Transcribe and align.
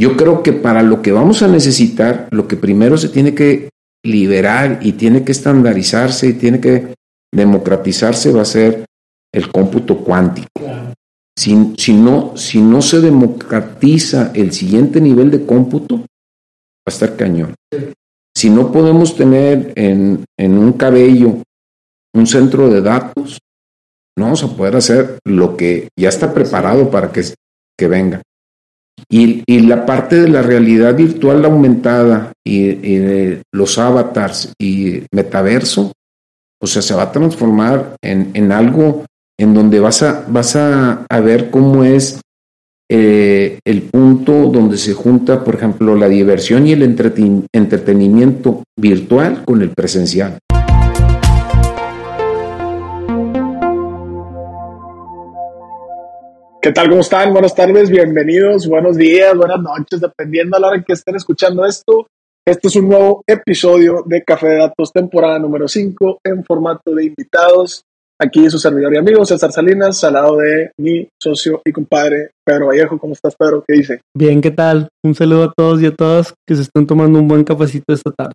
yo 0.00 0.16
creo 0.16 0.42
que 0.42 0.54
para 0.54 0.82
lo 0.82 1.02
que 1.02 1.12
vamos 1.12 1.42
a 1.42 1.48
necesitar, 1.48 2.26
lo 2.30 2.48
que 2.48 2.56
primero 2.56 2.96
se 2.96 3.10
tiene 3.10 3.34
que 3.34 3.68
liberar 4.02 4.78
y 4.80 4.92
tiene 4.92 5.24
que 5.24 5.32
estandarizarse 5.32 6.28
y 6.28 6.32
tiene 6.32 6.58
que 6.58 6.94
democratizarse 7.30 8.32
va 8.32 8.40
a 8.40 8.46
ser 8.46 8.86
el 9.30 9.52
cómputo 9.52 9.98
cuántico. 9.98 10.48
Si, 11.38 11.74
si, 11.76 11.92
no, 11.92 12.34
si 12.34 12.62
no 12.62 12.80
se 12.80 13.00
democratiza 13.00 14.32
el 14.34 14.52
siguiente 14.52 15.02
nivel 15.02 15.30
de 15.30 15.44
cómputo, 15.44 15.98
va 15.98 16.86
a 16.86 16.90
estar 16.90 17.14
cañón. 17.14 17.54
Si 18.34 18.48
no 18.48 18.72
podemos 18.72 19.14
tener 19.14 19.74
en, 19.76 20.24
en 20.38 20.56
un 20.56 20.72
cabello 20.72 21.42
un 22.14 22.26
centro 22.26 22.70
de 22.70 22.80
datos, 22.80 23.38
no 24.16 24.24
vamos 24.24 24.42
a 24.44 24.56
poder 24.56 24.76
hacer 24.76 25.18
lo 25.26 25.58
que 25.58 25.88
ya 25.94 26.08
está 26.08 26.32
preparado 26.32 26.90
para 26.90 27.12
que, 27.12 27.22
que 27.78 27.86
venga. 27.86 28.22
Y, 29.08 29.42
la 29.60 29.86
parte 29.86 30.22
de 30.22 30.28
la 30.28 30.42
realidad 30.42 30.96
virtual 30.96 31.44
aumentada 31.44 32.32
y, 32.44 33.38
los 33.52 33.78
avatars 33.78 34.52
y 34.58 35.02
metaverso, 35.12 35.92
o 36.60 36.66
sea, 36.66 36.82
se 36.82 36.94
va 36.94 37.04
a 37.04 37.12
transformar 37.12 37.96
en, 38.02 38.30
en 38.34 38.52
algo 38.52 39.04
en 39.38 39.54
donde 39.54 39.80
vas 39.80 40.02
a, 40.02 40.24
vas 40.28 40.56
a 40.56 41.06
ver 41.22 41.50
cómo 41.50 41.84
es 41.84 42.20
eh, 42.92 43.60
el 43.64 43.82
punto 43.82 44.32
donde 44.48 44.76
se 44.76 44.94
junta, 44.94 45.44
por 45.44 45.54
ejemplo, 45.54 45.94
la 45.94 46.08
diversión 46.08 46.66
y 46.66 46.72
el 46.72 46.82
entretenimiento 46.82 48.64
virtual 48.76 49.44
con 49.44 49.62
el 49.62 49.70
presencial. 49.70 50.38
¿Qué 56.62 56.72
tal? 56.72 56.90
¿Cómo 56.90 57.00
están? 57.00 57.32
Buenas 57.32 57.54
tardes, 57.54 57.88
bienvenidos, 57.88 58.68
buenos 58.68 58.94
días, 58.94 59.34
buenas 59.34 59.60
noches, 59.60 59.98
dependiendo 59.98 60.58
a 60.58 60.60
la 60.60 60.68
hora 60.68 60.84
que 60.86 60.92
estén 60.92 61.16
escuchando 61.16 61.64
esto. 61.64 62.06
Este 62.46 62.68
es 62.68 62.76
un 62.76 62.90
nuevo 62.90 63.24
episodio 63.26 64.04
de 64.04 64.22
Café 64.22 64.48
de 64.48 64.56
Datos, 64.56 64.92
temporada 64.92 65.38
número 65.38 65.66
5, 65.66 66.18
en 66.22 66.44
formato 66.44 66.94
de 66.94 67.06
invitados. 67.06 67.84
Aquí 68.18 68.50
su 68.50 68.58
servidor 68.58 68.92
y 68.92 68.98
amigo 68.98 69.24
César 69.24 69.50
Salinas, 69.52 70.04
al 70.04 70.12
lado 70.12 70.36
de 70.36 70.72
mi 70.76 71.08
socio 71.18 71.62
y 71.64 71.72
compadre 71.72 72.32
Pedro 72.44 72.66
Vallejo. 72.66 72.98
¿Cómo 72.98 73.14
estás, 73.14 73.34
Pedro? 73.36 73.64
¿Qué 73.66 73.76
dice? 73.76 74.02
Bien, 74.14 74.42
¿qué 74.42 74.50
tal? 74.50 74.90
Un 75.02 75.14
saludo 75.14 75.44
a 75.44 75.52
todos 75.56 75.80
y 75.80 75.86
a 75.86 75.94
todas 75.94 76.34
que 76.46 76.56
se 76.56 76.60
están 76.60 76.86
tomando 76.86 77.20
un 77.20 77.26
buen 77.26 77.42
cafecito 77.42 77.94
esta 77.94 78.10
tarde. 78.10 78.34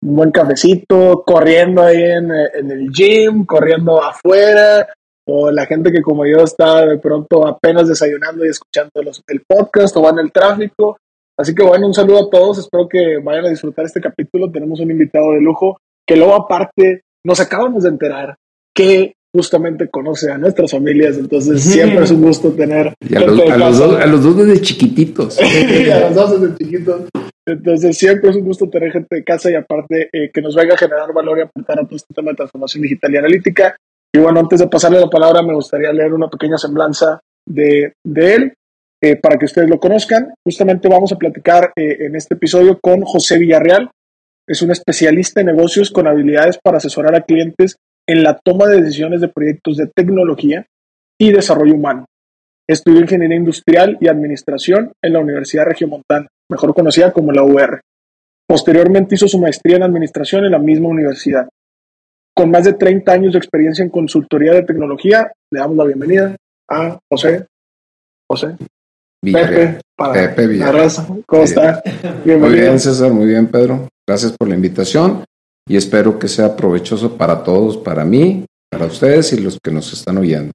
Un 0.00 0.14
buen 0.14 0.30
cafecito, 0.30 1.24
corriendo 1.26 1.82
ahí 1.82 2.02
en, 2.04 2.30
en 2.30 2.70
el 2.70 2.92
gym, 2.92 3.44
corriendo 3.44 4.00
afuera, 4.00 4.86
o 5.26 5.50
la 5.50 5.66
gente 5.66 5.90
que 5.90 6.02
como 6.02 6.26
yo 6.26 6.44
está 6.44 6.86
de 6.86 6.98
pronto 6.98 7.46
apenas 7.46 7.88
desayunando 7.88 8.44
y 8.44 8.48
escuchando 8.48 9.02
los, 9.02 9.22
el 9.26 9.42
podcast 9.46 9.96
o 9.96 10.02
va 10.02 10.10
en 10.10 10.18
el 10.18 10.32
tráfico. 10.32 10.98
Así 11.36 11.54
que 11.54 11.62
bueno, 11.62 11.86
un 11.86 11.94
saludo 11.94 12.26
a 12.26 12.30
todos, 12.30 12.58
espero 12.58 12.88
que 12.88 13.18
vayan 13.22 13.46
a 13.46 13.50
disfrutar 13.50 13.84
este 13.84 14.00
capítulo. 14.00 14.50
Tenemos 14.50 14.80
un 14.80 14.90
invitado 14.90 15.32
de 15.32 15.40
lujo 15.40 15.78
que 16.06 16.16
luego 16.16 16.34
aparte 16.34 17.02
nos 17.24 17.40
acabamos 17.40 17.84
de 17.84 17.88
enterar 17.88 18.36
que 18.74 19.14
justamente 19.34 19.88
conoce 19.88 20.30
a 20.30 20.38
nuestras 20.38 20.70
familias, 20.70 21.18
entonces 21.18 21.60
siempre 21.60 22.04
es 22.04 22.10
un 22.12 22.22
gusto 22.22 22.52
tener 22.52 22.86
a 22.88 23.20
los, 23.20 23.50
a, 23.50 23.56
los 23.56 23.78
dos, 23.78 24.00
a 24.00 24.06
los, 24.06 24.22
dos, 24.22 24.36
desde 24.36 24.60
chiquititos. 24.60 25.40
a 25.92 26.00
los 26.00 26.14
dos 26.14 26.40
desde 26.40 26.56
chiquitos. 26.56 27.02
Entonces 27.46 27.98
siempre 27.98 28.30
es 28.30 28.36
un 28.36 28.44
gusto 28.44 28.70
tener 28.70 28.92
gente 28.92 29.16
de 29.16 29.24
casa 29.24 29.50
y 29.50 29.54
aparte 29.54 30.08
eh, 30.12 30.30
que 30.32 30.40
nos 30.40 30.54
venga 30.54 30.74
a 30.74 30.78
generar 30.78 31.12
valor 31.12 31.38
y 31.38 31.42
aportar 31.42 31.80
a 31.80 31.84
todo 31.84 31.96
este 31.96 32.14
tema 32.14 32.30
de 32.30 32.36
transformación 32.36 32.82
digital 32.82 33.12
y 33.12 33.16
analítica. 33.16 33.76
Y 34.14 34.18
bueno, 34.20 34.38
antes 34.38 34.60
de 34.60 34.68
pasarle 34.68 35.00
la 35.00 35.10
palabra, 35.10 35.42
me 35.42 35.54
gustaría 35.54 35.92
leer 35.92 36.14
una 36.14 36.28
pequeña 36.28 36.56
semblanza 36.56 37.18
de, 37.44 37.94
él 38.04 38.54
eh, 39.02 39.16
para 39.16 39.36
que 39.36 39.46
ustedes 39.46 39.68
lo 39.68 39.80
conozcan. 39.80 40.32
Justamente 40.46 40.88
vamos 40.88 41.12
a 41.12 41.16
platicar 41.16 41.72
eh, 41.74 42.06
en 42.06 42.14
este 42.14 42.34
episodio 42.34 42.78
con 42.80 43.02
José 43.02 43.40
Villarreal. 43.40 43.90
Es 44.46 44.62
un 44.62 44.70
especialista 44.70 45.40
en 45.40 45.48
negocios 45.48 45.90
con 45.90 46.06
habilidades 46.06 46.60
para 46.62 46.76
asesorar 46.76 47.12
a 47.16 47.22
clientes 47.22 47.74
en 48.06 48.22
la 48.22 48.38
toma 48.38 48.66
de 48.66 48.82
decisiones 48.82 49.20
de 49.20 49.30
proyectos 49.30 49.78
de 49.78 49.88
tecnología 49.88 50.64
y 51.18 51.32
desarrollo 51.32 51.74
humano. 51.74 52.04
Estudió 52.68 53.00
Ingeniería 53.00 53.36
Industrial 53.36 53.98
y 54.00 54.06
Administración 54.06 54.92
en 55.02 55.12
la 55.12 55.18
Universidad 55.18 55.64
Regiomontana, 55.64 56.28
mejor 56.48 56.72
conocida 56.72 57.12
como 57.12 57.32
la 57.32 57.42
UR. 57.42 57.80
Posteriormente 58.46 59.16
hizo 59.16 59.26
su 59.26 59.40
maestría 59.40 59.74
en 59.74 59.82
Administración 59.82 60.44
en 60.44 60.52
la 60.52 60.60
misma 60.60 60.88
universidad. 60.90 61.48
Con 62.36 62.50
más 62.50 62.64
de 62.64 62.72
30 62.72 63.12
años 63.12 63.32
de 63.32 63.38
experiencia 63.38 63.84
en 63.84 63.90
consultoría 63.90 64.52
de 64.52 64.62
tecnología, 64.62 65.30
le 65.52 65.60
damos 65.60 65.76
la 65.76 65.84
bienvenida 65.84 66.36
a 66.68 66.98
José. 67.08 67.46
José. 68.28 68.56
Villarreal. 69.22 69.80
Pepe, 69.96 70.28
Pepe 70.28 70.46
Villarreal. 70.48 70.90
¿Cómo 71.26 71.42
está? 71.44 71.80
Bienvenido. 72.24 72.38
Muy 72.40 72.60
bien, 72.60 72.80
César, 72.80 73.12
muy 73.12 73.26
bien, 73.26 73.46
Pedro. 73.46 73.88
Gracias 74.06 74.32
por 74.36 74.48
la 74.48 74.56
invitación 74.56 75.24
y 75.68 75.76
espero 75.76 76.18
que 76.18 76.26
sea 76.28 76.56
provechoso 76.56 77.16
para 77.16 77.42
todos, 77.44 77.76
para 77.76 78.04
mí, 78.04 78.44
para 78.70 78.86
ustedes 78.86 79.32
y 79.32 79.40
los 79.40 79.58
que 79.62 79.70
nos 79.70 79.92
están 79.92 80.18
oyendo. 80.18 80.52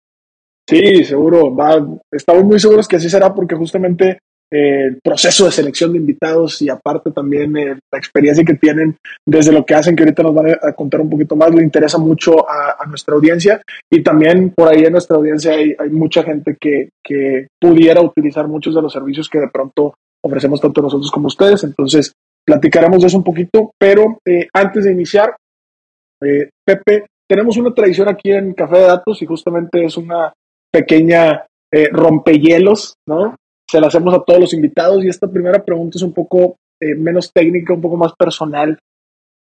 Sí, 0.68 1.04
seguro. 1.06 1.56
Va, 1.56 1.84
estamos 2.12 2.44
muy 2.44 2.60
seguros 2.60 2.88
que 2.88 2.98
así 2.98 3.10
será 3.10 3.34
porque 3.34 3.56
justamente 3.56 4.20
el 4.52 5.00
proceso 5.04 5.46
de 5.46 5.52
selección 5.52 5.92
de 5.92 6.00
invitados 6.00 6.62
y 6.62 6.70
aparte 6.70 7.12
también 7.12 7.56
eh, 7.56 7.78
la 7.92 8.00
experiencia 8.00 8.44
que 8.44 8.56
tienen 8.56 8.98
desde 9.26 9.52
lo 9.52 9.64
que 9.64 9.76
hacen, 9.76 9.96
que 9.96 10.04
ahorita 10.04 10.24
nos 10.24 10.34
van 10.34 10.58
a 10.62 10.74
contar 10.74 11.02
un 11.02 11.10
poquito 11.10 11.36
más, 11.36 11.54
le 11.54 11.64
interesa 11.64 12.00
mucho 12.00 12.50
a, 12.50 12.78
a 12.80 12.86
nuestra 12.88 13.14
audiencia 13.14 13.62
y 13.92 14.02
también 14.02 14.52
por 14.52 14.68
ahí 14.68 14.84
en 14.84 14.94
nuestra 14.94 15.18
audiencia 15.18 15.54
hay, 15.54 15.76
hay 15.78 15.90
mucha 15.90 16.24
gente 16.24 16.58
que, 16.60 16.90
que, 17.04 17.48
pudiera 17.60 18.02
utilizar 18.02 18.48
muchos 18.48 18.74
de 18.74 18.82
los 18.82 18.92
servicios 18.92 19.30
que 19.30 19.40
de 19.40 19.50
pronto 19.50 19.94
ofrecemos 20.24 20.60
tanto 20.62 20.82
nosotros 20.82 21.12
como 21.12 21.28
ustedes, 21.28 21.64
entonces 21.64 22.14
platicaremos 22.46 23.02
de 23.02 23.08
eso 23.08 23.18
un 23.18 23.24
poquito, 23.24 23.72
pero 23.78 24.18
eh, 24.26 24.48
antes 24.54 24.86
de 24.86 24.92
iniciar, 24.92 25.36
eh, 26.24 26.50
Pepe, 26.66 27.06
tenemos 27.28 27.58
una 27.58 27.74
tradición 27.74 28.10
aquí 28.10 28.32
en 28.32 28.54
Café 28.54 28.78
de 28.78 28.88
Datos 28.88 29.22
y 29.22 29.26
justamente 29.26 29.86
es 29.86 29.98
una 29.98 30.34
pequeña 30.72 31.46
rompehielos, 31.92 32.96
¿no? 33.08 33.36
Se 33.70 33.80
la 33.80 33.88
hacemos 33.88 34.14
a 34.16 34.24
todos 34.24 34.40
los 34.40 34.54
invitados 34.54 35.04
y 35.04 35.10
esta 35.10 35.28
primera 35.28 35.64
pregunta 35.64 35.98
es 35.98 36.02
un 36.02 36.12
poco 36.12 36.56
eh, 36.82 36.96
menos 36.96 37.32
técnica, 37.32 37.74
un 37.74 37.82
poco 37.82 37.98
más 37.98 38.14
personal. 38.18 38.80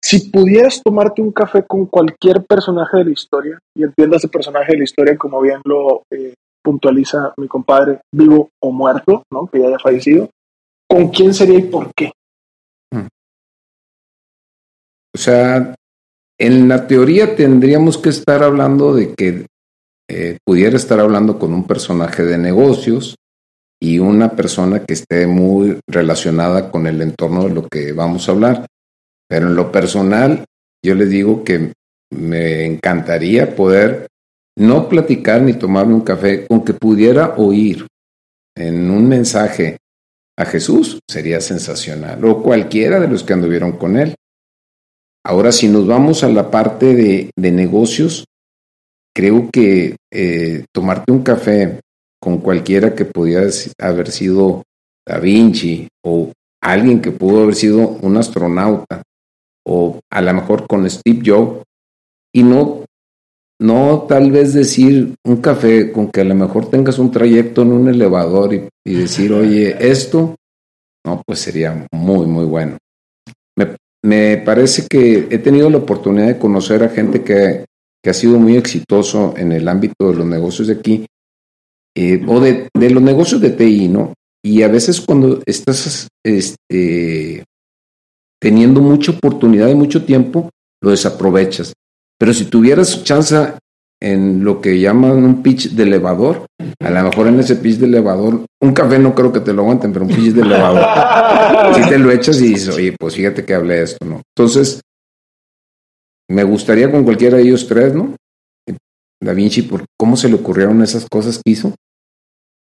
Si 0.03 0.31
pudieras 0.31 0.81
tomarte 0.83 1.21
un 1.21 1.33
café 1.33 1.65
con 1.67 1.85
cualquier 1.85 2.43
personaje 2.47 2.99
de 2.99 3.05
la 3.05 3.11
historia, 3.11 3.59
y 3.77 3.83
entiendas 3.83 4.23
ese 4.23 4.29
personaje 4.29 4.73
de 4.73 4.79
la 4.79 4.85
historia 4.85 5.19
como 5.19 5.43
bien 5.43 5.61
lo 5.65 6.05
eh, 6.11 6.33
puntualiza 6.63 7.35
mi 7.37 7.47
compadre, 7.47 8.01
vivo 8.11 8.49
o 8.63 8.73
muerto, 8.73 9.23
¿no? 9.31 9.49
que 9.49 9.61
ya 9.61 9.67
haya 9.67 9.79
fallecido, 9.79 10.31
¿con 10.89 11.09
quién 11.09 11.35
sería 11.35 11.59
y 11.59 11.65
por 11.65 11.93
qué? 11.95 12.13
Hmm. 12.91 13.09
O 15.15 15.19
sea, 15.19 15.75
en 16.39 16.69
la 16.69 16.87
teoría 16.87 17.37
tendríamos 17.37 17.99
que 17.99 18.09
estar 18.09 18.43
hablando 18.43 18.95
de 18.95 19.15
que 19.15 19.47
eh, 20.09 20.39
pudiera 20.43 20.77
estar 20.77 21.01
hablando 21.01 21.39
con 21.39 21.53
un 21.53 21.67
personaje 21.67 22.23
de 22.23 22.39
negocios, 22.39 23.17
y 23.81 23.99
una 23.99 24.31
persona 24.31 24.85
que 24.85 24.95
esté 24.95 25.27
muy 25.27 25.79
relacionada 25.87 26.71
con 26.71 26.87
el 26.87 27.03
entorno 27.03 27.45
de 27.45 27.55
lo 27.55 27.69
que 27.69 27.93
vamos 27.93 28.29
a 28.29 28.33
hablar. 28.33 28.67
Pero 29.29 29.49
en 29.49 29.57
lo 29.57 29.71
personal, 29.71 30.45
yo 30.85 30.95
le 30.95 31.07
digo 31.07 31.45
que 31.45 31.73
me 32.11 32.65
encantaría 32.65 33.55
poder 33.55 34.07
no 34.59 34.89
platicar 34.89 35.43
ni 35.43 35.55
tomarme 35.55 35.95
un 35.95 36.01
café, 36.01 36.47
con 36.47 36.65
que 36.65 36.73
pudiera 36.73 37.35
oír 37.37 37.87
en 38.57 38.91
un 38.91 39.09
mensaje 39.09 39.79
a 40.39 40.45
Jesús, 40.45 41.01
sería 41.09 41.41
sensacional, 41.41 42.25
o 42.25 42.43
cualquiera 42.43 43.01
de 43.01 43.09
los 43.09 43.23
que 43.25 43.33
anduvieron 43.33 43.73
con 43.73 43.97
él. 43.97 44.15
Ahora, 45.25 45.51
si 45.53 45.69
nos 45.69 45.87
vamos 45.87 46.23
a 46.25 46.29
la 46.29 46.51
parte 46.51 46.95
de, 46.95 47.31
de 47.37 47.51
negocios, 47.51 48.25
creo 49.15 49.51
que 49.51 49.97
eh, 50.13 50.65
tomarte 50.73 51.11
un 51.11 51.23
café 51.23 51.81
con 52.27 52.39
cualquiera 52.39 52.93
que 52.93 53.05
pudiera 53.05 53.47
haber 53.79 54.11
sido 54.11 54.65
Da 55.07 55.21
Vinci 55.21 55.87
o 56.05 56.33
alguien 56.61 57.01
que 57.01 57.13
pudo 57.13 57.45
haber 57.45 57.55
sido 57.55 57.79
un 58.03 58.17
astronauta 58.17 59.05
o 59.65 60.01
a 60.11 60.21
lo 60.21 60.35
mejor 60.35 60.67
con 60.67 60.91
Steve 60.91 61.23
Jobs. 61.25 61.63
Y 62.35 62.43
no 62.43 62.83
no 63.61 64.07
tal 64.09 64.33
vez 64.33 64.55
decir 64.55 65.15
un 65.25 65.37
café 65.37 65.93
con 65.93 66.11
que 66.11 66.23
a 66.23 66.25
lo 66.25 66.35
mejor 66.35 66.69
tengas 66.69 66.99
un 66.99 67.13
trayecto 67.13 67.63
en 67.63 67.71
un 67.71 67.87
elevador 67.87 68.53
y, 68.53 68.69
y 68.85 68.95
decir 68.95 69.33
oye 69.33 69.77
esto 69.79 70.35
no 71.07 71.23
pues 71.25 71.39
sería 71.39 71.87
muy 71.93 72.27
muy 72.27 72.45
bueno. 72.45 72.77
Me, 73.57 73.77
me, 74.03 74.39
parece 74.39 74.89
que 74.91 75.29
he 75.31 75.39
tenido 75.39 75.71
la 75.71 75.79
oportunidad 75.79 76.27
de 76.27 76.39
conocer 76.39 76.83
a 76.83 76.89
gente 76.89 77.23
que, 77.23 77.67
que 78.03 78.11
ha 78.11 78.15
sido 78.15 78.41
muy 78.41 78.57
exitoso 78.57 79.33
en 79.37 79.53
el 79.53 79.69
ámbito 79.69 80.11
de 80.11 80.17
los 80.17 80.27
negocios 80.27 80.67
de 80.67 80.75
aquí 80.75 81.07
eh, 81.97 82.25
o 82.27 82.41
de, 82.41 82.69
de, 82.73 82.91
los 82.91 83.03
negocios 83.03 83.41
de 83.41 83.51
TI, 83.51 83.89
¿no? 83.89 84.13
Y 84.45 84.63
a 84.63 84.69
veces 84.69 85.01
cuando 85.01 85.41
estás 85.47 86.09
este, 86.25 87.45
teniendo 88.41 88.81
mucha 88.81 89.13
oportunidad 89.13 89.69
y 89.69 89.75
mucho 89.75 90.05
tiempo, 90.05 90.51
lo 90.83 90.91
desaprovechas. 90.91 91.73
Pero 92.19 92.33
si 92.33 92.45
tuvieras 92.45 93.03
chance 93.03 93.35
en 94.03 94.45
lo 94.45 94.61
que 94.61 94.79
llaman 94.79 95.25
un 95.25 95.43
pitch 95.43 95.71
de 95.71 95.85
elevador. 95.85 96.47
A 96.81 96.91
lo 96.91 97.03
mejor 97.03 97.29
en 97.29 97.41
ese 97.41 97.57
pitch 97.57 97.79
de 97.79 97.87
elevador, 97.87 98.45
un 98.61 98.73
café 98.73 98.99
no 98.99 99.15
creo 99.15 99.33
que 99.33 99.41
te 99.41 99.53
lo 99.53 99.63
aguanten, 99.63 99.93
pero 99.93 100.05
un 100.05 100.15
pitch 100.15 100.35
de 100.35 100.43
elevador. 100.43 101.75
si 101.75 101.89
te 101.89 101.99
lo 101.99 102.11
echas 102.11 102.41
y 102.41 102.49
dices, 102.49 102.75
oye, 102.75 102.95
pues 102.99 103.15
fíjate 103.15 103.45
que 103.45 103.55
hablé 103.55 103.77
de 103.77 103.83
esto, 103.85 104.05
¿no? 104.05 104.21
Entonces, 104.37 104.81
me 106.29 106.45
gustaría 106.45 106.91
con 106.91 107.05
cualquiera 107.05 107.37
de 107.37 107.45
ellos 107.45 107.67
tres, 107.67 107.95
¿no? 107.95 108.15
Da 109.23 109.33
Vinci, 109.33 109.63
por 109.63 109.85
cómo 109.99 110.17
se 110.17 110.29
le 110.29 110.35
ocurrieron 110.35 110.83
esas 110.83 111.07
cosas 111.11 111.41
que 111.43 111.51
hizo. 111.51 111.73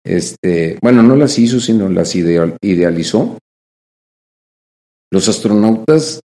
Este, 0.04 0.78
bueno, 0.82 1.02
no 1.02 1.16
las 1.16 1.38
hizo, 1.38 1.60
sino 1.60 1.88
las 1.88 2.14
idealizó. 2.14 3.38
Los 5.10 5.28
astronautas, 5.28 6.20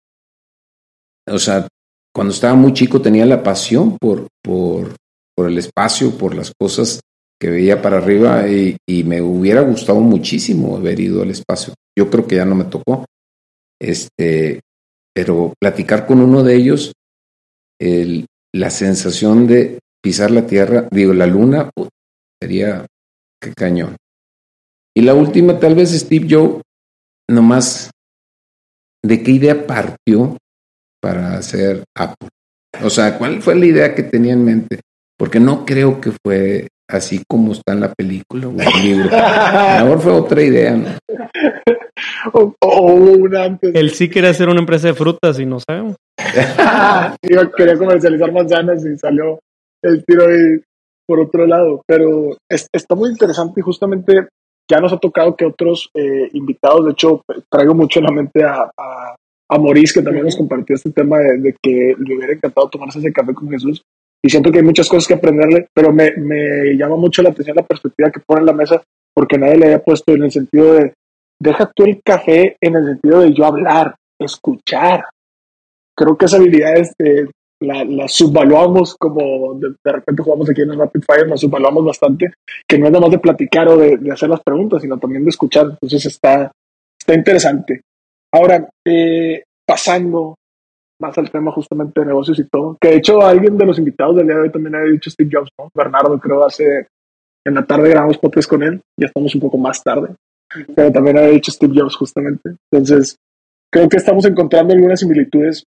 o 1.30 1.40
sea, 1.40 1.68
cuando 2.14 2.34
estaba 2.34 2.56
muy 2.56 2.74
chico 2.74 3.02
tenía 3.02 3.26
la 3.26 3.44
pasión 3.44 3.98
por, 3.98 4.28
por, 4.42 4.96
por 5.36 5.48
el 5.48 5.58
espacio, 5.58 6.18
por 6.18 6.34
las 6.34 6.52
cosas 6.60 7.02
que 7.40 7.50
veía 7.50 7.82
para 7.82 7.98
arriba 7.98 8.48
y, 8.48 8.78
me 9.04 9.22
hubiera 9.22 9.62
gustado 9.62 10.00
muchísimo 10.00 10.76
haber 10.76 11.00
ido 11.00 11.22
al 11.22 11.30
espacio. 11.30 11.74
Yo 11.98 12.10
creo 12.10 12.26
que 12.26 12.38
ya 12.38 12.46
no 12.46 12.56
me 12.56 12.66
tocó. 12.66 13.06
Este, 13.80 14.62
pero 15.14 15.54
platicar 15.60 16.08
con 16.08 16.20
uno 16.20 16.44
de 16.44 16.56
ellos, 16.56 16.94
el, 17.80 18.26
la 18.54 18.72
sensación 18.72 19.46
de 19.46 19.80
pisar 20.02 20.32
la 20.32 20.48
Tierra, 20.48 20.88
digo, 20.90 21.14
la 21.14 21.28
Luna, 21.28 21.70
sería 22.42 22.86
cañón. 23.56 23.96
Y 24.96 25.02
la 25.02 25.14
última, 25.14 25.60
tal 25.60 25.76
vez 25.76 25.92
Steve 25.92 26.28
Joe, 26.30 26.62
nomás, 27.30 27.92
¿de 29.04 29.22
qué 29.22 29.32
idea 29.32 29.68
partió 29.68 30.38
para 31.02 31.38
hacer 31.38 31.84
Apple? 31.96 32.30
O 32.84 32.90
sea, 32.90 33.18
¿cuál 33.18 33.42
fue 33.42 33.56
la 33.56 33.66
idea 33.66 33.96
que 33.96 34.04
tenía 34.04 34.34
en 34.34 34.44
mente? 34.44 34.80
Porque 35.18 35.40
no 35.40 35.66
creo 35.66 36.00
que 36.02 36.12
fue 36.24 36.68
así 36.90 37.24
como 37.28 37.52
está 37.52 37.74
en 37.74 37.82
la 37.82 37.94
película 37.94 38.48
o 38.48 38.52
el 38.52 38.84
libro. 38.84 39.10
A 39.12 39.80
lo 39.80 39.86
mejor 39.86 40.02
fue 40.02 40.12
otra 40.14 40.42
idea, 40.42 40.76
¿no? 40.76 40.90
O, 42.34 42.54
o 42.62 42.94
una 42.94 43.46
antes. 43.46 43.74
Él 43.74 43.92
sí 43.92 44.10
quería 44.10 44.30
hacer 44.30 44.50
una 44.50 44.60
empresa 44.60 44.88
de 44.88 44.94
frutas 44.94 45.40
y 45.40 45.46
no 45.46 45.60
sabemos. 45.60 45.96
Yo 47.22 47.52
quería 47.52 47.78
comercializar 47.78 48.32
manzanas 48.32 48.86
y 48.86 48.98
salió 48.98 49.40
el 49.82 50.04
tiro 50.06 50.28
ahí 50.28 50.62
por 51.08 51.20
otro 51.20 51.48
lado. 51.48 51.82
Pero 51.88 52.38
es, 52.50 52.68
está 52.72 52.96
muy 52.96 53.10
interesante 53.10 53.60
y 53.60 53.64
justamente 53.64 54.28
ya 54.70 54.80
nos 54.80 54.94
ha 54.94 54.98
tocado 54.98 55.36
que 55.36 55.46
otros 55.46 55.90
eh, 55.94 56.30
invitados, 56.34 56.86
de 56.86 56.92
hecho, 56.92 57.22
traigo 57.50 57.74
mucho 57.74 58.00
en 58.00 58.06
la 58.06 58.12
mente 58.12 58.44
a, 58.44 58.70
a, 58.78 59.16
a 59.50 59.58
Maurice, 59.58 59.94
que 59.94 60.04
también 60.04 60.26
nos 60.26 60.36
compartió 60.36 60.76
este 60.76 60.92
tema 60.92 61.20
de, 61.20 61.38
de, 61.38 61.56
que 61.62 61.96
le 61.98 62.16
hubiera 62.16 62.34
encantado 62.34 62.70
tomarse 62.70 63.00
ese 63.00 63.14
café 63.14 63.34
con 63.34 63.50
Jesús. 63.50 63.82
Y 64.22 64.30
siento 64.30 64.52
que 64.52 64.58
hay 64.58 64.66
muchas 64.66 64.90
cosas 64.90 65.08
que 65.08 65.14
aprenderle, 65.14 65.68
pero 65.74 65.94
me, 65.94 66.12
me 66.18 66.76
llama 66.76 66.98
mucho 66.98 67.22
la 67.22 67.30
atención 67.30 67.56
la 67.56 67.66
perspectiva 67.66 68.12
que 68.12 68.20
pone 68.20 68.42
en 68.42 68.48
la 68.48 68.54
mesa, 68.54 68.82
porque 69.14 69.38
nadie 69.38 69.58
le 69.58 69.66
había 69.66 69.84
puesto 69.84 70.14
en 70.14 70.24
el 70.24 70.32
sentido 70.32 70.74
de, 70.74 70.94
deja 71.40 71.72
tú 71.74 71.86
el 71.86 72.02
café 72.04 72.58
en 72.60 72.76
el 72.76 72.86
sentido 72.86 73.22
de 73.22 73.34
yo 73.34 73.46
hablar, 73.46 73.96
escuchar. 74.20 75.06
Creo 75.96 76.18
que 76.18 76.26
esa 76.26 76.38
habilidad 76.38 76.78
este, 76.78 77.30
la, 77.60 77.84
la, 77.84 78.08
subvaluamos 78.08 78.96
como 78.96 79.56
de, 79.56 79.70
de, 79.84 79.92
repente 79.92 80.24
jugamos 80.24 80.50
aquí 80.50 80.62
en 80.62 80.72
el 80.72 80.80
Rapid 80.80 81.02
Fire, 81.02 81.28
la 81.28 81.38
subvaluamos 81.38 81.86
bastante, 81.86 82.34
que 82.68 82.78
no 82.78 82.86
es 82.86 82.92
nada 82.92 83.02
más 83.02 83.12
de 83.12 83.20
platicar 83.20 83.68
o 83.68 83.78
de, 83.78 83.98
de, 83.98 84.12
hacer 84.12 84.30
las 84.30 84.42
preguntas, 84.42 84.82
sino 84.82 84.98
también 84.98 85.24
de 85.24 85.30
escuchar. 85.30 85.66
Entonces 85.66 86.06
está, 86.06 86.52
está 87.00 87.14
interesante. 87.14 87.82
Ahora, 88.34 88.70
eh, 88.86 89.44
pasando 89.66 90.36
más 91.00 91.18
al 91.18 91.30
tema 91.30 91.52
justamente 91.52 92.00
de 92.00 92.08
negocios 92.08 92.40
y 92.40 92.48
todo, 92.48 92.78
que 92.80 92.90
de 92.90 92.96
hecho 92.98 93.22
alguien 93.22 93.58
de 93.58 93.66
los 93.66 93.78
invitados 93.78 94.16
del 94.16 94.28
día 94.28 94.36
de 94.36 94.42
hoy 94.42 94.52
también 94.52 94.76
había 94.76 94.92
dicho 94.92 95.10
Steve 95.10 95.30
Jobs, 95.32 95.50
¿no? 95.60 95.70
Bernardo 95.74 96.20
creo 96.20 96.46
hace, 96.46 96.88
en 97.46 97.54
la 97.54 97.66
tarde 97.66 97.90
grabamos 97.90 98.18
podcast 98.18 98.50
con 98.50 98.64
él, 98.64 98.82
ya 99.00 99.08
estamos 99.08 99.34
un 99.36 99.42
poco 99.42 99.58
más 99.58 99.84
tarde, 99.84 100.16
pero 100.76 100.92
también 100.92 101.18
había 101.18 101.30
dicho 101.30 101.52
Steve 101.52 101.74
Jobs 101.76 101.96
justamente. 101.96 102.56
Entonces, 102.72 103.16
creo 103.72 103.88
que 103.88 103.98
estamos 103.98 104.26
encontrando 104.26 104.74
algunas 104.74 105.00
similitudes 105.00 105.64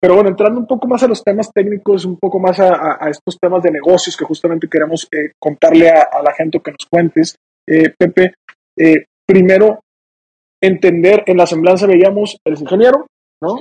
pero 0.00 0.14
bueno, 0.14 0.30
entrando 0.30 0.60
un 0.60 0.66
poco 0.66 0.86
más 0.86 1.02
a 1.02 1.08
los 1.08 1.22
temas 1.22 1.50
técnicos, 1.52 2.04
un 2.04 2.18
poco 2.18 2.38
más 2.38 2.60
a, 2.60 2.98
estos 3.08 3.38
temas 3.40 3.62
de 3.62 3.70
negocios 3.70 4.16
que 4.16 4.24
justamente 4.24 4.68
queremos 4.68 5.08
eh, 5.10 5.32
contarle 5.38 5.88
a, 5.88 6.22
la 6.22 6.32
gente 6.34 6.60
que 6.60 6.72
nos 6.72 6.86
cuentes, 6.90 7.36
eh, 7.66 7.92
Pepe, 7.98 8.34
eh, 8.78 9.06
primero, 9.26 9.80
entender, 10.62 11.24
en 11.26 11.36
la 11.36 11.46
semblanza 11.46 11.86
veíamos, 11.86 12.38
eres 12.44 12.60
ingeniero, 12.60 13.06
¿no? 13.42 13.56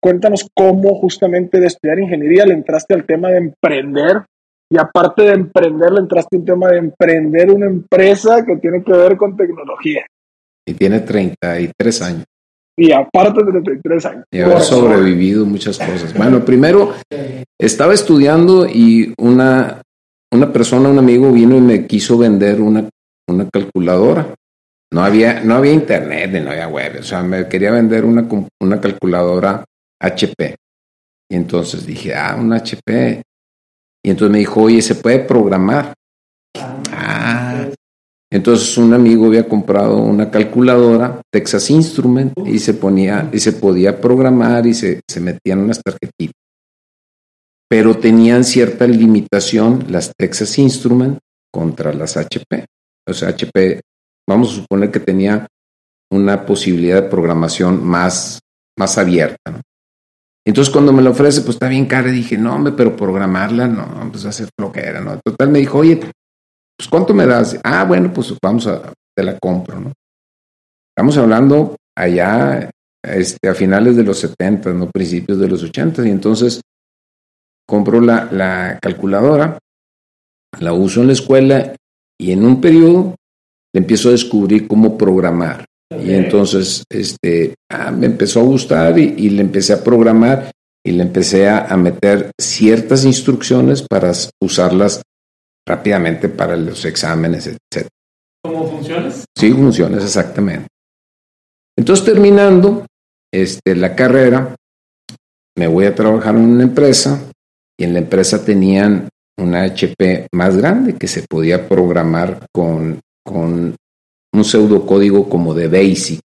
Cuéntanos 0.00 0.48
cómo 0.54 0.94
justamente 0.94 1.60
de 1.60 1.66
estudiar 1.66 1.98
ingeniería 1.98 2.46
le 2.46 2.54
entraste 2.54 2.94
al 2.94 3.04
tema 3.04 3.28
de 3.28 3.38
emprender 3.38 4.24
y 4.70 4.78
aparte 4.78 5.22
de 5.22 5.32
emprender 5.32 5.92
le 5.92 6.00
entraste 6.00 6.36
al 6.36 6.44
tema 6.44 6.68
de 6.68 6.78
emprender 6.78 7.50
una 7.50 7.66
empresa 7.66 8.44
que 8.46 8.56
tiene 8.56 8.82
que 8.84 8.92
ver 8.92 9.16
con 9.16 9.36
tecnología. 9.36 10.06
Y 10.66 10.74
tiene 10.74 11.00
33 11.00 12.02
años 12.02 12.24
y 12.78 12.92
aparte 12.92 13.44
de 13.44 13.50
33 13.60 14.06
años. 14.06 14.24
Y 14.30 14.40
haber 14.40 14.60
sobrevivido 14.60 15.44
muchas 15.44 15.78
cosas. 15.78 16.14
Bueno, 16.14 16.44
primero 16.44 16.94
estaba 17.60 17.92
estudiando 17.92 18.66
y 18.66 19.12
una, 19.18 19.82
una 20.32 20.52
persona, 20.52 20.88
un 20.88 20.98
amigo 20.98 21.32
vino 21.32 21.56
y 21.56 21.60
me 21.60 21.86
quiso 21.86 22.16
vender 22.16 22.60
una, 22.60 22.88
una 23.28 23.48
calculadora. 23.50 24.32
No 24.92 25.02
había, 25.02 25.42
no 25.42 25.56
había 25.56 25.72
internet, 25.72 26.30
no 26.42 26.50
había 26.50 26.68
web, 26.68 26.98
o 27.00 27.02
sea, 27.02 27.22
me 27.22 27.46
quería 27.48 27.72
vender 27.72 28.04
una, 28.04 28.26
una 28.62 28.80
calculadora 28.80 29.64
HP. 30.00 30.54
Y 31.30 31.36
entonces 31.36 31.84
dije, 31.84 32.14
ah, 32.14 32.36
un 32.38 32.52
HP. 32.52 33.22
Y 34.04 34.10
entonces 34.10 34.32
me 34.32 34.38
dijo, 34.38 34.62
oye, 34.62 34.80
¿se 34.80 34.94
puede 34.94 35.18
programar? 35.18 35.92
Ah, 36.92 37.47
entonces 38.30 38.76
un 38.76 38.92
amigo 38.92 39.26
había 39.26 39.48
comprado 39.48 39.96
una 39.96 40.30
calculadora 40.30 41.22
Texas 41.32 41.70
Instrument 41.70 42.34
y 42.46 42.58
se 42.58 42.74
ponía 42.74 43.30
y 43.32 43.38
se 43.38 43.52
podía 43.52 44.00
programar 44.00 44.66
y 44.66 44.74
se, 44.74 45.00
se 45.08 45.20
metían 45.20 45.60
unas 45.60 45.80
tarjetitas. 45.82 46.34
Pero 47.70 47.96
tenían 47.98 48.44
cierta 48.44 48.86
limitación 48.86 49.86
las 49.88 50.12
Texas 50.16 50.58
Instrument 50.58 51.18
contra 51.52 51.92
las 51.92 52.16
HP. 52.16 52.66
O 53.08 53.14
sea, 53.14 53.30
HP, 53.30 53.80
vamos 54.28 54.52
a 54.52 54.56
suponer 54.56 54.90
que 54.90 55.00
tenía 55.00 55.46
una 56.10 56.44
posibilidad 56.44 57.02
de 57.02 57.08
programación 57.08 57.84
más, 57.84 58.40
más 58.78 58.98
abierta. 58.98 59.60
Entonces 60.46 60.72
cuando 60.72 60.92
me 60.92 61.02
lo 61.02 61.10
ofrece, 61.10 61.42
pues 61.42 61.56
está 61.56 61.68
bien 61.68 61.86
cara, 61.86 62.10
dije, 62.10 62.38
no, 62.38 62.54
hombre, 62.54 62.72
pero 62.74 62.96
programarla, 62.96 63.68
no, 63.68 64.08
pues 64.10 64.24
va 64.24 64.30
a 64.30 64.32
ser 64.32 64.48
flojera, 64.58 65.00
¿no? 65.00 65.20
Total 65.22 65.50
me 65.50 65.58
dijo, 65.58 65.78
oye, 65.78 66.00
pues 66.78 66.88
¿cuánto 66.88 67.12
me 67.12 67.26
das? 67.26 67.58
Ah, 67.64 67.84
bueno, 67.84 68.12
pues 68.12 68.32
vamos 68.40 68.66
a, 68.68 68.92
te 69.16 69.24
la 69.24 69.36
compro, 69.38 69.80
¿no? 69.80 69.92
Estamos 70.96 71.16
hablando 71.16 71.76
allá 71.96 72.70
este, 73.02 73.48
a 73.48 73.54
finales 73.54 73.96
de 73.96 74.04
los 74.04 74.18
70, 74.18 74.72
no 74.74 74.90
principios 74.90 75.38
de 75.38 75.48
los 75.48 75.62
80, 75.62 76.06
y 76.06 76.10
entonces 76.10 76.60
compro 77.66 78.00
la, 78.00 78.28
la 78.30 78.78
calculadora, 78.80 79.58
la 80.60 80.72
uso 80.72 81.00
en 81.00 81.08
la 81.08 81.12
escuela 81.12 81.74
y 82.18 82.32
en 82.32 82.44
un 82.44 82.60
periodo 82.60 83.16
le 83.74 83.80
empiezo 83.80 84.08
a 84.08 84.12
descubrir 84.12 84.66
cómo 84.68 84.96
programar. 84.96 85.64
Y 85.90 86.12
entonces 86.12 86.84
este, 86.90 87.54
ah, 87.70 87.90
me 87.90 88.06
empezó 88.06 88.40
a 88.40 88.44
gustar 88.44 88.98
y, 88.98 89.14
y, 89.16 89.30
le 89.30 89.40
empecé 89.40 89.72
a 89.72 89.82
programar 89.82 90.50
y 90.84 90.92
le 90.92 91.02
empecé 91.02 91.48
a, 91.48 91.66
a 91.66 91.76
meter 91.76 92.30
ciertas 92.38 93.04
instrucciones 93.04 93.82
para 93.82 94.12
usarlas 94.40 95.02
rápidamente 95.68 96.28
para 96.28 96.56
los 96.56 96.84
exámenes, 96.84 97.46
etc. 97.46 97.86
¿Cómo 98.42 98.68
funciones? 98.68 99.24
Sí, 99.36 99.52
funciones, 99.52 100.02
exactamente. 100.02 100.66
Entonces, 101.76 102.04
terminando 102.04 102.86
este, 103.32 103.76
la 103.76 103.94
carrera, 103.94 104.56
me 105.56 105.66
voy 105.66 105.86
a 105.86 105.94
trabajar 105.94 106.34
en 106.34 106.42
una 106.42 106.64
empresa 106.64 107.20
y 107.78 107.84
en 107.84 107.92
la 107.92 108.00
empresa 108.00 108.44
tenían 108.44 109.08
una 109.38 109.62
HP 109.62 110.28
más 110.32 110.56
grande 110.56 110.94
que 110.94 111.06
se 111.06 111.24
podía 111.28 111.68
programar 111.68 112.46
con, 112.52 113.00
con 113.24 113.76
un 114.34 114.44
pseudocódigo 114.44 115.28
como 115.28 115.54
de 115.54 115.68
BASIC, 115.68 116.22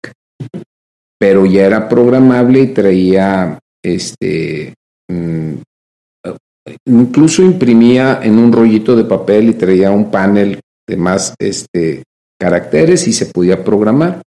pero 1.19 1.45
ya 1.45 1.65
era 1.65 1.87
programable 1.87 2.61
y 2.61 2.67
traía 2.67 3.59
este, 3.83 4.73
mmm, 5.09 5.55
incluso 6.85 7.41
imprimía 7.41 8.19
en 8.23 8.37
un 8.37 8.51
rollito 8.51 8.95
de 8.95 9.03
papel 9.03 9.49
y 9.49 9.53
traía 9.53 9.91
un 9.91 10.09
panel 10.09 10.59
de 10.87 10.97
más 10.97 11.33
este, 11.39 12.03
caracteres 12.39 13.07
y 13.07 13.13
se 13.13 13.27
podía 13.27 13.63
programar. 13.63 14.21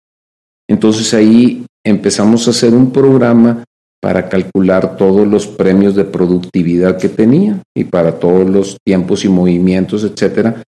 Entonces 0.68 1.12
ahí 1.14 1.64
empezamos 1.84 2.46
a 2.46 2.50
hacer 2.50 2.74
un 2.74 2.90
programa 2.90 3.64
para 4.00 4.28
calcular 4.28 4.96
todos 4.96 5.26
los 5.26 5.46
premios 5.46 5.94
de 5.94 6.04
productividad 6.04 6.98
que 6.98 7.08
tenía 7.08 7.60
y 7.74 7.84
para 7.84 8.18
todos 8.18 8.48
los 8.48 8.76
tiempos 8.84 9.24
y 9.24 9.28
movimientos, 9.28 10.04
etcétera, 10.04 10.62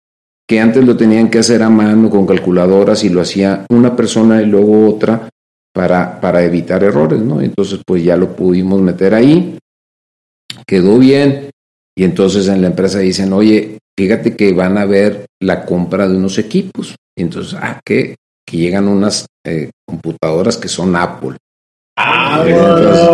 que 0.47 0.59
antes 0.59 0.85
lo 0.85 0.95
tenían 0.95 1.29
que 1.29 1.39
hacer 1.39 1.63
a 1.63 1.69
mano 1.69 2.09
con 2.09 2.27
calculadoras 2.27 3.03
y 3.03 3.09
lo 3.09 3.21
hacía 3.21 3.65
una 3.69 3.95
persona 3.95 4.41
y 4.41 4.45
luego 4.45 4.87
otra 4.87 5.29
para, 5.73 6.21
para 6.21 6.43
evitar 6.43 6.83
errores, 6.83 7.21
¿no? 7.21 7.41
Entonces, 7.41 7.79
pues 7.85 8.03
ya 8.03 8.15
lo 8.15 8.35
pudimos 8.35 8.81
meter 8.81 9.15
ahí, 9.15 9.57
quedó 10.67 10.99
bien, 10.99 11.49
Y 11.95 12.03
entonces 12.03 12.47
en 12.47 12.61
la 12.61 12.67
empresa 12.67 12.99
dicen, 12.99 13.33
oye, 13.33 13.77
fíjate 13.97 14.35
que 14.35 14.53
van 14.53 14.77
a 14.77 14.85
ver 14.85 15.25
la 15.41 15.65
compra 15.65 16.07
de 16.07 16.17
unos 16.17 16.37
equipos. 16.37 16.95
Y 17.15 17.21
entonces, 17.21 17.57
ah, 17.61 17.79
¿qué? 17.85 18.15
Que 18.45 18.57
llegan 18.57 18.87
unas 18.87 19.25
eh, 19.45 19.69
computadoras 19.85 20.57
que 20.57 20.67
son 20.67 20.95
Apple. 20.95 21.37
Ah, 21.97 22.43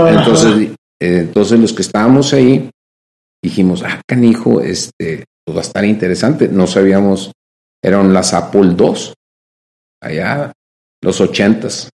entonces, 0.10 0.72
eh, 1.02 1.20
entonces, 1.20 1.60
los 1.60 1.74
que 1.74 1.82
estábamos 1.82 2.34
ahí 2.34 2.70
dijimos, 3.44 3.84
ah, 3.84 4.02
canijo, 4.08 4.62
este, 4.62 5.26
pues 5.46 5.58
va 5.58 5.62
a 5.62 5.64
estar 5.64 5.86
interesante. 5.86 6.48
No 6.48 6.68
sabíamos, 6.68 7.32
eran 7.84 8.14
las 8.14 8.34
Apple 8.34 8.76
II, 8.78 9.14
allá, 10.02 10.52
los 11.02 11.20
ochentas. 11.22 11.90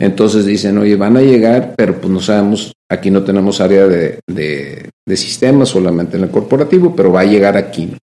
Entonces 0.00 0.46
dicen, 0.46 0.78
oye, 0.78 0.96
van 0.96 1.18
a 1.18 1.20
llegar, 1.20 1.74
pero 1.76 2.00
pues 2.00 2.10
no 2.10 2.20
sabemos, 2.20 2.72
aquí 2.90 3.10
no 3.10 3.22
tenemos 3.22 3.60
área 3.60 3.86
de, 3.86 4.18
sistemas, 5.14 5.68
solamente 5.68 6.16
en 6.16 6.22
el 6.22 6.30
corporativo, 6.30 6.96
pero 6.96 7.12
va 7.12 7.20
a 7.20 7.24
llegar 7.24 7.58
aquí. 7.58 7.94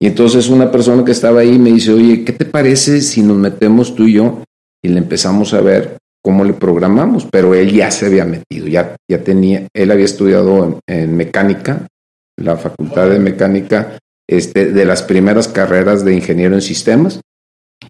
Y 0.00 0.06
entonces 0.06 0.48
una 0.48 0.70
persona 0.70 1.04
que 1.04 1.10
estaba 1.10 1.40
ahí 1.40 1.58
me 1.58 1.72
dice, 1.72 1.92
oye, 1.92 2.24
¿qué 2.24 2.32
te 2.32 2.44
parece 2.44 3.00
si 3.00 3.22
nos 3.22 3.36
metemos 3.36 3.96
tú 3.96 4.04
y 4.04 4.12
yo 4.12 4.44
y 4.80 4.88
le 4.88 4.98
empezamos 4.98 5.54
a 5.54 5.60
ver 5.60 5.98
cómo 6.22 6.44
le 6.44 6.52
programamos? 6.52 7.26
Pero 7.28 7.52
él 7.52 7.72
ya 7.72 7.90
se 7.90 8.06
había 8.06 8.24
metido, 8.24 8.68
ya, 8.68 8.94
ya 9.10 9.24
tenía, 9.24 9.66
él 9.74 9.90
había 9.90 10.04
estudiado 10.04 10.78
en, 10.86 11.16
mecánica, 11.16 11.88
la 12.36 12.56
facultad 12.56 13.10
de 13.10 13.18
mecánica, 13.18 13.98
este, 14.28 14.66
de 14.66 14.84
las 14.84 15.02
primeras 15.02 15.48
carreras 15.48 16.04
de 16.04 16.14
ingeniero 16.14 16.54
en 16.54 16.62
sistemas, 16.62 17.20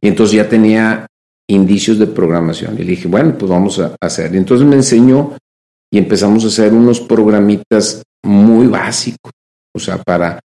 y 0.00 0.08
entonces 0.08 0.36
ya 0.36 0.48
tenía 0.48 1.08
indicios 1.50 1.98
de 1.98 2.06
programación. 2.06 2.74
Y 2.74 2.84
le 2.84 2.90
dije, 2.90 3.08
bueno, 3.08 3.36
pues 3.36 3.50
vamos 3.50 3.78
a 3.78 3.96
hacer. 4.00 4.34
Y 4.34 4.38
entonces 4.38 4.66
me 4.66 4.76
enseñó 4.76 5.36
y 5.90 5.98
empezamos 5.98 6.44
a 6.44 6.48
hacer 6.48 6.72
unos 6.72 7.00
programitas 7.00 8.02
muy 8.24 8.66
básicos, 8.66 9.32
o 9.74 9.78
sea, 9.78 9.98
para 9.98 10.38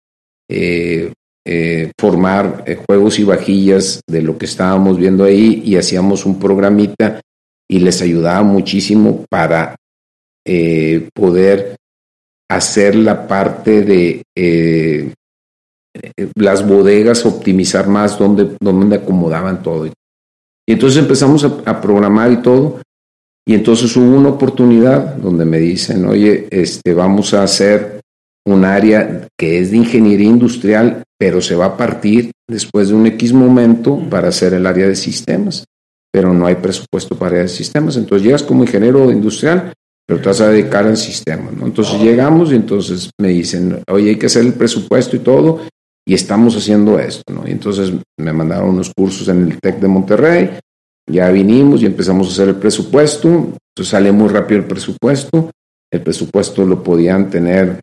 eh, 0.49 1.13
eh, 1.45 1.91
formar 1.99 2.63
eh, 2.67 2.79
juegos 2.87 3.19
y 3.19 3.25
vajillas 3.25 4.01
de 4.09 4.23
lo 4.23 4.39
que 4.39 4.47
estábamos 4.47 4.99
viendo 4.99 5.25
ahí 5.25 5.63
y 5.65 5.77
hacíamos 5.77 6.25
un 6.25 6.39
programita 6.39 7.21
y 7.69 7.81
les 7.81 8.01
ayudaba 8.03 8.43
muchísimo 8.43 9.25
para 9.29 9.75
poder 11.15 11.77
hacer 12.51 12.97
la 12.97 13.29
parte 13.29 13.83
de 13.83 14.23
las 16.35 16.67
bodegas, 16.67 17.25
optimizar 17.25 17.87
más 17.87 18.19
donde, 18.19 18.57
donde 18.61 18.97
acomodaban 18.97 19.63
todo. 19.63 19.89
Y 20.67 20.73
entonces 20.73 21.03
empezamos 21.03 21.45
a, 21.45 21.53
a, 21.67 21.81
programar 21.81 22.31
y 22.33 22.43
todo. 22.43 22.81
Y 23.47 23.55
entonces 23.55 23.97
hubo 23.97 24.17
una 24.17 24.29
oportunidad 24.31 25.17
donde 25.17 25.45
me 25.45 25.59
dicen, 25.59 26.05
oye, 26.05 26.47
este, 26.51 26.95
vamos 26.95 27.35
a 27.35 27.43
hacer 27.43 28.01
un 28.47 28.65
área 28.65 29.27
que 29.39 29.59
es 29.59 29.71
de 29.71 29.79
ingeniería 29.79 30.29
industrial 30.29 31.03
pero 31.23 31.41
se 31.41 31.55
va 31.55 31.67
a 31.67 31.77
partir 31.77 32.33
después 32.51 32.89
de 32.89 32.95
un 32.95 33.07
X 33.07 33.33
momento 33.33 33.97
para 34.11 34.27
hacer 34.27 34.55
el 34.55 34.67
área 34.67 34.89
de 34.89 34.97
sistemas, 34.97 35.65
pero 36.13 36.35
no 36.35 36.47
hay 36.47 36.57
presupuesto 36.57 37.17
para 37.17 37.31
área 37.31 37.43
de 37.43 37.49
sistemas. 37.49 37.97
Entonces 37.97 38.27
llegas 38.27 38.43
como 38.43 38.65
ingeniero 38.65 39.09
industrial, 39.13 39.73
pero 40.05 40.21
te 40.21 40.29
vas 40.29 40.41
a 40.41 40.49
dedicar 40.49 40.85
al 40.85 40.97
sistema. 40.97 41.49
¿no? 41.57 41.67
Entonces 41.67 42.01
llegamos 42.01 42.51
y 42.51 42.57
entonces 42.57 43.09
me 43.21 43.29
dicen, 43.29 43.85
oye, 43.89 44.11
hay 44.11 44.17
que 44.17 44.27
hacer 44.27 44.45
el 44.45 44.55
presupuesto 44.55 45.15
y 45.15 45.21
todo, 45.21 45.61
y 46.07 46.15
estamos 46.15 46.57
haciendo 46.57 46.99
esto. 46.99 47.33
¿no? 47.33 47.47
Y 47.47 47.53
entonces 47.53 47.93
me 48.19 48.33
mandaron 48.33 48.71
unos 48.71 48.93
cursos 48.95 49.29
en 49.29 49.51
el 49.51 49.61
TEC 49.61 49.81
de 49.81 49.89
Monterrey, 49.89 50.51
ya 51.11 51.31
vinimos 51.31 51.83
y 51.83 51.87
empezamos 51.87 52.29
a 52.29 52.33
hacer 52.33 52.49
el 52.49 52.57
presupuesto, 52.57 53.29
entonces 53.29 53.89
sale 53.91 54.13
muy 54.13 54.29
rápido 54.29 54.61
el 54.61 54.67
presupuesto, 54.67 55.51
el 55.93 56.01
presupuesto 56.01 56.65
lo 56.65 56.83
podían 56.83 57.29
tener 57.29 57.81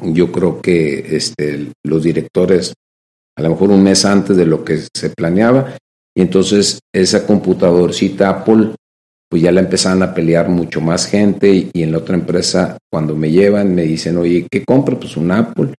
yo 0.00 0.32
creo 0.32 0.60
que 0.60 1.16
este, 1.16 1.70
los 1.84 2.02
directores, 2.02 2.72
a 3.36 3.42
lo 3.42 3.50
mejor 3.50 3.70
un 3.70 3.82
mes 3.82 4.04
antes 4.04 4.36
de 4.36 4.46
lo 4.46 4.64
que 4.64 4.78
se 4.94 5.10
planeaba, 5.10 5.76
y 6.14 6.22
entonces 6.22 6.80
esa 6.92 7.26
computadorcita 7.26 8.28
Apple, 8.28 8.74
pues 9.30 9.42
ya 9.42 9.52
la 9.52 9.60
empezaron 9.60 10.02
a 10.02 10.12
pelear 10.12 10.48
mucho 10.48 10.80
más 10.80 11.06
gente 11.06 11.70
y, 11.72 11.82
en 11.82 11.92
la 11.92 11.98
otra 11.98 12.16
empresa, 12.16 12.76
cuando 12.90 13.16
me 13.16 13.30
llevan, 13.30 13.74
me 13.74 13.82
dicen, 13.82 14.18
oye, 14.18 14.46
¿qué 14.50 14.64
compra? 14.64 14.98
Pues 14.98 15.16
un 15.16 15.30
Apple. 15.30 15.72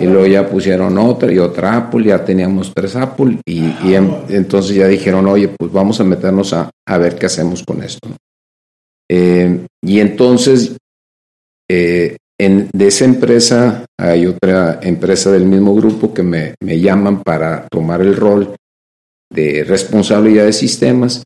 Y 0.00 0.06
luego 0.06 0.26
ya 0.26 0.48
pusieron 0.48 0.96
otra 0.96 1.32
y 1.32 1.38
otra 1.38 1.76
Apple, 1.76 2.06
ya 2.06 2.24
teníamos 2.24 2.72
tres 2.72 2.94
Apple 2.94 3.40
y, 3.44 3.94
entonces 4.28 4.76
ya 4.76 4.86
dijeron, 4.86 5.26
oye, 5.26 5.48
pues 5.48 5.72
vamos 5.72 6.00
a 6.00 6.04
meternos 6.04 6.52
a, 6.52 6.70
a 6.86 6.98
ver 6.98 7.16
qué 7.16 7.26
hacemos 7.26 7.64
con 7.64 7.82
esto. 7.82 8.08
Eh, 9.10 9.66
y 9.82 10.00
entonces 10.00 10.76
eh, 11.68 12.16
en, 12.38 12.68
de 12.72 12.86
esa 12.86 13.04
empresa 13.04 13.86
hay 13.98 14.26
otra 14.26 14.78
empresa 14.82 15.32
del 15.32 15.46
mismo 15.46 15.74
grupo 15.74 16.14
que 16.14 16.22
me, 16.22 16.54
me 16.62 16.78
llaman 16.78 17.22
para 17.22 17.66
tomar 17.68 18.00
el 18.00 18.14
rol 18.14 18.54
de 19.30 19.64
responsabilidad 19.64 20.44
de 20.44 20.52
sistemas 20.52 21.24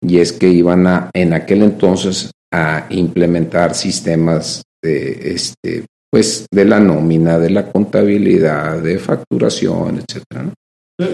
y 0.00 0.18
es 0.18 0.32
que 0.32 0.48
iban 0.48 0.86
a, 0.86 1.10
en 1.12 1.32
aquel 1.32 1.62
entonces 1.62 2.30
a 2.52 2.86
implementar 2.90 3.74
sistemas 3.74 4.62
de, 4.82 5.32
este, 5.32 5.84
pues, 6.14 6.46
de 6.48 6.64
la 6.64 6.78
nómina, 6.78 7.40
de 7.40 7.50
la 7.50 7.72
contabilidad, 7.72 8.78
de 8.80 9.00
facturación, 9.00 9.98
etcétera. 9.98 10.54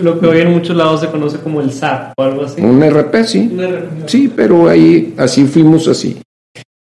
Lo 0.02 0.20
que 0.20 0.26
hoy 0.26 0.40
en 0.40 0.50
muchos 0.50 0.76
lados 0.76 1.00
se 1.00 1.10
conoce 1.10 1.38
como 1.38 1.62
el 1.62 1.72
SAP 1.72 2.12
o 2.18 2.22
algo 2.22 2.44
así. 2.44 2.60
Un 2.60 2.82
RP, 2.82 3.24
sí. 3.24 3.48
Un 3.50 3.62
RP. 3.62 4.06
Sí, 4.06 4.30
pero 4.36 4.68
ahí 4.68 5.14
así 5.16 5.46
fuimos 5.46 5.88
así. 5.88 6.20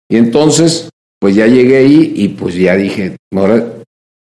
Y 0.09 0.19
entonces 0.19 0.89
pues 1.21 1.35
ya 1.35 1.49
llegué 1.49 1.79
ahí 1.79 2.13
y 2.15 2.29
pues 2.29 2.55
ya 2.55 2.77
dije, 2.77 3.17
ahora, 3.35 3.67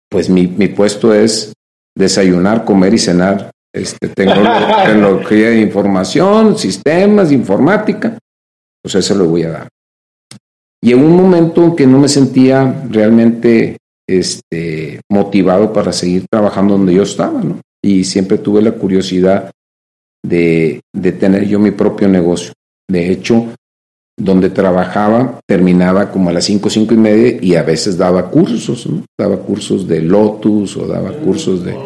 pues 0.08 0.30
mi, 0.30 0.46
mi 0.46 0.68
puesto 0.68 1.12
es 1.12 1.52
desayunar, 1.94 2.64
comer 2.64 2.94
y 2.94 2.98
cenar. 2.98 3.50
Este, 3.70 4.08
tecnología 4.16 5.50
de 5.50 5.60
información, 5.60 6.56
sistemas, 6.56 7.30
informática, 7.32 8.16
pues 8.82 8.94
eso 8.94 9.14
lo 9.14 9.26
voy 9.26 9.42
a 9.42 9.50
dar. 9.50 9.68
Y 10.82 10.92
en 10.92 11.02
un 11.04 11.16
momento 11.16 11.64
en 11.64 11.76
que 11.76 11.86
no 11.86 11.98
me 11.98 12.08
sentía 12.08 12.84
realmente 12.88 13.78
este, 14.08 15.00
motivado 15.10 15.72
para 15.72 15.92
seguir 15.92 16.26
trabajando 16.30 16.76
donde 16.76 16.94
yo 16.94 17.02
estaba, 17.02 17.42
¿no? 17.42 17.60
Y 17.82 18.04
siempre 18.04 18.38
tuve 18.38 18.62
la 18.62 18.72
curiosidad 18.72 19.50
de, 20.24 20.80
de 20.94 21.12
tener 21.12 21.46
yo 21.46 21.58
mi 21.58 21.70
propio 21.70 22.08
negocio. 22.08 22.52
De 22.90 23.10
hecho, 23.10 23.48
donde 24.18 24.50
trabajaba 24.50 25.38
terminaba 25.46 26.10
como 26.10 26.30
a 26.30 26.32
las 26.32 26.44
cinco, 26.44 26.68
cinco 26.68 26.94
y 26.94 26.96
media 26.96 27.38
y 27.40 27.54
a 27.54 27.62
veces 27.62 27.96
daba 27.96 28.30
cursos, 28.30 28.86
¿no? 28.86 29.04
daba 29.18 29.36
cursos 29.36 29.86
de 29.86 30.02
Lotus 30.02 30.76
o 30.76 30.86
daba 30.86 31.12
cursos 31.12 31.64
de, 31.64 31.76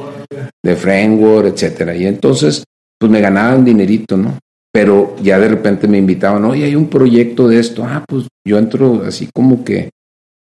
de 0.65 0.77
framework, 0.77 1.49
etcétera. 1.49 1.95
Y 1.95 2.07
entonces, 2.07 2.65
pues 2.99 3.13
me 3.13 3.21
ganaban 3.21 3.65
dinerito, 3.65 4.17
¿no? 4.17 4.39
Pero 4.73 5.17
ya 5.23 5.39
de 5.39 5.49
repente 5.49 5.87
me 5.87 5.99
invitaban, 5.99 6.45
oye, 6.45 6.65
hay 6.65 6.75
un 6.75 6.89
proyecto 6.89 7.47
de 7.47 7.59
esto. 7.59 7.85
Ah, 7.85 8.05
pues 8.09 8.27
yo 8.47 8.59
entro 8.59 9.03
así 9.07 9.29
como 9.35 9.65
que 9.65 9.91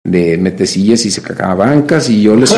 de 0.06 0.38
metecillas 0.38 1.04
y 1.04 1.10
se 1.10 1.20
cacaban 1.20 1.58
bancas 1.58 2.08
y 2.08 2.22
yo 2.22 2.34
les 2.34 2.52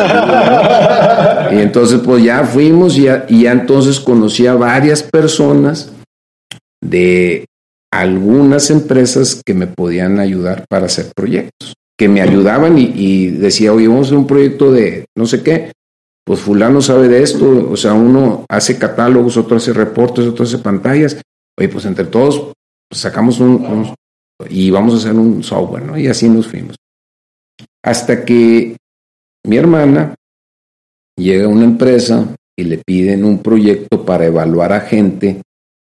y 1.52 1.58
entonces 1.58 2.00
pues 2.04 2.22
ya 2.22 2.44
fuimos 2.44 2.96
y 2.96 3.02
ya, 3.02 3.26
y 3.28 3.42
ya 3.42 3.52
entonces 3.52 3.98
conocí 3.98 4.46
a 4.46 4.54
varias 4.54 5.02
personas 5.02 5.92
de 6.82 7.46
algunas 7.92 8.70
empresas 8.70 9.40
que 9.44 9.54
me 9.54 9.66
podían 9.66 10.18
ayudar 10.18 10.64
para 10.68 10.86
hacer 10.86 11.06
proyectos, 11.14 11.74
que 11.98 12.08
me 12.08 12.22
ayudaban 12.22 12.78
y, 12.78 13.28
decía, 13.28 13.72
oye, 13.72 13.86
vamos 13.86 14.06
a 14.06 14.08
hacer 14.08 14.18
un 14.18 14.26
proyecto 14.26 14.72
de 14.72 15.04
no 15.16 15.26
sé 15.26 15.42
qué, 15.42 15.72
pues 16.24 16.40
fulano 16.40 16.80
sabe 16.80 17.08
de 17.08 17.22
esto, 17.22 17.68
o 17.70 17.76
sea, 17.76 17.92
uno 17.92 18.46
hace 18.48 18.78
catálogos, 18.78 19.36
otro 19.36 19.58
hace 19.58 19.72
reportes, 19.72 20.26
otro 20.26 20.44
hace 20.44 20.58
pantallas, 20.58 21.18
oye, 21.58 21.68
pues 21.68 21.84
entre 21.84 22.06
todos 22.06 22.52
pues, 22.88 23.00
sacamos 23.00 23.40
un, 23.40 23.94
y 24.48 24.70
vamos 24.70 24.94
a 24.94 24.96
hacer 24.98 25.12
un 25.12 25.42
software, 25.42 25.84
¿no? 25.84 25.98
Y 25.98 26.08
así 26.08 26.28
nos 26.28 26.46
fuimos. 26.46 26.76
Hasta 27.84 28.24
que 28.24 28.76
mi 29.46 29.56
hermana 29.56 30.14
llega 31.18 31.46
a 31.46 31.48
una 31.48 31.64
empresa 31.64 32.34
y 32.58 32.64
le 32.64 32.78
piden 32.78 33.24
un 33.24 33.42
proyecto 33.42 34.04
para 34.04 34.26
evaluar 34.26 34.72
a 34.72 34.80
gente 34.80 35.42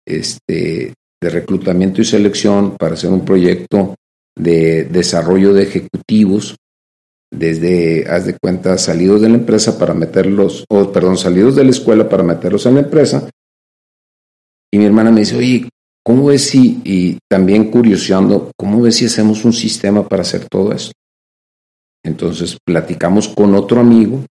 este, 0.08 0.94
de 1.22 1.30
reclutamiento 1.30 2.02
y 2.02 2.06
selección 2.06 2.78
para 2.78 2.94
hacer 2.94 3.10
un 3.10 3.26
proyecto 3.26 3.96
de 4.38 4.86
desarrollo 4.86 5.54
de 5.54 5.64
ejecutivos 5.64 6.56
desde, 7.32 8.08
haz 8.08 8.26
de 8.26 8.38
cuenta, 8.40 8.78
salidos 8.78 9.22
de 9.22 9.30
la 9.30 9.36
empresa 9.36 9.80
para 9.80 9.94
meterlos, 9.94 10.66
o 10.70 10.92
perdón, 10.92 11.18
salidos 11.18 11.56
de 11.56 11.64
la 11.64 11.72
escuela 11.72 12.08
para 12.08 12.24
meterlos 12.24 12.66
en 12.66 12.76
la 12.76 12.82
empresa. 12.82 13.28
Y 14.74 14.80
mi 14.80 14.86
hermana 14.86 15.12
me 15.12 15.20
dice, 15.20 15.38
oye, 15.38 15.70
¿cómo 16.04 16.26
ves 16.26 16.48
si, 16.48 16.82
y 16.84 17.20
también 17.30 17.70
curioseando, 17.70 18.52
¿cómo 18.58 18.82
ves 18.82 18.96
si 18.96 19.06
hacemos 19.06 19.46
un 19.46 19.54
sistema 19.54 20.10
para 20.10 20.24
hacer 20.24 20.48
todo 20.50 20.72
esto? 20.74 20.94
Entonces 22.04 22.58
platicamos 22.66 23.28
con 23.28 23.54
otro 23.54 23.80
amigo 23.80 24.26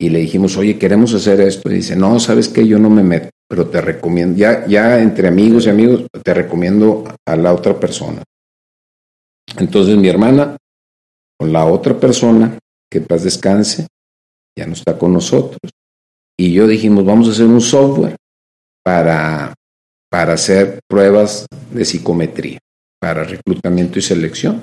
y 0.00 0.10
le 0.10 0.20
dijimos, 0.20 0.56
oye, 0.56 0.78
queremos 0.78 1.12
hacer 1.12 1.40
esto. 1.40 1.68
Y 1.68 1.74
dice, 1.74 1.96
no, 1.96 2.20
sabes 2.20 2.48
que 2.48 2.64
yo 2.68 2.78
no 2.78 2.88
me 2.88 3.02
meto 3.02 3.30
pero 3.48 3.68
te 3.68 3.80
recomiendo, 3.82 4.38
ya, 4.38 4.64
ya 4.66 4.98
entre 5.02 5.28
amigos 5.28 5.66
y 5.66 5.70
amigos, 5.70 6.06
te 6.22 6.32
recomiendo 6.32 7.04
a 7.26 7.36
la 7.36 7.52
otra 7.52 7.78
persona. 7.78 8.22
Entonces 9.58 9.96
mi 9.96 10.08
hermana 10.08 10.56
con 11.36 11.52
la 11.52 11.66
otra 11.66 11.98
persona 11.98 12.56
que 12.90 13.00
paz 13.00 13.24
descanse, 13.24 13.88
ya 14.56 14.66
no 14.66 14.72
está 14.72 14.96
con 14.96 15.12
nosotros. 15.12 15.58
Y 16.38 16.54
yo 16.54 16.66
dijimos, 16.66 17.04
vamos 17.04 17.28
a 17.28 17.32
hacer 17.32 17.44
un 17.44 17.60
software 17.60 18.16
para, 18.84 19.54
para 20.10 20.34
hacer 20.34 20.80
pruebas 20.88 21.46
de 21.70 21.84
psicometría, 21.84 22.58
para 23.00 23.24
reclutamiento 23.24 23.98
y 23.98 24.02
selección. 24.02 24.62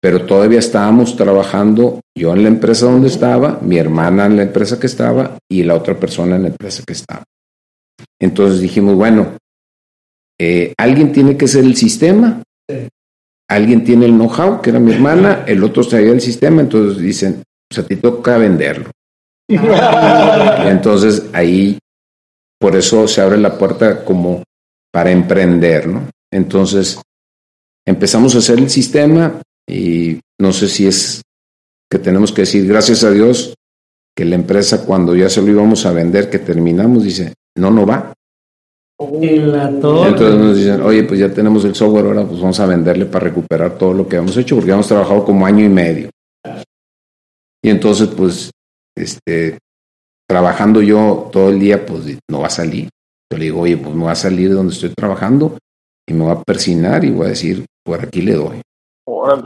Pero 0.00 0.26
todavía 0.26 0.60
estábamos 0.60 1.16
trabajando, 1.16 2.00
yo 2.16 2.32
en 2.32 2.44
la 2.44 2.48
empresa 2.48 2.86
donde 2.86 3.08
estaba, 3.08 3.58
mi 3.62 3.78
hermana 3.78 4.26
en 4.26 4.36
la 4.36 4.42
empresa 4.44 4.78
que 4.78 4.86
estaba 4.86 5.36
y 5.50 5.64
la 5.64 5.74
otra 5.74 5.98
persona 5.98 6.36
en 6.36 6.42
la 6.42 6.48
empresa 6.48 6.84
que 6.86 6.92
estaba. 6.92 7.24
Entonces 8.20 8.60
dijimos, 8.60 8.94
bueno, 8.94 9.36
eh, 10.40 10.72
alguien 10.78 11.12
tiene 11.12 11.36
que 11.36 11.48
ser 11.48 11.64
el 11.64 11.76
sistema, 11.76 12.42
alguien 13.48 13.82
tiene 13.82 14.06
el 14.06 14.12
know-how, 14.12 14.60
que 14.60 14.70
era 14.70 14.78
mi 14.78 14.92
hermana, 14.92 15.44
el 15.46 15.64
otro 15.64 15.84
traía 15.84 16.12
el 16.12 16.20
sistema, 16.20 16.60
entonces 16.60 17.02
dicen, 17.02 17.42
pues 17.68 17.84
a 17.84 17.86
ti 17.86 17.96
toca 17.96 18.38
venderlo. 18.38 18.90
entonces 19.48 21.26
ahí, 21.32 21.78
por 22.58 22.76
eso 22.76 23.06
se 23.06 23.20
abre 23.20 23.38
la 23.38 23.56
puerta 23.56 24.04
como 24.04 24.42
para 24.92 25.10
emprender, 25.10 25.86
¿no? 25.86 26.08
Entonces 26.32 27.00
empezamos 27.86 28.34
a 28.34 28.38
hacer 28.38 28.58
el 28.58 28.70
sistema 28.70 29.40
y 29.68 30.20
no 30.40 30.52
sé 30.52 30.68
si 30.68 30.86
es 30.86 31.22
que 31.90 31.98
tenemos 31.98 32.32
que 32.32 32.42
decir, 32.42 32.66
gracias 32.66 33.04
a 33.04 33.10
Dios, 33.10 33.54
que 34.16 34.24
la 34.24 34.34
empresa 34.34 34.84
cuando 34.84 35.14
ya 35.14 35.30
se 35.30 35.40
lo 35.40 35.48
íbamos 35.48 35.86
a 35.86 35.92
vender, 35.92 36.28
que 36.28 36.38
terminamos, 36.38 37.04
dice, 37.04 37.34
no, 37.56 37.70
no 37.70 37.86
va. 37.86 38.12
Entonces 40.06 40.38
nos 40.38 40.56
dicen, 40.56 40.80
oye, 40.82 41.04
pues 41.04 41.20
ya 41.20 41.32
tenemos 41.32 41.64
el 41.64 41.74
software, 41.74 42.06
ahora 42.06 42.26
pues 42.26 42.40
vamos 42.40 42.58
a 42.58 42.66
venderle 42.66 43.06
para 43.06 43.26
recuperar 43.26 43.78
todo 43.78 43.94
lo 43.94 44.08
que 44.08 44.16
hemos 44.16 44.36
hecho, 44.36 44.56
porque 44.56 44.72
hemos 44.72 44.88
trabajado 44.88 45.24
como 45.24 45.46
año 45.46 45.64
y 45.64 45.68
medio. 45.68 46.10
Y 47.62 47.70
entonces, 47.70 48.08
pues, 48.08 48.50
este, 48.96 49.58
trabajando 50.28 50.82
yo 50.82 51.30
todo 51.32 51.50
el 51.50 51.58
día, 51.58 51.84
pues 51.86 52.18
no 52.30 52.40
va 52.40 52.46
a 52.46 52.50
salir. 52.50 52.88
Yo 53.32 53.38
le 53.38 53.46
digo, 53.46 53.60
oye, 53.60 53.76
pues 53.76 53.94
me 53.94 54.04
va 54.04 54.12
a 54.12 54.16
salir 54.16 54.48
de 54.48 54.54
donde 54.54 54.74
estoy 54.74 54.90
trabajando 54.90 55.58
y 56.08 56.14
me 56.14 56.24
va 56.24 56.32
a 56.32 56.42
persinar 56.42 57.04
y 57.04 57.10
voy 57.10 57.26
a 57.26 57.30
decir, 57.30 57.64
por 57.84 58.00
aquí 58.00 58.22
le 58.22 58.34
doy. 58.34 58.60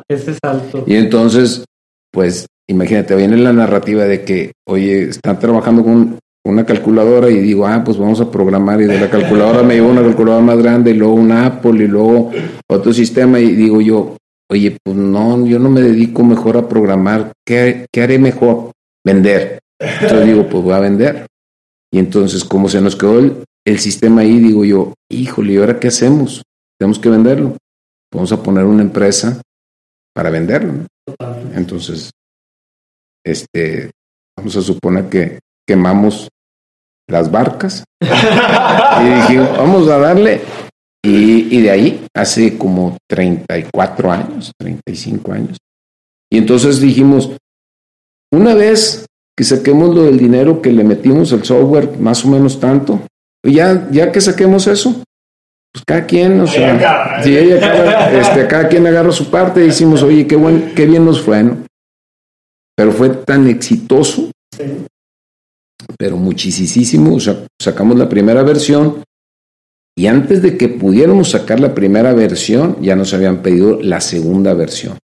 Ese 0.09 0.35
salto. 0.35 0.85
Y 0.87 0.95
entonces, 0.95 1.65
pues, 2.13 2.47
imagínate, 2.69 3.17
viene 3.17 3.37
la 3.37 3.53
narrativa 3.53 4.05
de 4.05 4.25
que, 4.25 4.53
oye, 4.67 5.05
están 5.05 5.39
trabajando 5.39 5.83
con 5.83 6.19
una 6.45 6.67
calculadora 6.67 7.31
y 7.31 7.39
digo, 7.39 7.67
ah, 7.67 7.83
pues 7.85 7.97
vamos 7.99 8.21
a 8.21 8.31
programar 8.31 8.81
y 8.81 8.87
de 8.87 9.01
la 9.01 9.09
calculadora 9.09 9.63
me 9.63 9.75
llevo 9.75 9.91
una 9.91 10.03
calculadora 10.03 10.45
más 10.45 10.59
grande 10.59 10.91
y 10.91 10.95
luego 10.95 11.15
una 11.15 11.47
Apple 11.47 11.85
y 11.85 11.89
luego 11.89 12.31
otro 12.69 12.93
sistema 12.93 13.39
y 13.39 13.53
digo 13.53 13.81
yo, 13.81 14.17
oye, 14.51 14.77
pues 14.83 14.97
no, 14.97 15.47
yo 15.47 15.59
no 15.59 15.71
me 15.71 15.81
dedico 15.81 16.25
mejor 16.25 16.57
a 16.57 16.69
programar, 16.69 17.33
¿qué, 17.47 17.87
qué 17.93 18.03
haré 18.03 18.19
mejor? 18.19 18.73
Vender. 19.05 19.62
Entonces 19.83 20.27
digo, 20.27 20.49
pues 20.49 20.63
voy 20.63 20.75
a 20.75 20.81
vender. 20.81 21.27
Y 21.93 21.99
entonces, 21.99 22.45
como 22.45 22.69
se 22.69 22.81
nos 22.81 22.97
quedó 22.97 23.19
el, 23.19 23.45
el 23.67 23.79
sistema 23.79 24.23
ahí, 24.23 24.39
digo 24.39 24.65
yo, 24.65 24.95
híjole, 25.11 25.53
¿y 25.53 25.57
ahora 25.59 25.79
qué 25.79 25.89
hacemos? 25.89 26.43
Tenemos 26.79 26.99
que 26.99 27.09
venderlo. 27.09 27.57
Vamos 28.13 28.33
a 28.33 28.43
poner 28.43 28.65
una 28.65 28.83
empresa 28.83 29.41
para 30.15 30.31
venderlo. 30.31 30.87
Entonces, 31.55 32.11
este, 33.25 33.91
vamos 34.37 34.57
a 34.57 34.63
suponer 34.63 35.09
que 35.09 35.39
quemamos 35.67 36.29
las 37.09 37.31
barcas 37.31 37.85
y 38.01 39.05
dijimos, 39.05 39.51
vamos 39.57 39.89
a 39.89 39.99
darle. 39.99 40.41
Y, 41.05 41.57
y, 41.57 41.63
de 41.63 41.71
ahí, 41.71 42.07
hace 42.15 42.57
como 42.57 42.97
34 43.09 44.13
años, 44.13 44.53
35 44.57 45.33
años. 45.33 45.59
Y 46.31 46.39
entonces 46.39 46.81
dijimos, 46.81 47.33
una 48.31 48.55
vez 48.55 49.05
que 49.37 49.45
saquemos 49.45 49.95
lo 49.95 50.05
del 50.05 50.19
dinero 50.19 50.61
que 50.61 50.73
le 50.73 50.85
metimos 50.85 51.33
al 51.33 51.45
software, 51.45 51.99
más 51.99 52.25
o 52.25 52.29
menos 52.29 52.61
tanto, 52.61 53.01
ya, 53.45 53.89
ya 53.91 54.13
que 54.13 54.21
saquemos 54.21 54.67
eso, 54.67 55.03
pues 55.73 55.85
cada 55.87 56.07
quien, 56.07 56.41
o 56.41 56.47
sea, 56.47 57.23
si 57.23 57.37
ella 57.37 58.11
este, 58.21 58.47
cada 58.47 58.69
quien 58.69 58.87
agarra 58.87 59.11
su 59.11 59.31
parte 59.31 59.63
y 59.63 59.69
decimos, 59.69 60.03
oye, 60.03 60.27
qué, 60.27 60.37
buen, 60.37 60.75
qué 60.75 60.87
bien 60.87 61.05
nos 61.05 61.23
fue, 61.23 61.43
¿no? 61.43 61.59
Pero 62.77 62.93
fue 62.93 63.11
tan 63.11 63.49
exitoso 63.49 64.31
pero 65.99 66.17
muchísimo. 66.17 67.15
O 67.15 67.21
sea, 67.21 67.47
sacamos 67.61 67.99
la 67.99 68.09
primera 68.09 68.43
versión 68.43 69.03
y 69.97 70.07
antes 70.07 70.43
de 70.43 70.57
que 70.57 70.69
pudiéramos 70.69 71.31
sacar 71.31 71.61
la 71.61 71.75
primera 71.75 72.13
versión, 72.15 72.81
ya 72.81 72.97
nos 72.97 73.13
habían 73.15 73.43
pedido 73.43 73.81
la 73.81 74.01
segunda 74.01 74.55
versión. 74.55 74.99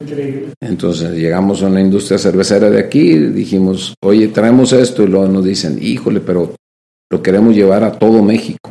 Increíble. 0.00 0.48
Entonces 0.60 1.12
llegamos 1.12 1.62
a 1.62 1.66
una 1.66 1.80
industria 1.80 2.18
cervecera 2.18 2.68
de 2.68 2.80
aquí, 2.80 3.14
dijimos, 3.14 3.94
oye, 4.02 4.28
traemos 4.28 4.72
esto, 4.72 5.02
y 5.02 5.06
luego 5.06 5.26
nos 5.28 5.44
dicen, 5.44 5.78
híjole, 5.80 6.20
pero 6.20 6.54
lo 7.10 7.22
queremos 7.22 7.54
llevar 7.54 7.84
a 7.84 7.92
todo 7.92 8.22
México. 8.22 8.70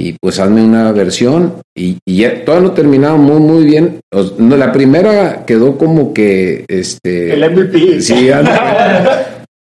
Y 0.00 0.14
pues 0.20 0.38
hazme 0.38 0.64
una 0.64 0.92
versión, 0.92 1.54
y, 1.76 1.98
ya 2.06 2.44
todo 2.44 2.60
lo 2.60 2.72
terminamos 2.72 3.20
muy, 3.20 3.40
muy 3.40 3.64
bien. 3.64 4.00
la 4.38 4.72
primera 4.72 5.44
quedó 5.44 5.76
como 5.76 6.14
que 6.14 6.64
este. 6.68 7.34
El 7.34 7.50
MVP. 7.50 8.00
Sí, 8.00 8.28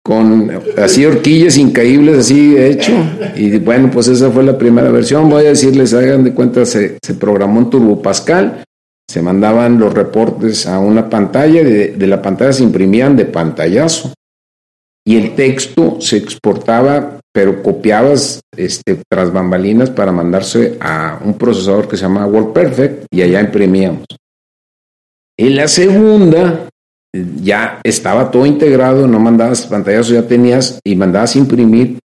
con 0.07 0.51
así 0.77 1.05
horquillas 1.05 1.57
incaíbles, 1.57 2.19
así 2.19 2.57
hecho. 2.57 2.93
Y 3.35 3.59
bueno, 3.59 3.91
pues 3.91 4.09
esa 4.09 4.31
fue 4.31 4.45
la 4.45 4.57
primera 4.57 4.91
versión. 4.91 5.29
Voy 5.29 5.47
a 5.47 5.49
decirles, 5.49 5.95
hagan 5.95 6.23
de 6.23 6.33
cuenta, 6.33 6.65
se, 6.65 6.99
se 7.03 7.15
programó 7.15 7.61
en 7.61 7.71
Turbo 7.71 8.01
Pascal, 8.01 8.63
se 9.17 9.23
mandaban 9.23 9.79
los 9.79 9.95
reportes 9.95 10.67
a 10.67 10.79
una 10.79 11.09
pantalla, 11.09 11.65
de, 11.65 11.93
de, 11.93 12.07
la 12.07 12.21
pantalla 12.21 12.53
se 12.53 12.63
imprimían 12.63 13.17
de 13.17 13.25
pantallazo. 13.25 14.13
Y 15.07 15.17
el 15.17 15.35
texto 15.35 16.03
se 16.03 16.19
exportaba, 16.19 17.19
pero 17.33 17.63
copiabas 17.63 18.43
este, 18.55 19.01
tras 19.09 19.33
bambalinas 19.33 19.89
para 19.89 20.13
mandarse 20.13 20.77
a 20.81 21.19
un 21.25 21.33
procesador 21.39 21.89
que 21.89 21.97
se 21.97 22.03
llama 22.03 22.27
WordPerfect 22.27 23.07
y 23.11 23.23
allá 23.23 23.41
imprimíamos. 23.41 24.05
En 25.39 25.57
la 25.57 25.67
segunda 25.67 26.69
ya 27.43 27.81
estaba 27.85 28.31
todo 28.31 28.45
integrado, 28.45 29.09
no 29.09 29.19
mandabas 29.19 29.65
pantallazos, 29.65 30.11
ya 30.11 30.29
tenías 30.29 30.79
y 30.85 30.95
mandabas 30.95 31.37
imprimir, 31.37 32.01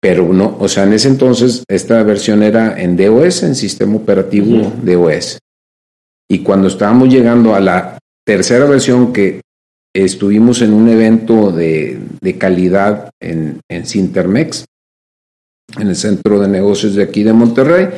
pero 0.00 0.32
no, 0.32 0.56
o 0.60 0.68
sea, 0.68 0.84
en 0.84 0.92
ese 0.92 1.08
entonces 1.08 1.64
esta 1.66 2.00
versión 2.04 2.44
era 2.44 2.80
en 2.80 2.96
DOS, 2.96 3.42
en 3.42 3.56
sistema 3.56 3.96
operativo 3.96 4.72
DOS. 4.84 5.40
Y 6.28 6.40
cuando 6.40 6.68
estábamos 6.68 7.08
llegando 7.08 7.54
a 7.54 7.60
la 7.60 7.98
tercera 8.26 8.66
versión 8.66 9.12
que 9.12 9.40
estuvimos 9.94 10.60
en 10.62 10.72
un 10.72 10.88
evento 10.88 11.52
de, 11.52 11.98
de 12.20 12.38
calidad 12.38 13.10
en, 13.20 13.60
en 13.70 13.86
Sintermex, 13.86 14.64
en 15.78 15.88
el 15.88 15.96
centro 15.96 16.40
de 16.40 16.48
negocios 16.48 16.94
de 16.94 17.02
aquí 17.02 17.22
de 17.22 17.32
Monterrey, 17.32 17.88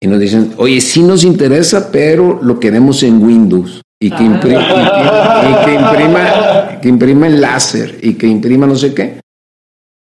y 0.00 0.06
nos 0.06 0.20
dicen, 0.20 0.54
oye, 0.58 0.80
sí 0.80 1.02
nos 1.02 1.24
interesa, 1.24 1.90
pero 1.90 2.40
lo 2.42 2.60
queremos 2.60 3.02
en 3.02 3.22
Windows 3.22 3.82
y 4.00 4.10
que, 4.10 4.22
imprima, 4.22 4.62
y, 4.62 5.64
que, 5.64 5.74
imprima, 5.74 6.80
que 6.80 6.88
imprima 6.88 7.26
en 7.26 7.40
láser 7.40 7.98
y 8.00 8.14
que 8.14 8.28
imprima 8.28 8.66
no 8.66 8.76
sé 8.76 8.94
qué. 8.94 9.20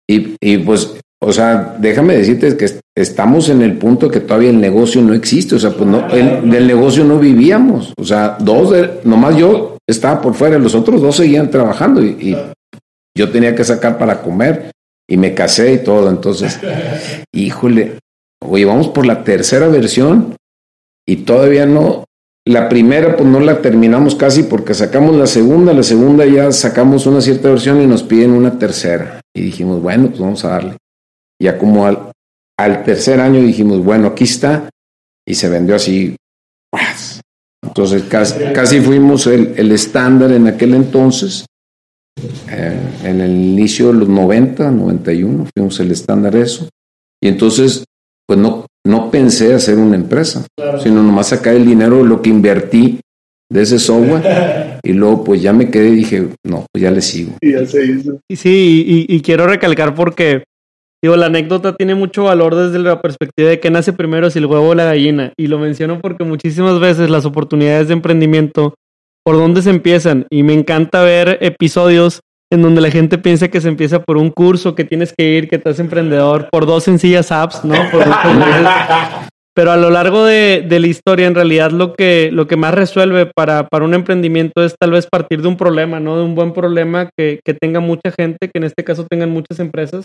Y, 0.07 0.37
y, 0.40 0.59
pues, 0.59 1.00
o 1.20 1.33
sea, 1.33 1.76
déjame 1.78 2.16
decirte 2.16 2.57
que 2.57 2.81
estamos 2.96 3.48
en 3.48 3.62
el 3.62 3.76
punto 3.76 4.11
que 4.11 4.20
todavía 4.20 4.50
el 4.50 4.61
negocio 4.61 5.02
no 5.02 5.14
existe, 5.14 5.57
o 5.57 5.59
sea, 5.59 5.70
pues 5.70 5.88
no, 5.88 6.09
el, 6.11 6.48
del 6.50 6.66
negocio 6.66 7.04
no 7.04 7.18
vivíamos, 7.18 7.92
o 7.98 8.04
sea, 8.04 8.37
dos, 8.38 8.70
de, 8.70 9.00
nomás 9.04 9.37
yo 9.37 9.76
estaba 9.87 10.20
por 10.20 10.35
fuera, 10.35 10.59
los 10.59 10.74
otros 10.74 11.02
dos 11.02 11.16
seguían 11.16 11.50
trabajando 11.50 12.02
y, 12.04 12.11
y 12.20 12.37
yo 13.16 13.31
tenía 13.31 13.54
que 13.54 13.64
sacar 13.64 13.98
para 13.98 14.22
comer 14.22 14.70
y 15.09 15.16
me 15.16 15.35
casé 15.35 15.72
y 15.72 15.78
todo, 15.78 16.09
entonces, 16.09 16.61
híjole, 17.33 17.98
oye, 18.46 18.64
vamos 18.64 18.88
por 18.88 19.04
la 19.04 19.24
tercera 19.24 19.66
versión 19.68 20.37
y 21.07 21.16
todavía 21.16 21.66
no, 21.66 22.04
la 22.48 22.68
primera 22.68 23.14
pues 23.14 23.28
no 23.28 23.40
la 23.40 23.61
terminamos 23.61 24.14
casi 24.14 24.44
porque 24.44 24.72
sacamos 24.72 25.14
la 25.16 25.26
segunda, 25.26 25.74
la 25.74 25.83
segunda 25.83 26.24
ya 26.24 26.50
sacamos 26.50 27.07
una 27.07 27.20
cierta 27.20 27.50
versión 27.50 27.83
y 27.83 27.87
nos 27.87 28.02
piden 28.02 28.31
una 28.31 28.59
tercera. 28.59 29.20
Y 29.37 29.42
dijimos, 29.42 29.83
bueno, 29.83 30.09
pues 30.09 30.20
vamos 30.20 30.44
a 30.46 30.48
darle. 30.48 30.76
Ya 31.40 31.59
como 31.59 31.87
al, 31.87 32.12
al 32.59 32.85
tercer 32.85 33.20
año 33.20 33.40
dijimos, 33.40 33.85
bueno, 33.85 34.09
aquí 34.09 34.24
está. 34.24 34.68
Y 35.27 35.35
se 35.35 35.48
vendió 35.48 35.74
así. 35.77 36.16
Entonces 37.62 38.05
casi, 38.05 38.35
casi 38.55 38.81
fuimos 38.81 39.27
el, 39.27 39.55
el, 39.57 39.72
estándar 39.72 40.33
en 40.33 40.46
aquel 40.46 40.74
entonces. 40.74 41.44
Eh, 42.51 42.81
en 43.05 43.20
el 43.20 43.31
inicio 43.31 43.88
de 43.88 44.01
los 44.01 44.09
90, 44.09 44.70
91, 44.70 45.46
fuimos 45.55 45.81
el 45.81 45.90
estándar 45.92 46.35
eso. 46.37 46.68
Y 47.22 47.29
entonces, 47.29 47.85
pues 48.27 48.38
no, 48.38 48.66
no 48.87 49.11
pensé 49.11 49.55
hacer 49.55 49.77
una 49.79 49.96
empresa, 49.96 50.46
sino 50.83 51.03
nomás 51.03 51.29
sacar 51.29 51.55
el 51.55 51.66
dinero, 51.66 52.03
lo 52.05 52.22
que 52.22 52.31
invertí 52.31 53.01
de 53.51 53.62
ese 53.62 53.79
software 53.79 54.79
y 54.83 54.92
luego 54.92 55.24
pues 55.24 55.42
ya 55.42 55.53
me 55.53 55.70
quedé 55.70 55.90
y 55.90 55.96
dije, 55.96 56.29
no, 56.44 56.66
pues 56.72 56.83
ya 56.83 56.90
le 56.90 57.01
sigo. 57.01 57.33
Y 57.40 57.53
ya 57.53 57.66
se 57.66 57.85
hizo. 57.85 58.20
Y 58.29 58.37
sí, 58.37 59.07
y, 59.09 59.14
y, 59.14 59.20
quiero 59.20 59.46
recalcar 59.46 59.94
porque, 59.94 60.44
digo, 61.02 61.16
la 61.16 61.26
anécdota 61.26 61.74
tiene 61.74 61.94
mucho 61.94 62.24
valor 62.24 62.54
desde 62.54 62.78
la 62.78 63.00
perspectiva 63.00 63.50
de 63.50 63.61
que 63.61 63.70
nace 63.70 63.92
primero 63.92 64.30
si 64.30 64.38
el 64.38 64.46
huevo 64.46 64.68
o 64.68 64.74
la 64.74 64.84
gallina. 64.84 65.32
Y 65.37 65.46
lo 65.46 65.58
menciono 65.58 66.00
porque 66.00 66.24
muchísimas 66.24 66.80
veces 66.80 67.11
las 67.11 67.24
oportunidades 67.24 67.88
de 67.88 67.94
emprendimiento 67.94 68.74
por 69.24 69.37
dónde 69.37 69.62
se 69.62 69.70
empiezan. 69.70 70.26
Y 70.30 70.42
me 70.42 70.54
encanta 70.54 71.02
ver 71.02 71.38
episodios 71.40 72.20
en 72.50 72.62
donde 72.62 72.80
la 72.80 72.90
gente 72.90 73.18
piensa 73.18 73.48
que 73.48 73.61
se 73.61 73.68
empieza 73.68 74.02
por 74.02 74.16
un 74.16 74.30
curso, 74.30 74.74
que 74.74 74.84
tienes 74.84 75.12
que 75.16 75.24
ir, 75.37 75.48
que 75.48 75.56
haces 75.56 75.80
emprendedor, 75.80 76.48
por 76.50 76.66
dos 76.66 76.84
sencillas 76.84 77.30
apps, 77.30 77.64
¿no? 77.64 77.74
Pero 79.54 79.72
a 79.72 79.76
lo 79.76 79.90
largo 79.90 80.24
de, 80.24 80.64
la 80.70 80.87
historia, 80.87 81.26
en 81.26 81.34
realidad, 81.34 81.72
lo 81.72 81.92
que, 81.92 82.30
lo 82.32 82.46
que 82.46 82.56
más 82.56 82.72
resuelve 82.72 83.26
para, 83.26 83.66
para, 83.66 83.84
un 83.84 83.92
emprendimiento 83.92 84.64
es 84.64 84.76
tal 84.80 84.92
vez 84.92 85.08
partir 85.11 85.42
de 85.42 85.48
un 85.48 85.56
problema, 85.56 85.98
¿no? 85.98 86.16
De 86.16 86.22
un 86.22 86.34
buen 86.34 86.52
problema 86.52 87.11
que, 87.16 87.40
que 87.44 87.54
tenga 87.54 87.80
mucha 87.80 88.12
gente, 88.16 88.46
que 88.46 88.58
en 88.58 88.64
este 88.64 88.84
caso 88.84 89.04
tengan 89.11 89.30
muchas 89.30 89.58
empresas. 89.58 90.04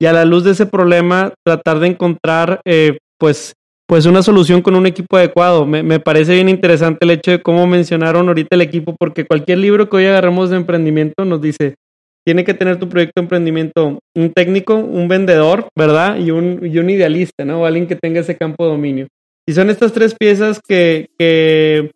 Y 0.00 0.06
a 0.06 0.12
la 0.12 0.24
luz 0.24 0.44
de 0.44 0.52
ese 0.52 0.66
problema, 0.66 1.32
tratar 1.44 1.78
de 1.78 1.88
encontrar, 1.88 2.60
eh, 2.64 2.98
pues, 3.18 3.54
pues 3.86 4.06
una 4.06 4.22
solución 4.22 4.62
con 4.62 4.74
un 4.74 4.86
equipo 4.86 5.16
adecuado. 5.16 5.66
Me, 5.66 5.82
me, 5.82 6.00
parece 6.00 6.34
bien 6.34 6.48
interesante 6.48 7.04
el 7.04 7.10
hecho 7.12 7.30
de 7.30 7.42
cómo 7.42 7.66
mencionaron 7.66 8.28
ahorita 8.28 8.56
el 8.56 8.62
equipo, 8.62 8.96
porque 8.98 9.24
cualquier 9.24 9.58
libro 9.58 9.88
que 9.88 9.96
hoy 9.96 10.06
agarramos 10.06 10.50
de 10.50 10.56
emprendimiento 10.56 11.24
nos 11.24 11.40
dice, 11.40 11.76
tiene 12.24 12.44
que 12.44 12.54
tener 12.54 12.78
tu 12.78 12.88
proyecto 12.88 13.20
de 13.20 13.24
emprendimiento 13.24 13.98
un 14.14 14.32
técnico, 14.32 14.74
un 14.76 15.08
vendedor, 15.08 15.68
¿verdad? 15.76 16.18
Y 16.18 16.30
un, 16.30 16.60
y 16.64 16.78
un 16.78 16.88
idealista, 16.88 17.44
¿no? 17.44 17.62
O 17.62 17.66
alguien 17.66 17.86
que 17.86 17.96
tenga 17.96 18.20
ese 18.20 18.36
campo 18.36 18.64
de 18.64 18.70
dominio. 18.70 19.06
Y 19.46 19.52
son 19.52 19.68
estas 19.68 19.92
tres 19.92 20.14
piezas 20.18 20.58
que, 20.66 21.10
que, 21.18 21.90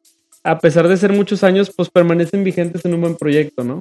a 0.44 0.58
pesar 0.58 0.86
de 0.86 0.98
ser 0.98 1.12
muchos 1.12 1.42
años, 1.42 1.72
pues 1.74 1.88
permanecen 1.88 2.44
vigentes 2.44 2.84
en 2.84 2.94
un 2.94 3.00
buen 3.00 3.16
proyecto, 3.16 3.64
¿no? 3.64 3.80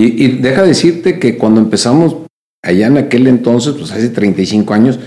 Y, 0.00 0.24
y, 0.24 0.28
deja 0.38 0.62
decirte 0.62 1.18
que 1.18 1.36
cuando 1.36 1.60
empezamos 1.60 2.16
allá 2.62 2.86
en 2.86 2.96
aquel 2.96 3.26
entonces, 3.26 3.74
pues 3.78 3.92
hace 3.92 4.08
35 4.08 4.72
años, 4.72 4.98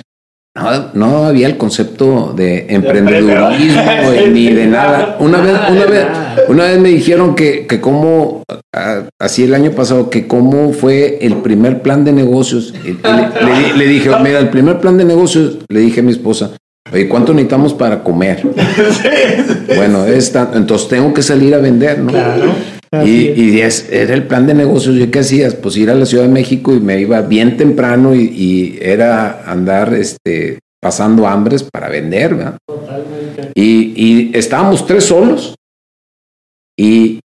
no, 0.56 0.91
no 0.93 1.25
había 1.25 1.47
el 1.47 1.58
concepto 1.58 2.32
de 2.36 2.67
emprendedurismo 2.69 3.82
ni 4.32 4.49
de 4.51 4.67
nada. 4.67 5.17
Una 5.19 5.41
vez, 5.41 5.56
una 5.71 5.86
vez, 5.86 6.06
una 6.47 6.63
vez 6.65 6.79
me 6.79 6.89
dijeron 6.89 7.34
que, 7.34 7.65
que 7.65 7.82
cómo, 7.82 8.43
así 9.19 9.43
el 9.43 9.56
año 9.56 9.71
pasado, 9.71 10.12
que 10.12 10.27
cómo 10.27 10.71
fue 10.71 11.17
el 11.21 11.38
primer 11.38 11.82
plan 11.82 12.06
de 12.06 12.13
negocios. 12.13 12.71
Le, 12.84 13.77
le, 13.77 13.88
dije, 13.88 14.12
mira, 14.21 14.38
el 14.38 14.49
primer 14.49 14.79
plan 14.79 14.95
de 14.95 15.06
negocios, 15.06 15.58
le 15.69 15.79
dije 15.79 16.01
a 16.01 16.03
mi 16.03 16.12
esposa, 16.12 16.51
oye, 16.91 17.10
¿cuánto 17.10 17.34
necesitamos 17.34 17.73
para 17.73 18.03
comer? 18.03 18.43
bueno, 19.75 20.06
entonces 20.06 20.88
tengo 20.88 21.15
que 21.15 21.23
salir 21.23 21.56
a 21.56 21.58
vender, 21.58 21.97
¿no? 21.97 22.12
Y, 23.06 23.32
y 23.32 23.62
es, 23.62 23.89
era 23.91 24.13
el 24.13 24.27
plan 24.27 24.45
de 24.45 24.53
negocios. 24.53 24.95
¿Yo 24.95 25.10
qué 25.10 25.19
hacías? 25.19 25.56
Pues 25.56 25.75
ir 25.77 25.89
a 25.89 25.95
la 25.95 26.06
Ciudad 26.06 26.25
de 26.25 26.29
México 26.29 26.73
y 26.73 26.79
me 26.79 26.99
iba 26.99 27.21
bien 27.21 27.58
temprano 27.58 28.13
y, 28.13 28.77
era 28.82 29.43
andar 29.49 29.93
este, 29.93 30.60
pasando 30.79 31.27
hambres 31.27 31.63
para 31.63 31.89
vender. 31.89 32.36
¿verdad? 32.36 32.58
Totalmente. 32.67 33.51
Y, 33.56 33.93
y, 33.95 34.32
estábamos 34.38 34.86
tres 34.86 35.06
solos. 35.06 35.56
Y, 36.77 37.19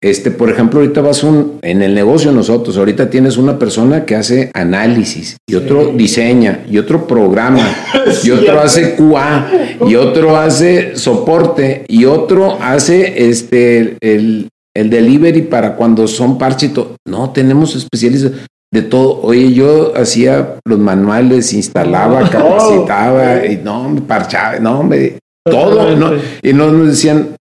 este, 0.00 0.30
por 0.30 0.48
ejemplo, 0.48 0.78
ahorita 0.78 1.00
vas 1.00 1.24
un, 1.24 1.58
en 1.62 1.82
el 1.82 1.92
negocio 1.92 2.30
nosotros, 2.30 2.76
ahorita 2.76 3.10
tienes 3.10 3.36
una 3.36 3.58
persona 3.58 4.04
que 4.04 4.14
hace 4.14 4.52
análisis 4.54 5.36
y 5.48 5.56
otro 5.56 5.92
diseña 5.92 6.64
y 6.70 6.78
otro 6.78 7.08
programa 7.08 7.68
y 8.24 8.30
otro 8.30 8.60
hace 8.60 8.94
QA 8.94 9.50
y 9.88 9.96
otro 9.96 10.36
hace 10.36 10.94
soporte 10.94 11.84
y 11.88 12.04
otro 12.04 12.58
hace 12.62 13.28
este, 13.28 13.96
el, 14.00 14.48
el 14.78 14.90
delivery 14.90 15.42
para 15.42 15.74
cuando 15.74 16.06
son 16.06 16.38
parches. 16.38 16.70
No, 17.06 17.30
tenemos 17.30 17.74
especialistas 17.74 18.32
de 18.72 18.82
todo. 18.82 19.20
Oye, 19.22 19.52
yo 19.52 19.92
hacía 19.96 20.56
los 20.64 20.78
manuales, 20.78 21.52
instalaba, 21.52 22.28
capacitaba, 22.30 23.44
y 23.44 23.56
no, 23.56 23.88
me 23.88 24.00
parchaba, 24.02 24.58
no, 24.58 24.82
me, 24.82 25.18
todo, 25.44 25.96
¿no? 25.96 26.12
Y 26.42 26.52
no 26.52 26.70
nos 26.70 26.88
decían, 26.88 27.36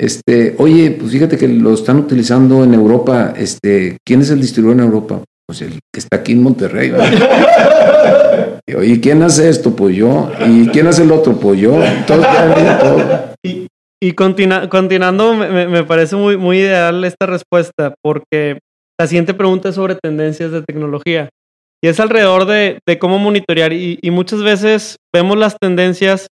este, 0.00 0.54
oye, 0.58 0.92
pues 0.92 1.12
fíjate 1.12 1.36
que 1.36 1.48
lo 1.48 1.74
están 1.74 1.98
utilizando 1.98 2.64
en 2.64 2.72
Europa, 2.72 3.34
este, 3.36 3.98
¿quién 4.06 4.22
es 4.22 4.30
el 4.30 4.40
distribuidor 4.40 4.80
en 4.80 4.86
Europa? 4.86 5.22
Pues 5.46 5.62
el 5.62 5.80
que 5.92 6.00
está 6.00 6.18
aquí 6.18 6.32
en 6.32 6.42
Monterrey. 6.42 6.92
y, 8.66 8.74
oye, 8.74 9.00
¿quién 9.00 9.22
hace 9.22 9.48
esto? 9.48 9.74
Pues 9.74 9.96
yo. 9.96 10.30
¿Y 10.46 10.68
quién 10.68 10.86
hace 10.86 11.02
el 11.02 11.12
otro? 11.12 11.34
Pues 11.34 11.60
yo. 11.60 11.84
Entonces, 11.84 12.30
todo. 12.80 13.30
Y 13.42 13.59
continuando, 14.12 15.34
me, 15.34 15.84
parece 15.84 16.16
muy, 16.16 16.36
muy 16.36 16.58
ideal 16.58 17.04
esta 17.04 17.26
respuesta, 17.26 17.94
porque 18.02 18.58
la 18.98 19.06
siguiente 19.06 19.34
pregunta 19.34 19.68
es 19.68 19.74
sobre 19.74 19.94
tendencias 19.94 20.52
de 20.52 20.62
tecnología. 20.62 21.28
Y 21.82 21.88
es 21.88 22.00
alrededor 22.00 22.46
de, 22.46 22.80
cómo 22.98 23.18
monitorear. 23.18 23.72
Y, 23.72 23.98
muchas 24.10 24.42
veces 24.42 24.96
vemos 25.14 25.38
las 25.38 25.56
tendencias, 25.58 26.28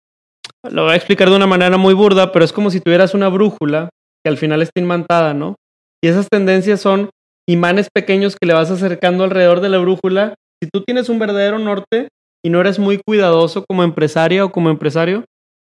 lo 0.71 0.85
voy 0.85 0.93
a 0.93 0.97
explicar 0.97 1.31
de 1.31 1.37
una 1.37 1.47
manera 1.47 1.77
muy 1.77 1.95
burda, 1.95 2.33
pero 2.33 2.45
es 2.45 2.53
como 2.53 2.71
si 2.71 2.81
tuvieras 2.81 3.15
una 3.15 3.29
brújula 3.29 3.91
que 4.25 4.29
al 4.31 4.37
final 4.37 4.63
está 4.63 4.81
imantada, 4.81 5.35
¿no? 5.35 5.55
Y 6.03 6.09
esas 6.09 6.29
tendencias 6.29 6.81
son 6.81 7.11
imanes 7.49 7.89
pequeños 7.93 8.37
que 8.37 8.47
le 8.47 8.55
vas 8.55 8.71
acercando 8.71 9.25
alrededor 9.25 9.61
de 9.61 9.69
la 9.69 9.79
brújula. 9.79 10.35
Si 10.63 10.69
tú 10.71 10.83
tienes 10.83 11.09
un 11.09 11.19
verdadero 11.19 11.59
norte 11.59 12.09
y 12.45 12.51
no 12.51 12.61
eres 12.61 12.79
muy 12.79 13.01
cuidadoso 13.05 13.65
como 13.67 13.83
empresaria 13.83 14.45
o 14.45 14.53
como 14.53 14.71
empresario, 14.71 15.25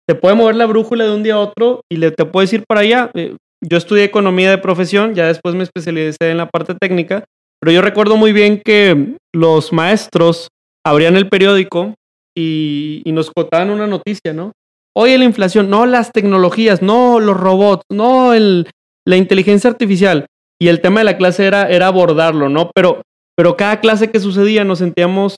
te 0.06 0.14
puede 0.14 0.34
mover 0.34 0.56
la 0.56 0.66
brújula 0.66 1.04
de 1.04 1.14
un 1.14 1.22
día 1.22 1.34
a 1.34 1.38
otro 1.38 1.80
y 1.90 1.96
le, 1.96 2.10
te 2.10 2.24
puedes 2.24 2.52
ir 2.52 2.64
para 2.66 2.80
allá. 2.80 3.10
Eh, 3.14 3.36
yo 3.62 3.78
estudié 3.78 4.04
economía 4.04 4.50
de 4.50 4.58
profesión, 4.58 5.14
ya 5.14 5.26
después 5.26 5.54
me 5.54 5.62
especialicé 5.62 6.30
en 6.30 6.36
la 6.36 6.48
parte 6.48 6.74
técnica, 6.74 7.24
pero 7.60 7.72
yo 7.72 7.80
recuerdo 7.80 8.16
muy 8.16 8.32
bien 8.32 8.60
que 8.62 9.16
los 9.34 9.72
maestros 9.72 10.48
abrían 10.84 11.16
el 11.16 11.28
periódico 11.28 11.94
y, 12.36 13.02
nos 13.06 13.30
cotaban 13.30 13.70
una 13.70 13.86
noticia, 13.86 14.32
¿no? 14.34 14.52
Oye, 14.94 15.16
la 15.18 15.24
inflación, 15.24 15.70
no 15.70 15.86
las 15.86 16.12
tecnologías, 16.12 16.82
no 16.82 17.20
los 17.20 17.36
robots, 17.36 17.84
no 17.90 18.34
el, 18.34 18.68
la 19.06 19.16
inteligencia 19.16 19.70
artificial. 19.70 20.26
Y 20.60 20.68
el 20.68 20.80
tema 20.80 21.00
de 21.00 21.04
la 21.04 21.16
clase 21.16 21.46
era, 21.46 21.68
era 21.68 21.86
abordarlo, 21.86 22.48
¿no? 22.48 22.70
Pero, 22.74 23.02
pero 23.36 23.56
cada 23.56 23.80
clase 23.80 24.10
que 24.10 24.20
sucedía 24.20 24.64
nos 24.64 24.78
sentíamos 24.80 25.36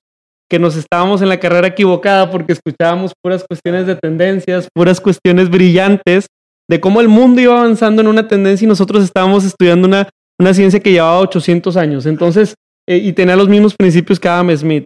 que 0.49 0.59
nos 0.59 0.77
estábamos 0.77 1.23
en 1.23 1.29
la 1.29 1.41
carrera 1.41 1.69
equivocada 1.69 2.31
porque 2.31 2.53
escuchábamos 2.53 3.13
puras 3.23 3.45
cuestiones 3.49 3.87
de 3.87 3.97
tendencias, 3.97 4.69
puras 4.75 5.01
cuestiones 5.01 5.51
brillantes 5.51 6.27
de 6.69 6.81
cómo 6.81 7.01
el 7.01 7.09
mundo 7.09 7.41
iba 7.41 7.59
avanzando 7.59 8.03
en 8.03 8.09
una 8.09 8.29
tendencia 8.29 8.65
y 8.65 8.69
nosotros 8.69 9.03
estábamos 9.03 9.45
estudiando 9.45 9.87
una, 9.87 10.09
una 10.41 10.55
ciencia 10.55 10.81
que 10.81 10.93
llevaba 10.93 11.21
800 11.21 11.77
años. 11.77 12.07
Entonces, 12.07 12.55
eh, 12.89 12.99
y 12.99 13.13
tenía 13.13 13.37
los 13.37 13.49
mismos 13.49 13.75
principios 13.75 14.21
que 14.21 14.29
Adam 14.29 14.57
Smith. 14.57 14.85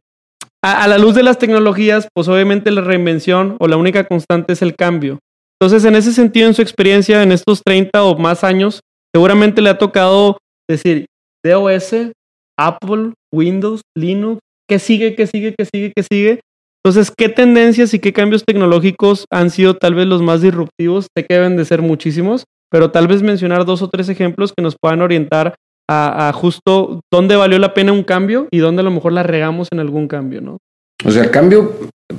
A, 0.63 0.85
a, 0.85 0.89
la 0.89 0.99
luz 0.99 1.15
de 1.15 1.23
las 1.23 1.39
tecnologías, 1.39 2.09
pues 2.15 2.29
obviamente 2.29 2.71
la 2.71 2.83
reinvención 2.83 3.57
o 3.61 3.67
la 3.67 3.77
única 3.77 4.05
constante 4.05 4.53
es 4.53 4.63
el 4.63 4.77
cambio. 4.77 5.19
Entonces, 5.59 5.85
en 5.87 5.95
ese 5.95 6.13
sentido, 6.13 6.49
en 6.49 6.55
su 6.55 6.63
experiencia, 6.63 7.23
en 7.23 7.33
estos 7.33 7.63
30 7.63 8.03
o 8.05 8.17
más 8.17 8.45
años, 8.45 8.81
seguramente 9.15 9.61
le 9.61 9.71
ha 9.71 9.79
tocado 9.79 10.39
decir 10.69 11.07
DOS, 11.45 12.13
Apple, 12.59 13.13
Windows, 13.33 13.83
Linux, 13.97 14.41
¿Qué 14.71 14.79
sigue? 14.79 15.17
¿Qué 15.17 15.27
sigue? 15.27 15.53
¿Qué 15.59 15.65
sigue? 15.65 15.93
¿Qué 15.97 16.05
sigue? 16.09 16.41
Entonces, 16.85 17.13
¿qué 17.15 17.29
tendencias 17.29 17.93
y 17.93 17.99
qué 17.99 18.13
cambios 18.13 18.45
tecnológicos 18.45 19.25
han 19.29 19.51
sido 19.51 19.75
tal 19.75 19.97
vez 19.97 20.07
los 20.07 20.23
más 20.23 20.43
disruptivos? 20.43 21.09
Sé 21.13 21.27
que 21.27 21.35
deben 21.35 21.57
de 21.57 21.65
ser 21.65 21.83
muchísimos, 21.83 22.45
pero 22.71 22.93
tal 22.93 23.09
vez 23.09 23.21
mencionar 23.21 23.65
dos 23.65 23.83
o 23.83 23.91
tres 23.91 24.09
ejemplos 24.09 24.53
que 24.57 24.63
nos 24.63 24.77
puedan 24.81 25.03
orientar 25.03 25.57
a, 25.91 26.31
justo 26.33 27.01
dónde 27.13 27.35
valió 27.35 27.59
la 27.59 27.75
pena 27.75 27.91
un 27.91 28.05
cambio 28.05 28.47
y 28.53 28.59
dónde 28.59 28.83
a 28.83 28.85
lo 28.85 28.93
mejor 28.93 29.13
la 29.13 29.25
regamos 29.25 29.67
en 29.73 29.81
algún 29.81 30.07
cambio, 30.07 30.41
¿no? 30.41 30.59
O 31.05 31.11
sea, 31.11 31.25
el 31.25 31.33
cambio 31.33 31.75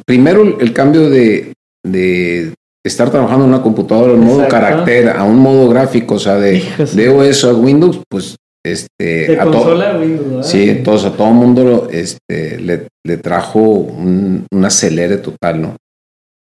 primero 0.06 0.60
el 0.60 0.74
cambio 0.74 1.10
de, 1.10 1.54
de 1.88 2.54
estar 2.84 3.10
trabajando 3.12 3.46
en 3.46 3.52
una 3.52 3.62
computadora 3.62 4.12
en 4.12 4.26
modo 4.26 4.46
carácter 4.50 5.08
a 5.08 5.24
un 5.24 5.38
modo 5.38 5.70
gráfico, 5.70 6.16
o 6.16 6.20
sea, 6.20 6.36
de, 6.36 6.62
de 6.96 7.08
OS 7.08 7.46
a 7.46 7.54
Windows, 7.54 8.02
pues 8.10 8.36
este 8.64 9.40
a 9.40 9.46
consola 9.46 9.98
Windows, 9.98 10.48
Sí, 10.48 10.70
entonces 10.70 11.12
a 11.12 11.16
todo 11.16 11.30
el 11.30 11.34
mundo 11.34 11.88
este, 11.92 12.60
le, 12.60 12.88
le 13.06 13.18
trajo 13.18 13.60
un, 13.60 14.46
un, 14.52 14.66
acelere 14.66 15.18
total, 15.18 15.62
¿no? 15.62 15.76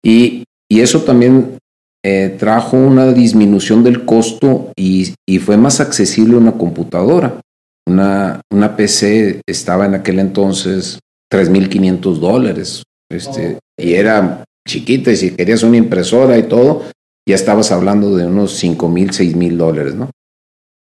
Y, 0.04 0.44
y 0.70 0.82
eso 0.82 1.02
también 1.02 1.58
eh, 2.04 2.36
trajo 2.40 2.78
una 2.78 3.12
disminución 3.12 3.84
del 3.84 4.06
costo 4.06 4.72
y, 4.76 5.14
y, 5.28 5.40
fue 5.40 5.58
más 5.58 5.80
accesible 5.80 6.38
una 6.38 6.54
computadora. 6.54 7.40
Una, 7.88 8.42
una 8.52 8.76
PC 8.76 9.42
estaba 9.48 9.86
en 9.86 9.96
aquel 9.96 10.20
entonces 10.20 11.00
3.500 11.32 12.20
dólares 12.20 12.84
este, 13.12 13.56
oh. 13.56 13.60
y 13.78 13.94
era 13.94 14.44
chiquita 14.68 15.12
y 15.12 15.18
si 15.18 15.32
querías 15.32 15.64
una 15.64 15.78
impresora 15.78 16.38
y 16.38 16.44
todo, 16.44 16.84
ya 17.28 17.36
estabas 17.36 17.72
hablando 17.72 18.16
de 18.16 18.26
unos 18.26 18.54
5 18.54 18.90
mil, 18.90 19.12
6 19.12 19.36
mil 19.36 19.58
dólares, 19.58 19.96
¿no? 19.96 20.10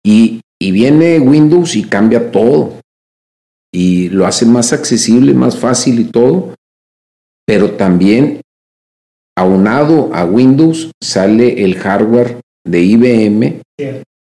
Y, 0.04 0.40
y 0.60 0.72
viene 0.72 1.20
Windows 1.20 1.76
y 1.76 1.84
cambia 1.84 2.30
todo. 2.30 2.80
Y 3.72 4.08
lo 4.08 4.26
hace 4.26 4.46
más 4.46 4.72
accesible, 4.72 5.34
más 5.34 5.56
fácil 5.56 6.00
y 6.00 6.04
todo, 6.04 6.54
pero 7.46 7.72
también 7.72 8.40
aunado 9.36 10.12
a 10.14 10.24
Windows 10.24 10.90
sale 11.02 11.64
el 11.64 11.76
hardware 11.76 12.40
de 12.66 12.82
IBM 12.82 13.62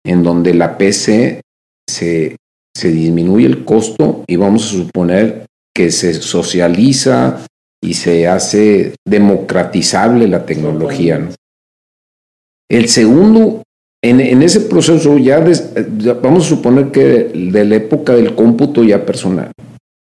en 0.06 0.24
donde 0.24 0.54
la 0.54 0.78
PC 0.78 1.42
se, 1.90 2.36
se 2.76 2.92
disminuye 2.92 3.46
el 3.46 3.66
costo 3.66 4.24
y 4.28 4.36
vamos 4.36 4.66
a 4.66 4.78
suponer 4.78 5.46
que 5.74 5.92
se 5.92 6.14
socializa 6.14 7.46
y 7.82 7.94
se 7.94 8.28
hace 8.28 8.96
democratizable 9.06 10.28
la 10.28 10.46
tecnología. 10.46 11.30
El 12.70 12.90
segundo, 12.90 13.64
en, 14.04 14.42
ese 14.44 14.62
proceso 14.62 15.18
ya, 15.18 15.44
vamos 16.22 16.46
a 16.46 16.50
suponer 16.50 16.92
que 16.92 17.32
de 17.34 17.66
la 17.66 17.76
época 17.76 18.14
del 18.14 18.36
cómputo 18.36 18.84
ya 18.84 19.06
personal, 19.06 19.52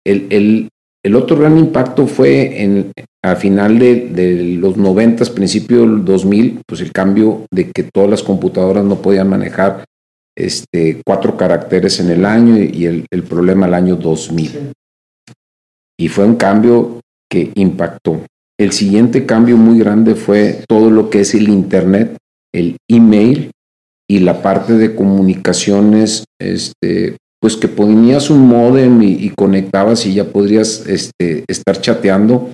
el, 0.05 0.69
el, 1.03 1.15
otro 1.15 1.37
gran 1.37 1.57
impacto 1.57 2.05
fue 2.05 2.61
en, 2.61 2.91
a 3.23 3.35
final 3.35 3.79
de, 3.79 4.57
los 4.59 4.77
90, 4.77 5.25
principio 5.33 5.81
del 5.81 6.05
2000, 6.05 6.61
pues 6.67 6.81
el 6.81 6.91
cambio 6.91 7.45
de 7.51 7.71
que 7.71 7.83
todas 7.83 8.09
las 8.09 8.23
computadoras 8.23 8.85
no 8.85 9.01
podían 9.01 9.29
manejar 9.29 9.85
este, 10.35 11.01
cuatro 11.05 11.35
caracteres 11.35 11.99
en 11.99 12.11
el 12.11 12.25
año 12.25 12.57
y 12.57 12.85
el, 12.85 13.05
el 13.11 13.23
problema 13.23 13.65
el 13.65 13.73
año 13.73 13.95
2000. 13.95 14.73
Y 15.99 16.07
fue 16.09 16.25
un 16.25 16.35
cambio 16.35 16.99
que 17.29 17.51
impactó. 17.55 18.21
El 18.59 18.71
siguiente 18.71 19.25
cambio 19.25 19.57
muy 19.57 19.79
grande 19.79 20.15
fue 20.15 20.63
todo 20.67 20.91
lo 20.91 21.09
que 21.09 21.21
es 21.21 21.33
el 21.33 21.49
Internet, 21.49 22.17
el 22.53 22.77
email 22.87 23.51
y 24.09 24.19
la 24.19 24.41
parte 24.41 24.73
de 24.73 24.95
comunicaciones, 24.95 26.25
este, 26.39 27.17
pues 27.41 27.55
que 27.55 27.67
ponías 27.67 28.29
un 28.29 28.47
modem 28.47 29.01
y, 29.01 29.29
conectabas 29.37 30.05
y 30.05 30.13
ya 30.13 30.25
podrías 30.25 30.85
este, 30.87 31.43
estar 31.47 31.79
chateando 31.79 32.51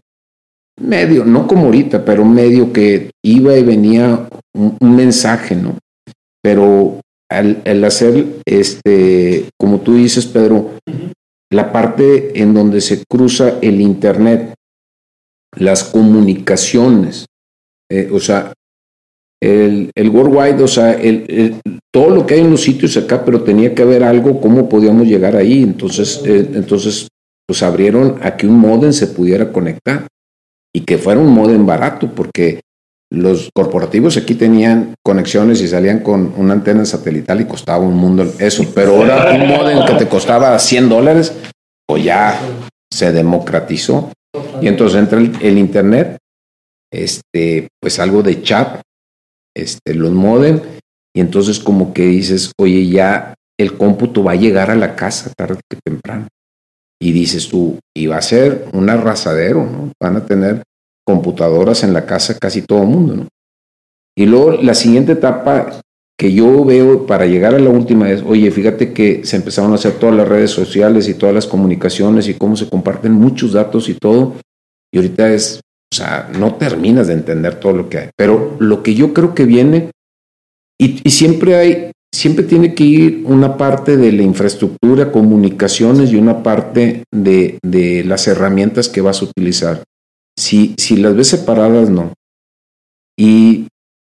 medio, 0.79 1.23
no 1.25 1.47
como 1.47 1.65
ahorita, 1.65 2.03
pero 2.03 2.25
medio 2.25 2.73
que 2.73 3.11
iba 3.23 3.55
y 3.57 3.63
venía 3.63 4.27
un, 4.53 4.95
mensaje, 4.95 5.55
¿no? 5.55 5.77
Pero 6.41 6.99
al, 7.29 7.61
al, 7.65 7.83
hacer, 7.83 8.25
este, 8.45 9.49
como 9.59 9.79
tú 9.81 9.95
dices, 9.95 10.25
Pedro, 10.25 10.71
la 11.51 11.71
parte 11.71 12.41
en 12.41 12.53
donde 12.53 12.81
se 12.81 13.03
cruza 13.05 13.59
el 13.61 13.79
Internet 13.79 14.53
las 15.55 15.83
comunicaciones, 15.83 17.25
eh, 17.89 18.09
o 18.11 18.19
sea, 18.19 18.53
el, 19.43 19.91
el 19.93 20.09
worldwide, 20.09 20.63
o 20.63 20.67
sea, 20.69 20.93
el, 20.93 21.59
todo 21.93 22.09
lo 22.09 22.25
que 22.25 22.35
hay 22.35 22.39
en 22.39 22.51
los 22.51 22.61
sitios 22.61 22.95
acá, 22.95 23.25
pero 23.25 23.41
tenía 23.41 23.75
que 23.75 23.81
haber 23.81 24.03
algo, 24.03 24.39
cómo 24.39 24.69
podíamos 24.69 25.05
llegar 25.05 25.35
ahí. 25.35 25.63
Entonces, 25.63 26.21
eh, 26.25 26.49
entonces 26.53 27.09
pues 27.45 27.61
abrieron 27.61 28.19
a 28.21 28.37
que 28.37 28.47
un 28.47 28.57
modem 28.57 28.93
se 28.93 29.07
pudiera 29.07 29.51
conectar 29.51 30.07
y 30.73 30.81
que 30.81 30.97
fuera 30.97 31.19
un 31.19 31.33
modem 31.33 31.65
barato, 31.65 32.09
porque 32.15 32.61
los 33.11 33.49
corporativos 33.53 34.15
aquí 34.15 34.33
tenían 34.35 34.95
conexiones 35.03 35.61
y 35.61 35.67
salían 35.67 35.99
con 35.99 36.33
una 36.37 36.53
antena 36.53 36.85
satelital 36.85 37.41
y 37.41 37.45
costaba 37.45 37.83
un 37.83 37.95
mundo 37.95 38.25
eso, 38.39 38.63
pero 38.73 38.95
ahora 38.95 39.33
un 39.33 39.47
modem 39.49 39.85
que 39.85 39.93
te 39.95 40.07
costaba 40.07 40.57
100 40.57 40.87
dólares, 40.87 41.33
pues 41.85 42.05
ya 42.05 42.39
se 42.89 43.11
democratizó. 43.11 44.09
Y 44.61 44.67
entonces 44.69 44.99
entra 44.99 45.19
el, 45.19 45.57
internet, 45.57 46.17
este, 46.91 47.67
pues 47.79 47.99
algo 47.99 48.23
de 48.23 48.41
chat, 48.41 48.81
este, 49.55 49.93
los 49.93 50.11
modem, 50.11 50.61
y 51.15 51.21
entonces 51.21 51.59
como 51.59 51.93
que 51.93 52.05
dices, 52.07 52.51
oye, 52.59 52.87
ya 52.87 53.35
el 53.59 53.77
cómputo 53.77 54.23
va 54.23 54.31
a 54.31 54.35
llegar 54.35 54.71
a 54.71 54.75
la 54.75 54.95
casa 54.95 55.31
tarde 55.35 55.59
que 55.69 55.77
temprano. 55.83 56.27
Y 56.99 57.11
dices 57.11 57.49
tú, 57.49 57.77
y 57.95 58.07
va 58.07 58.17
a 58.17 58.21
ser 58.21 58.67
un 58.73 58.89
arrasadero, 58.89 59.65
¿no? 59.65 59.91
Van 60.01 60.15
a 60.15 60.25
tener 60.25 60.63
computadoras 61.05 61.83
en 61.83 61.93
la 61.93 62.05
casa 62.05 62.37
casi 62.39 62.61
todo 62.61 62.81
el 62.83 62.87
mundo, 62.87 63.15
¿no? 63.15 63.27
Y 64.15 64.25
luego 64.25 64.53
la 64.53 64.73
siguiente 64.73 65.13
etapa 65.13 65.81
que 66.17 66.31
yo 66.31 66.63
veo 66.63 67.05
para 67.05 67.25
llegar 67.25 67.55
a 67.55 67.59
la 67.59 67.69
última 67.69 68.09
es, 68.11 68.21
oye, 68.21 68.49
fíjate 68.51 68.93
que 68.93 69.25
se 69.25 69.35
empezaron 69.35 69.71
a 69.71 69.75
hacer 69.75 69.93
todas 69.93 70.15
las 70.15 70.27
redes 70.27 70.51
sociales 70.51 71.09
y 71.09 71.15
todas 71.15 71.33
las 71.33 71.47
comunicaciones 71.47 72.27
y 72.27 72.35
cómo 72.35 72.55
se 72.55 72.69
comparten 72.69 73.11
muchos 73.11 73.53
datos 73.53 73.89
y 73.89 73.95
todo, 73.95 74.35
y 74.93 74.97
ahorita 74.97 75.33
es, 75.33 75.59
o 75.93 75.95
sea, 75.95 76.27
no 76.35 76.55
terminas 76.55 77.05
de 77.05 77.13
entender 77.13 77.59
todo 77.59 77.73
lo 77.73 77.87
que 77.87 77.99
hay. 77.99 78.09
Pero 78.17 78.57
lo 78.59 78.81
que 78.81 78.95
yo 78.95 79.13
creo 79.13 79.35
que 79.35 79.45
viene, 79.45 79.91
y, 80.81 80.99
y 81.03 81.11
siempre 81.11 81.55
hay, 81.55 81.91
siempre 82.11 82.43
tiene 82.43 82.73
que 82.73 82.83
ir 82.83 83.23
una 83.27 83.57
parte 83.57 83.95
de 83.95 84.11
la 84.11 84.23
infraestructura, 84.23 85.11
comunicaciones 85.11 86.11
y 86.11 86.15
una 86.15 86.41
parte 86.41 87.03
de, 87.13 87.59
de 87.63 88.03
las 88.05 88.27
herramientas 88.27 88.89
que 88.89 89.01
vas 89.01 89.21
a 89.21 89.25
utilizar. 89.25 89.83
Si, 90.35 90.73
si 90.79 90.97
las 90.97 91.15
ves 91.15 91.27
separadas, 91.27 91.91
no. 91.91 92.13
Y 93.15 93.67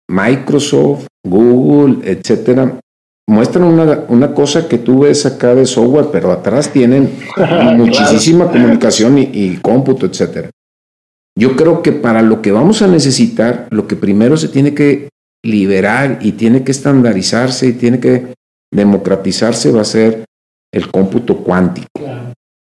Microsoft, 0.09 1.09
Google, 1.27 2.09
etcétera, 2.09 2.79
muestran 3.29 3.65
una, 3.65 4.05
una, 4.09 4.33
cosa 4.33 4.69
que 4.69 4.79
tú 4.79 5.01
ves 5.01 5.27
acá 5.27 5.57
de 5.57 5.67
software, 5.67 6.11
pero 6.13 6.31
atrás 6.31 6.73
tienen 6.73 7.19
muchísima 7.77 8.49
comunicación 8.49 9.19
y, 9.19 9.57
cómputo, 9.57 10.07
etcétera. 10.07 10.51
Yo 11.37 11.57
creo 11.57 11.83
que 11.83 11.93
para 11.93 12.23
lo 12.23 12.43
que 12.43 12.53
vamos 12.53 12.83
a 12.83 12.87
necesitar, 12.87 13.67
lo 13.71 13.89
que 13.89 13.97
primero 13.97 14.37
se 14.37 14.49
tiene 14.49 14.75
que 14.75 15.09
liberar 15.45 16.19
y 16.23 16.33
tiene 16.33 16.65
que 16.65 16.71
estandarizarse 16.71 17.67
y 17.67 17.73
tiene 17.73 18.01
que 18.01 18.35
democratizarse 18.73 19.71
va 19.71 19.83
a 19.83 19.85
ser 19.85 20.25
el 20.73 20.91
cómputo 20.91 21.39
cuántico. 21.39 21.89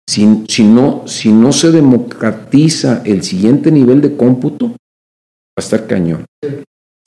Si, 0.07 0.45
si, 0.47 0.63
no, 0.63 1.07
si 1.07 1.31
no 1.31 1.51
se 1.51 1.71
democratiza 1.71 3.01
el 3.05 3.23
siguiente 3.23 3.71
nivel 3.71 4.01
de 4.01 4.15
cómputo, 4.15 4.67
va 4.67 5.57
a 5.57 5.61
estar 5.61 5.87
cañón. 5.87 6.25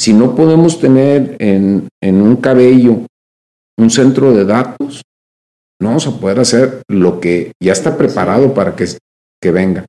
Si 0.00 0.12
no 0.12 0.34
podemos 0.34 0.80
tener 0.80 1.36
en, 1.38 1.88
en 2.00 2.22
un 2.22 2.36
cabello 2.36 3.02
un 3.78 3.90
centro 3.90 4.32
de 4.32 4.44
datos, 4.44 5.02
no 5.80 5.88
vamos 5.88 6.06
a 6.06 6.18
poder 6.18 6.40
hacer 6.40 6.82
lo 6.88 7.20
que 7.20 7.52
ya 7.62 7.72
está 7.72 7.96
preparado 7.96 8.52
para 8.52 8.74
que, 8.74 8.86
que 9.40 9.50
venga. 9.52 9.86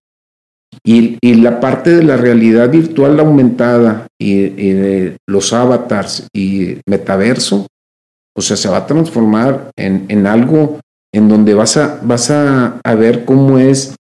Y, 0.84 1.18
y, 1.22 1.36
la 1.36 1.60
parte 1.60 1.92
de 1.92 2.04
la 2.04 2.18
realidad 2.18 2.70
virtual 2.70 3.20
aumentada 3.20 4.08
y, 4.20 4.34
y, 4.34 5.16
los 5.28 5.52
avatars 5.54 6.28
y 6.34 6.78
metaverso, 6.88 7.68
o 8.36 8.42
sea, 8.42 8.56
se 8.56 8.70
va 8.70 8.78
a 8.78 8.88
transformar 8.88 9.72
en, 9.78 10.06
en 10.08 10.26
algo 10.26 10.80
en 11.14 11.28
donde 11.28 11.54
vas 11.54 11.78
a, 11.78 12.00
vas 12.04 12.30
a, 12.30 12.80
a 12.84 12.96
ver 12.96 13.26
cómo 13.26 13.58
es 13.58 13.96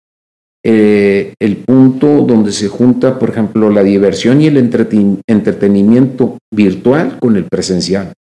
eh, 0.63 1.33
el 1.39 1.57
punto 1.57 2.21
donde 2.21 2.51
se 2.51 2.67
junta, 2.67 3.17
por 3.17 3.29
ejemplo, 3.29 3.69
la 3.69 3.81
diversión 3.81 4.41
y 4.41 4.47
el 4.47 4.57
entretenimiento 4.57 6.37
virtual 6.53 7.17
con 7.19 7.37
el 7.37 7.45
presencial. 7.45 8.13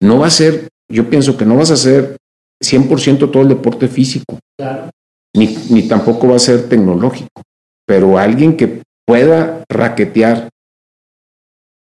No 0.00 0.20
va 0.20 0.28
a 0.28 0.30
ser, 0.30 0.68
yo 0.90 1.10
pienso 1.10 1.36
que 1.36 1.44
no 1.44 1.56
vas 1.56 1.70
a 1.70 1.74
hacer 1.74 2.16
100% 2.62 3.30
todo 3.30 3.42
el 3.42 3.48
deporte 3.48 3.88
físico, 3.88 4.38
ni, 5.34 5.56
ni 5.70 5.88
tampoco 5.88 6.28
va 6.28 6.36
a 6.36 6.40
ser 6.40 6.68
tecnológico, 6.68 7.42
pero 7.88 8.18
alguien 8.18 8.56
que 8.56 8.82
pueda 9.06 9.64
raquetear 9.68 10.48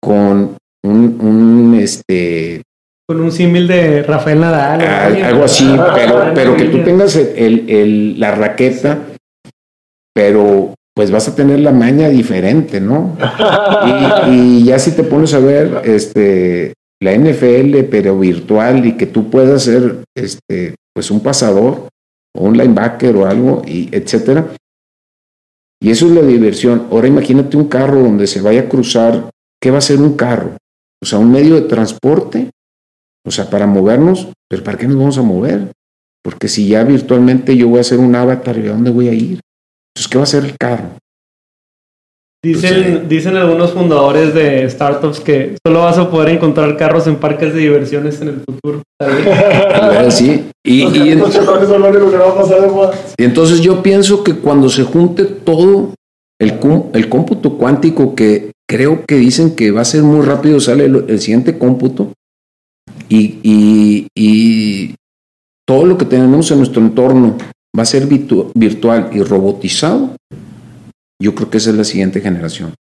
con 0.01 0.57
un, 0.85 1.21
un 1.21 1.79
este 1.81 2.63
con 3.07 3.21
un 3.21 3.33
símil 3.33 3.67
de 3.67 4.03
Rafael 4.03 4.41
Nadal. 4.41 4.81
algo 5.25 5.45
así, 5.45 5.69
pero, 5.95 6.33
pero 6.35 6.57
que 6.57 6.67
tú 6.67 6.85
tengas 6.85 7.17
el, 7.17 7.69
el, 7.69 8.21
la 8.21 8.33
raqueta 8.33 8.99
pero 10.15 10.75
pues 10.97 11.13
vas 11.13 11.29
a 11.29 11.37
tener 11.37 11.61
la 11.61 11.71
maña 11.71 12.09
diferente, 12.09 12.81
¿no? 12.81 13.17
y, 14.27 14.65
ya 14.65 14.81
si 14.81 14.91
te 14.91 15.05
pones 15.05 15.33
a 15.33 15.39
ver 15.39 15.83
este, 15.85 16.75
la 17.01 17.15
NFL, 17.15 17.85
pero 17.89 18.19
virtual, 18.19 18.85
y 18.85 18.97
que 18.97 19.07
tú 19.07 19.31
puedas 19.31 19.63
ser 19.63 20.03
este, 20.17 20.75
pues 20.93 21.13
un 21.13 21.21
pasador, 21.21 21.87
o 22.37 22.45
un 22.45 22.59
linebacker 22.59 23.15
o 23.15 23.27
algo, 23.27 23.63
y 23.65 23.89
etcétera, 23.93 24.49
Y 25.81 25.91
eso 25.91 26.07
es 26.07 26.13
la 26.13 26.23
diversión. 26.23 26.89
Ahora 26.91 27.09
imagínate 27.09 27.57
un 27.57 27.69
carro 27.69 28.01
donde 28.01 28.27
se 28.27 28.41
vaya 28.41 28.63
a 28.63 28.69
cruzar, 28.69 29.31
¿qué 29.61 29.71
va 29.71 29.79
a 29.79 29.83
ser 29.83 30.01
un 30.01 30.17
carro? 30.17 30.57
O 31.01 31.07
sea, 31.07 31.19
un 31.19 31.31
medio 31.31 31.55
de 31.55 31.63
transporte, 31.63 32.51
o 33.25 33.31
sea, 33.31 33.49
para 33.49 33.67
movernos, 33.67 34.29
pero 34.49 34.65
¿para 34.65 34.79
qué 34.79 34.89
nos 34.89 34.97
vamos 34.97 35.19
a 35.19 35.23
mover? 35.23 35.73
Porque 36.23 36.49
si 36.49 36.69
ya 36.69 36.83
virtualmente 36.83 37.57
yo 37.57 37.69
voy 37.69 37.79
a 37.79 37.83
hacer 37.83 37.99
un 37.99 38.15
avatar, 38.15 38.59
¿a 38.59 38.69
dónde 38.69 38.91
voy 38.91 39.09
a 39.09 39.13
ir? 39.13 39.41
Entonces, 39.95 40.11
¿qué 40.11 40.19
va 40.19 40.25
a 40.25 40.27
ser 40.27 40.45
el 40.45 40.57
carro? 40.59 40.91
Dicen, 42.45 43.09
dicen 43.09 43.37
algunos 43.37 43.73
fundadores 43.73 44.33
de 44.33 44.71
startups 44.71 45.19
que 45.19 45.57
solo 45.67 45.81
vas 45.81 45.99
a 45.99 46.09
poder 46.09 46.29
encontrar 46.37 46.77
carros 46.77 47.09
en 47.09 47.17
parques 47.17 47.53
de 47.53 47.61
diversiones 47.61 48.21
en 48.21 48.29
el 48.29 48.41
futuro. 48.41 48.83
sí. 50.11 50.49
Y, 50.65 50.83
y, 50.99 51.19
entonces 53.19 53.61
yo 53.61 53.83
pienso 53.83 54.23
que 54.23 54.35
cuando 54.35 54.69
se 54.69 54.85
junte 54.85 55.25
todo 55.25 55.95
el, 56.41 56.55
el 56.95 57.09
cómputo 57.09 57.59
cuántico 57.59 58.15
que 58.15 58.53
creo 58.69 59.05
que 59.05 59.17
dicen 59.17 59.57
que 59.57 59.71
va 59.71 59.81
a 59.81 59.87
ser 59.87 60.03
muy 60.03 60.25
rápido, 60.25 60.61
sale 60.61 60.85
el, 60.85 61.21
siguiente 61.21 61.59
cómputo 61.59 62.13
y, 63.09 63.39
y, 63.43 64.95
todo 65.67 65.85
lo 65.85 65.99
que 65.99 66.07
tenemos 66.07 66.51
en 66.51 66.59
nuestro 66.59 66.81
entorno 66.81 67.37
va 67.77 67.83
a 67.83 67.87
ser 67.87 68.07
virtual 68.07 69.11
y 69.13 69.23
robotizado, 69.23 70.15
yo 71.21 71.35
creo 71.35 71.51
que 71.51 71.59
esa 71.59 71.71
es 71.71 71.77
la 71.77 71.85
siguiente 71.85 72.21
generación. 72.21 72.75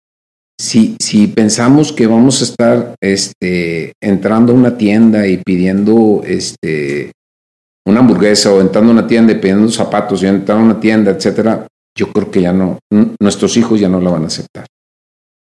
Si, 0.60 0.96
si 1.00 1.28
pensamos 1.28 1.92
que 1.92 2.08
vamos 2.08 2.42
a 2.42 2.46
estar 2.46 2.96
este, 3.02 3.94
entrando 4.02 4.54
a 4.54 4.56
una 4.56 4.78
tienda 4.78 5.28
y 5.28 5.38
pidiendo 5.38 6.22
este, 6.26 7.12
una 7.86 8.00
hamburguesa 8.00 8.54
o 8.54 8.62
entrando 8.62 8.92
a 8.92 8.94
una 8.94 9.08
tienda 9.08 9.34
y 9.34 9.40
pidiendo 9.40 9.70
zapatos 9.70 10.24
y 10.24 10.28
entrando 10.28 10.64
a 10.64 10.72
una 10.72 10.80
tienda, 10.80 11.12
etcétera, 11.12 11.68
yo 11.98 12.12
creo 12.12 12.32
que 12.32 12.42
ya 12.42 12.54
no, 12.54 12.80
nuestros 13.20 13.56
hijos 13.58 13.80
ya 13.80 13.90
no 13.90 14.00
la 14.00 14.12
van 14.12 14.24
a 14.24 14.28
aceptar. 14.28 14.66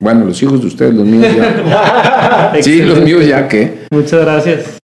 Bueno, 0.01 0.25
los 0.25 0.43
hijos 0.43 0.61
de 0.61 0.67
ustedes, 0.67 0.95
los 0.95 1.07
míos 1.07 1.27
ya. 1.35 2.53
sí, 2.63 2.83
los 2.83 3.01
míos 3.01 3.25
ya 3.27 3.47
que. 3.49 3.87
Muchas 3.91 4.21
gracias. 4.21 4.79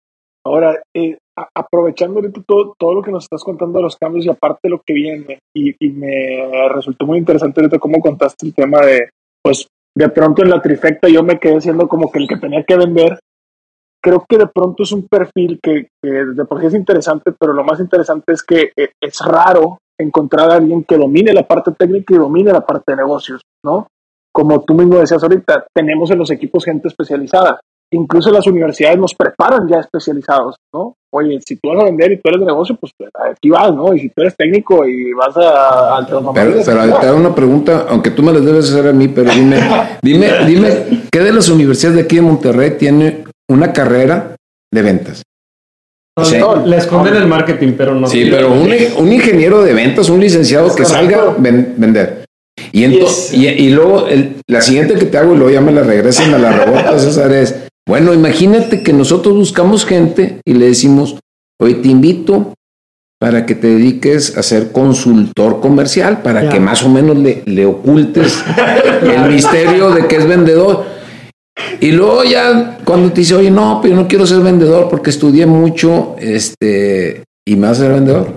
Ahora, 0.45 0.83
eh, 0.93 1.17
aprovechando 1.55 2.20
ahorita 2.20 2.42
todo, 2.47 2.75
todo 2.79 2.94
lo 2.94 3.03
que 3.03 3.11
nos 3.11 3.25
estás 3.25 3.42
contando 3.42 3.79
de 3.79 3.85
los 3.85 3.97
cambios 3.97 4.25
y 4.25 4.31
aparte 4.31 4.68
lo 4.68 4.81
que 4.85 4.94
viene, 4.94 5.38
y, 5.55 5.75
me 5.90 6.68
resultó 6.68 7.07
muy 7.07 7.18
interesante 7.18 7.61
ahorita 7.61 7.79
cómo 7.79 8.01
contaste 8.01 8.47
el 8.47 8.55
tema 8.55 8.81
de, 8.81 9.09
pues, 9.42 9.66
de 9.97 10.09
pronto 10.09 10.42
en 10.42 10.51
la 10.51 10.61
trifecta 10.61 11.09
yo 11.09 11.23
me 11.23 11.38
quedé 11.38 11.61
siendo 11.61 11.88
como 11.88 12.11
que 12.11 12.18
el 12.18 12.29
que 12.29 12.37
tenía 12.37 12.64
que 12.64 12.77
vender. 12.77 13.18
Creo 14.03 14.25
que 14.29 14.37
de 14.37 14.47
pronto 14.49 14.83
es 14.83 14.92
un 14.92 15.09
perfil 15.09 15.59
que, 15.62 15.88
de 16.03 16.44
por 16.44 16.61
sí 16.61 16.66
es 16.66 16.75
interesante, 16.75 17.33
pero 17.38 17.55
lo 17.55 17.64
más 17.64 17.81
interesante 17.81 18.33
es 18.33 18.42
que 18.42 18.73
eh, 18.77 18.90
es 19.01 19.18
raro 19.20 19.79
encontrar 19.99 20.51
a 20.51 20.57
alguien 20.57 20.85
que 20.85 20.99
domine 20.99 21.33
la 21.33 21.47
parte 21.47 21.73
técnica 21.73 22.14
y 22.14 22.18
domine 22.18 22.53
la 22.53 22.66
parte 22.66 22.92
de 22.92 22.97
negocios, 22.97 23.40
¿no? 23.64 23.87
Como 24.31 24.62
tú 24.62 24.75
mismo 24.75 24.99
decías 24.99 25.23
ahorita, 25.23 25.66
tenemos 25.73 26.11
en 26.11 26.18
los 26.18 26.31
equipos 26.31 26.64
gente 26.64 26.88
especializada 26.88 27.61
incluso 27.94 28.30
las 28.30 28.46
universidades 28.46 28.98
nos 28.98 29.14
preparan 29.14 29.68
ya 29.68 29.78
especializados, 29.78 30.57
¿no? 30.72 30.94
Oye, 31.12 31.38
si 31.46 31.57
tú 31.57 31.68
vas 31.68 31.83
a 31.83 31.85
vender 31.85 32.12
y 32.12 32.16
tú 32.16 32.22
eres 32.28 32.40
de 32.40 32.46
negocio, 32.46 32.76
pues 32.76 32.92
aquí 33.33 33.50
vas, 33.50 33.72
¿no? 33.74 33.94
Y 33.94 34.00
si 34.00 34.09
tú 34.09 34.20
eres 34.22 34.35
técnico 34.37 34.87
y 34.87 35.12
vas 35.12 35.37
a... 35.37 35.98
a 35.98 36.07
pero, 36.35 36.54
pero 36.64 36.98
te 36.98 37.07
hago 37.07 37.16
una 37.16 37.35
pregunta, 37.35 37.87
aunque 37.88 38.11
tú 38.11 38.22
me 38.22 38.33
la 38.33 38.40
debes 38.40 38.70
hacer 38.70 38.88
a 38.88 38.92
mí, 38.92 39.09
pero 39.09 39.30
dime, 39.30 39.61
dime, 40.02 40.44
dime, 40.46 40.70
¿qué 41.11 41.20
de 41.20 41.33
las 41.33 41.48
universidades 41.48 41.96
de 41.96 42.02
aquí 42.02 42.16
de 42.16 42.22
Monterrey 42.22 42.76
tiene 42.78 43.24
una 43.48 43.72
carrera 43.72 44.37
de 44.72 44.83
ventas? 44.83 45.22
le 46.64 46.76
esconden 46.76 47.16
el 47.16 47.26
marketing, 47.26 47.72
pero 47.76 47.94
no. 47.94 48.07
Sí, 48.07 48.28
pero 48.30 48.52
un, 48.52 49.12
ingeniero 49.12 49.62
de 49.62 49.74
ventas, 49.74 50.09
un 50.09 50.20
licenciado 50.20 50.74
que 50.74 50.85
salga 50.85 51.22
a 51.22 51.35
vender. 51.37 52.24
Y, 52.72 52.85
y, 52.85 53.70
luego 53.70 54.07
la 54.46 54.61
siguiente 54.61 54.94
que 54.94 55.07
te 55.07 55.18
hago, 55.18 55.35
y 55.35 55.37
luego 55.37 55.52
ya 55.52 55.61
me 55.61 55.72
la 55.72 55.83
regresen 55.83 56.33
a 56.35 56.38
la 56.38 56.52
rebota, 56.52 56.98
César, 56.98 57.33
es 57.33 57.63
bueno, 57.87 58.14
imagínate 58.14 58.83
que 58.83 58.92
nosotros 58.92 59.35
buscamos 59.35 59.85
gente 59.85 60.40
y 60.44 60.55
le 60.55 60.66
decimos, 60.66 61.18
hoy 61.61 61.75
te 61.75 61.88
invito 61.88 62.55
para 63.20 63.47
que 63.47 63.55
te 63.55 63.68
dediques 63.68 64.37
a 64.37 64.42
ser 64.42 64.73
consultor 64.73 65.61
comercial, 65.61 66.23
para 66.23 66.49
que 66.49 66.61
más 66.61 66.83
o 66.83 66.88
menos 66.88 67.16
le, 67.16 67.42
le 67.47 67.66
ocultes 67.66 68.42
el 69.03 69.33
misterio 69.33 69.90
de 69.90 70.07
que 70.07 70.16
es 70.16 70.27
vendedor. 70.27 70.85
Y 71.81 71.92
luego 71.92 72.25
ya 72.25 72.79
cuando 72.85 73.12
te 73.12 73.20
dice, 73.20 73.35
oye, 73.35 73.51
no, 73.51 73.81
pero 73.81 73.94
yo 73.94 74.03
no 74.03 74.09
quiero 74.09 74.27
ser 74.27 74.40
vendedor 74.40 74.88
porque 74.88 75.11
estudié 75.11 75.47
mucho 75.47 76.16
este, 76.18 77.25
y 77.47 77.57
me 77.57 77.68
vas 77.68 77.79
a 77.79 77.83
ser 77.83 77.92
vendedor. 77.92 78.33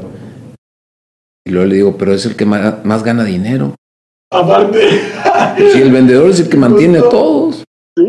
Y 1.45 1.51
luego 1.51 1.67
le 1.67 1.75
digo, 1.75 1.97
pero 1.97 2.13
es 2.13 2.25
el 2.25 2.35
que 2.35 2.45
más, 2.45 2.85
más 2.85 3.03
gana 3.03 3.23
dinero. 3.23 3.75
Aparte. 4.31 5.01
Si 5.71 5.81
el 5.81 5.91
vendedor 5.91 6.29
es 6.29 6.41
el 6.41 6.49
que 6.49 6.57
mantiene 6.57 6.99
a 6.99 7.09
todos. 7.09 7.63
Sí, 7.97 8.05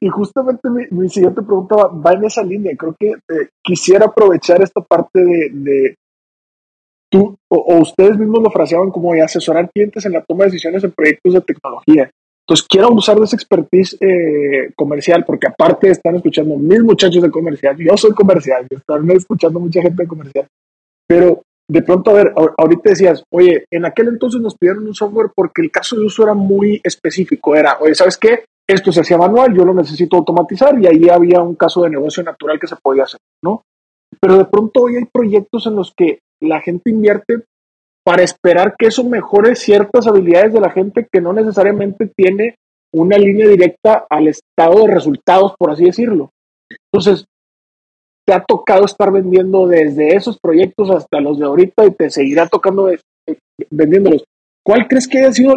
y, 0.00 0.08
justamente 0.08 0.70
mi, 0.70 1.08
siguiente 1.10 1.42
pregunta 1.42 1.76
va, 1.88 2.12
en 2.12 2.24
esa 2.24 2.42
línea. 2.42 2.74
Creo 2.74 2.96
que 2.98 3.10
eh, 3.10 3.48
quisiera 3.62 4.06
aprovechar 4.06 4.62
esta 4.62 4.80
parte 4.80 5.22
de, 5.52 5.94
tú 7.10 7.36
o, 7.50 7.76
ustedes 7.78 8.16
mismos 8.16 8.42
lo 8.42 8.50
fraseaban 8.50 8.90
como 8.90 9.12
de 9.12 9.20
asesorar 9.20 9.70
clientes 9.70 10.06
en 10.06 10.12
la 10.12 10.22
toma 10.22 10.44
de 10.44 10.52
decisiones 10.52 10.84
en 10.84 10.92
proyectos 10.92 11.34
de 11.34 11.40
tecnología. 11.42 12.10
Entonces, 12.46 12.66
quiero 12.66 12.88
usar 12.92 13.18
de 13.18 13.24
esa 13.24 13.36
expertise 13.36 13.98
eh, 14.00 14.72
comercial, 14.74 15.24
porque 15.26 15.48
aparte 15.48 15.90
están 15.90 16.14
escuchando 16.14 16.56
mil 16.56 16.82
muchachos 16.84 17.22
de 17.22 17.30
comercial, 17.30 17.76
yo 17.76 17.94
soy 17.96 18.12
comercial, 18.12 18.66
están 18.70 19.10
escuchando 19.10 19.60
mucha 19.60 19.82
gente 19.82 20.04
de 20.04 20.08
comercial, 20.08 20.46
pero 21.06 21.42
de 21.68 21.82
pronto, 21.82 22.12
a 22.12 22.14
ver, 22.14 22.32
ahorita 22.56 22.90
decías, 22.90 23.22
oye, 23.30 23.66
en 23.70 23.84
aquel 23.84 24.08
entonces 24.08 24.40
nos 24.40 24.56
pidieron 24.56 24.86
un 24.86 24.94
software 24.94 25.32
porque 25.34 25.60
el 25.60 25.70
caso 25.70 25.96
de 25.96 26.06
uso 26.06 26.22
era 26.22 26.34
muy 26.34 26.80
específico, 26.84 27.54
era, 27.54 27.76
oye, 27.80 27.94
¿sabes 27.94 28.16
qué? 28.16 28.44
Esto 28.68 28.90
se 28.92 29.00
hacía 29.00 29.18
manual, 29.18 29.54
yo 29.54 29.64
lo 29.64 29.74
necesito 29.74 30.16
automatizar 30.16 30.78
y 30.78 30.86
ahí 30.86 31.08
había 31.08 31.40
un 31.40 31.54
caso 31.54 31.82
de 31.82 31.90
negocio 31.90 32.22
natural 32.22 32.58
que 32.58 32.66
se 32.66 32.76
podía 32.76 33.04
hacer, 33.04 33.20
¿no? 33.42 33.62
Pero 34.20 34.38
de 34.38 34.44
pronto 34.46 34.82
hoy 34.82 34.96
hay 34.96 35.04
proyectos 35.04 35.66
en 35.66 35.76
los 35.76 35.92
que 35.96 36.20
la 36.40 36.60
gente 36.60 36.90
invierte 36.90 37.44
para 38.04 38.22
esperar 38.22 38.74
que 38.78 38.86
eso 38.86 39.04
mejore 39.04 39.56
ciertas 39.56 40.06
habilidades 40.06 40.52
de 40.52 40.60
la 40.60 40.70
gente 40.70 41.06
que 41.10 41.20
no 41.20 41.32
necesariamente 41.32 42.10
tiene 42.16 42.56
una 42.94 43.18
línea 43.18 43.48
directa 43.48 44.06
al 44.08 44.28
estado 44.28 44.86
de 44.86 44.94
resultados, 44.94 45.54
por 45.58 45.72
así 45.72 45.84
decirlo. 45.84 46.30
Entonces, 46.92 47.26
te 48.26 48.34
ha 48.34 48.44
tocado 48.44 48.84
estar 48.84 49.12
vendiendo 49.12 49.66
desde 49.66 50.16
esos 50.16 50.38
proyectos 50.38 50.90
hasta 50.90 51.20
los 51.20 51.38
de 51.38 51.46
ahorita 51.46 51.84
y 51.84 51.90
te 51.92 52.10
seguirá 52.10 52.48
tocando 52.48 52.90
vendiéndolos. 53.70 54.24
¿Cuál 54.64 54.88
crees 54.88 55.06
que 55.06 55.18
haya 55.18 55.32
sido 55.32 55.54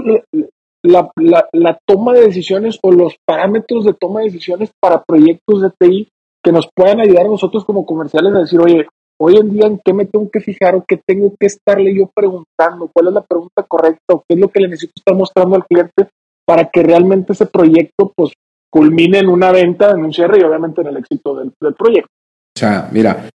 la, 0.83 1.11
la, 1.51 1.79
toma 1.85 2.13
de 2.13 2.21
decisiones 2.21 2.79
o 2.81 2.91
los 2.91 3.15
parámetros 3.25 3.85
de 3.85 3.93
toma 3.93 4.19
de 4.19 4.27
decisiones 4.27 4.71
para 4.79 5.03
proyectos 5.03 5.61
de 5.61 5.71
TI 5.77 6.07
que 6.43 6.51
nos 6.51 6.69
puedan 6.73 7.01
ayudar 7.01 7.25
a 7.25 7.29
nosotros 7.29 7.65
como 7.65 7.85
comerciales 7.85 8.33
a 8.33 8.39
decir, 8.39 8.59
oye, 8.59 8.87
hoy 9.19 9.35
en 9.35 9.51
día 9.51 9.67
en 9.67 9.81
qué 9.83 9.93
me 9.93 10.05
tengo 10.05 10.29
que 10.31 10.39
fijar 10.39 10.75
o 10.75 10.85
qué 10.87 11.01
tengo 11.05 11.33
que 11.37 11.47
estarle 11.47 11.93
yo 11.93 12.09
preguntando, 12.15 12.89
cuál 12.93 13.07
es 13.07 13.13
la 13.13 13.21
pregunta 13.21 13.63
correcta 13.63 14.13
o 14.13 14.23
qué 14.27 14.35
es 14.35 14.39
lo 14.39 14.47
que 14.47 14.61
le 14.61 14.69
necesito 14.69 14.93
estar 14.95 15.15
mostrando 15.15 15.55
al 15.55 15.65
cliente 15.65 16.07
para 16.45 16.69
que 16.69 16.81
realmente 16.81 17.33
ese 17.33 17.45
proyecto 17.45 18.13
pues 18.15 18.31
culmine 18.71 19.19
en 19.19 19.27
una 19.27 19.51
venta, 19.51 19.91
en 19.91 20.05
un 20.05 20.13
cierre 20.13 20.39
y 20.39 20.43
obviamente 20.43 20.81
en 20.81 20.87
el 20.87 20.97
éxito 20.97 21.35
del, 21.35 21.51
del 21.59 21.73
proyecto. 21.73 22.09
O 22.55 22.59
sea, 22.59 22.89
mira, 22.91 23.29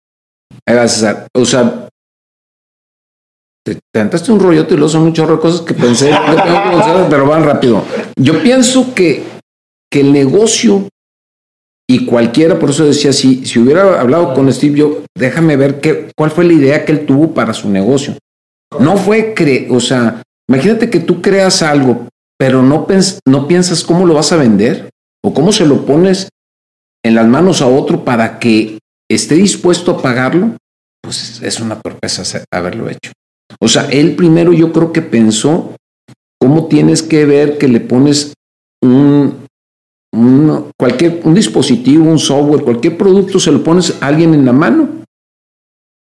o 1.36 1.46
sea, 1.46 1.90
te, 3.66 3.80
te 3.92 4.32
un 4.32 4.40
rollote 4.40 4.74
y 4.74 4.78
luego 4.78 4.90
son 4.90 5.04
un 5.04 5.14
chorro 5.14 5.36
de 5.36 5.42
cosas 5.42 5.62
que 5.62 5.74
pensé, 5.74 6.12
pero 7.10 7.26
van 7.26 7.44
rápido. 7.44 7.84
Yo 8.18 8.42
pienso 8.42 8.94
que, 8.94 9.24
que 9.90 10.02
el 10.02 10.12
negocio 10.12 10.88
y 11.90 12.06
cualquiera, 12.06 12.60
por 12.60 12.70
eso 12.70 12.86
decía, 12.86 13.14
si, 13.14 13.46
si 13.46 13.60
hubiera 13.60 14.00
hablado 14.00 14.34
con 14.34 14.52
Steve, 14.52 14.80
yo, 14.80 15.04
déjame 15.16 15.58
ver 15.58 15.80
qué, 15.80 16.12
cuál 16.16 16.32
fue 16.32 16.46
la 16.46 16.54
idea 16.54 16.86
que 16.86 16.92
él 16.92 17.06
tuvo 17.06 17.34
para 17.34 17.54
su 17.54 17.70
negocio. 17.70 18.18
No 18.80 18.98
fue, 18.98 19.34
cre 19.34 19.68
o 19.70 19.80
sea, 19.80 20.24
imagínate 20.50 20.90
que 20.90 21.00
tú 21.00 21.22
creas 21.22 21.62
algo, 21.62 22.08
pero 22.38 22.64
no, 22.64 22.88
no 23.28 23.48
piensas 23.48 23.84
cómo 23.84 24.06
lo 24.06 24.16
vas 24.16 24.32
a 24.32 24.38
vender 24.38 24.90
o 25.24 25.34
cómo 25.34 25.52
se 25.52 25.66
lo 25.66 25.86
pones 25.86 26.30
en 27.06 27.16
las 27.16 27.28
manos 27.28 27.62
a 27.62 27.68
otro 27.68 28.04
para 28.04 28.40
que 28.40 28.80
esté 29.10 29.36
dispuesto 29.36 29.92
a 29.92 30.02
pagarlo, 30.02 30.58
pues 31.02 31.42
es 31.42 31.60
una 31.60 31.80
torpeza 31.80 32.24
haberlo 32.52 32.90
hecho. 32.90 33.12
O 33.60 33.68
sea, 33.68 33.90
él 33.90 34.16
primero 34.16 34.54
yo 34.54 34.72
creo 34.72 34.92
que 34.92 35.02
pensó 35.02 35.76
cómo 36.40 36.68
tienes 36.68 37.02
que 37.04 37.26
ver 37.26 37.58
que 37.58 37.68
le 37.68 37.80
pones 37.80 38.34
un, 38.82 39.48
cualquier, 40.78 41.22
un 41.24 41.34
dispositivo, 41.34 42.06
un 42.06 42.20
software, 42.20 42.64
cualquier 42.64 42.98
producto, 42.98 43.40
se 43.40 43.52
lo 43.52 43.64
pones 43.64 44.02
a 44.02 44.08
alguien 44.08 44.34
en 44.34 44.46
la 44.46 44.54
mano 44.54 45.04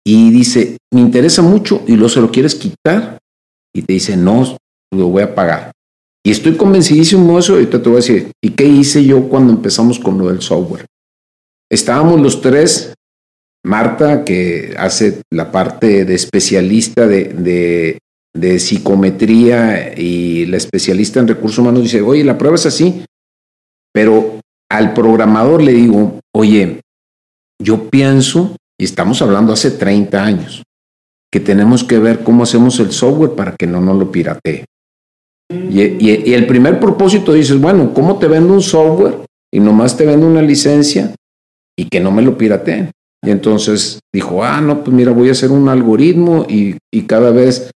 y 0.07 0.31
dice, 0.31 0.77
me 0.93 1.01
interesa 1.01 1.43
mucho 1.43 1.83
y 1.87 1.93
luego 1.93 2.09
se 2.09 2.21
lo 2.21 2.31
quieres 2.31 2.55
quitar 2.55 3.19
y 3.75 3.83
te 3.83 3.95
dice, 3.95 4.17
no, 4.17 4.57
lo 4.93 5.09
voy 5.09 5.23
a 5.23 5.35
pagar. 5.35 5.73
Y 6.27 6.31
estoy 6.31 6.57
convencidísimo 6.57 7.35
de 7.35 7.41
eso, 7.41 7.53
ahorita 7.55 7.83
te 7.83 7.89
voy 7.89 7.97
a 7.97 8.01
decir, 8.01 8.33
¿y 8.43 8.51
qué 8.51 8.65
hice 8.65 9.05
yo 9.05 9.29
cuando 9.29 9.53
empezamos 9.53 9.99
con 9.99 10.19
lo 10.19 10.29
del 10.29 10.41
software? 10.41 10.87
Estábamos 11.71 12.21
los 12.21 12.41
tres 12.41 12.94
Marta, 13.65 14.25
que 14.25 14.75
hace 14.79 15.23
la 15.31 15.51
parte 15.51 16.05
de 16.05 16.15
especialista 16.15 17.07
de, 17.07 17.99
de 18.35 18.59
psicometría 18.59 19.99
y 19.99 20.47
la 20.47 20.57
especialista 20.57 21.21
en 21.21 21.29
recursos 21.29 21.59
humanos 21.59 21.83
dice, 21.83 22.03
oye, 22.03 22.25
la 22.25 22.37
prueba 22.37 22.57
es 22.57 22.67
así, 22.67 23.05
pero 23.93 24.41
al 24.71 24.93
programador 24.93 25.63
le 25.63 25.73
digo, 25.73 26.19
oye, 26.35 26.81
yo 27.63 27.89
pienso, 27.89 28.57
y 28.79 28.85
estamos 28.85 29.23
hablando 29.23 29.53
hace 29.53 29.71
30 29.71 30.23
años, 30.23 30.63
que 31.33 31.41
tenemos 31.41 31.85
que 31.85 31.99
ver 31.99 32.25
cómo 32.25 32.43
hacemos 32.43 32.79
el 32.81 32.93
software 32.93 33.35
para 33.35 33.55
que 33.57 33.67
no 33.67 33.81
nos 33.81 33.97
lo 33.97 34.11
piratee. 34.11 34.65
Y, 35.51 35.81
y, 35.81 36.35
el 36.35 36.47
primer 36.47 36.81
propósito 36.81 37.33
dices, 37.33 37.61
bueno, 37.61 37.95
¿cómo 37.95 38.19
te 38.19 38.27
vendo 38.27 38.53
un 38.53 38.63
software 38.63 39.19
y 39.53 39.61
nomás 39.61 39.97
te 39.97 40.05
vendo 40.05 40.27
una 40.27 40.43
licencia 40.43 41.15
y 41.77 41.89
que 41.89 42.01
no 42.01 42.11
me 42.11 42.23
lo 42.23 42.37
pirateen? 42.37 42.91
Y 43.25 43.31
entonces 43.31 44.01
dijo, 44.13 44.45
ah, 44.45 44.61
no, 44.61 44.85
pues 44.85 44.95
mira, 44.95 45.13
voy 45.13 45.29
a 45.29 45.33
hacer 45.33 45.51
un 45.51 45.69
algoritmo 45.69 46.47
y, 46.49 46.77
y 46.93 47.03
cada 47.03 47.31
vez 47.31 47.71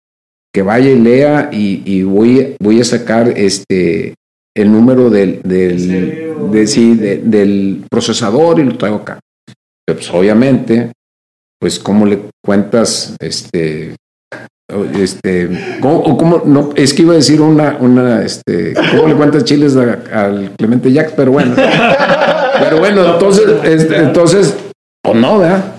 que 0.52 0.62
vaya 0.62 0.90
y 0.90 0.98
lea 0.98 1.50
y, 1.52 1.82
y, 1.84 2.02
voy, 2.02 2.56
voy 2.60 2.80
a 2.80 2.84
sacar 2.84 3.28
este 3.36 4.14
el 4.56 4.72
número 4.72 5.08
del, 5.08 5.40
del, 5.44 6.50
de, 6.50 6.66
sí, 6.66 6.94
del 6.96 7.84
procesador 7.88 8.58
y 8.58 8.64
lo 8.64 8.76
traigo 8.76 8.96
acá. 8.96 9.20
Pues 9.86 10.10
obviamente, 10.10 10.92
pues 11.60 11.78
cómo 11.78 12.04
le 12.06 12.18
cuentas, 12.44 13.14
este, 13.20 13.94
este, 15.00 15.78
¿cómo, 15.80 16.42
no, 16.44 16.70
es 16.74 16.92
que 16.92 17.02
iba 17.02 17.12
a 17.12 17.16
decir 17.16 17.40
una, 17.40 17.76
una, 17.80 18.22
este, 18.22 18.74
¿cómo 18.90 19.08
le 19.08 19.14
cuentas 19.14 19.44
chiles 19.44 19.76
al 19.76 20.50
Clemente 20.58 20.92
Jack? 20.92 21.12
Pero 21.14 21.32
bueno, 21.32 21.54
pero 22.58 22.78
bueno, 22.80 23.14
entonces, 23.14 23.44
este, 23.62 23.96
entonces, 23.96 24.56
o 25.10 25.14
no, 25.14 25.38
¿verdad? 25.38 25.74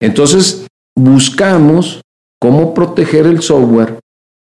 Entonces, 0.00 0.66
buscamos 0.96 2.00
cómo 2.40 2.74
proteger 2.74 3.26
el 3.26 3.42
software, 3.42 3.98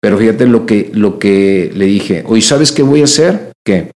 pero 0.01 0.17
fíjate 0.17 0.47
lo 0.47 0.65
que, 0.65 0.91
lo 0.93 1.19
que 1.19 1.71
le 1.73 1.85
dije, 1.85 2.23
hoy 2.27 2.41
¿sabes 2.41 2.71
qué 2.71 2.83
voy 2.83 3.01
a 3.01 3.05
hacer? 3.05 3.53
que 3.65 3.91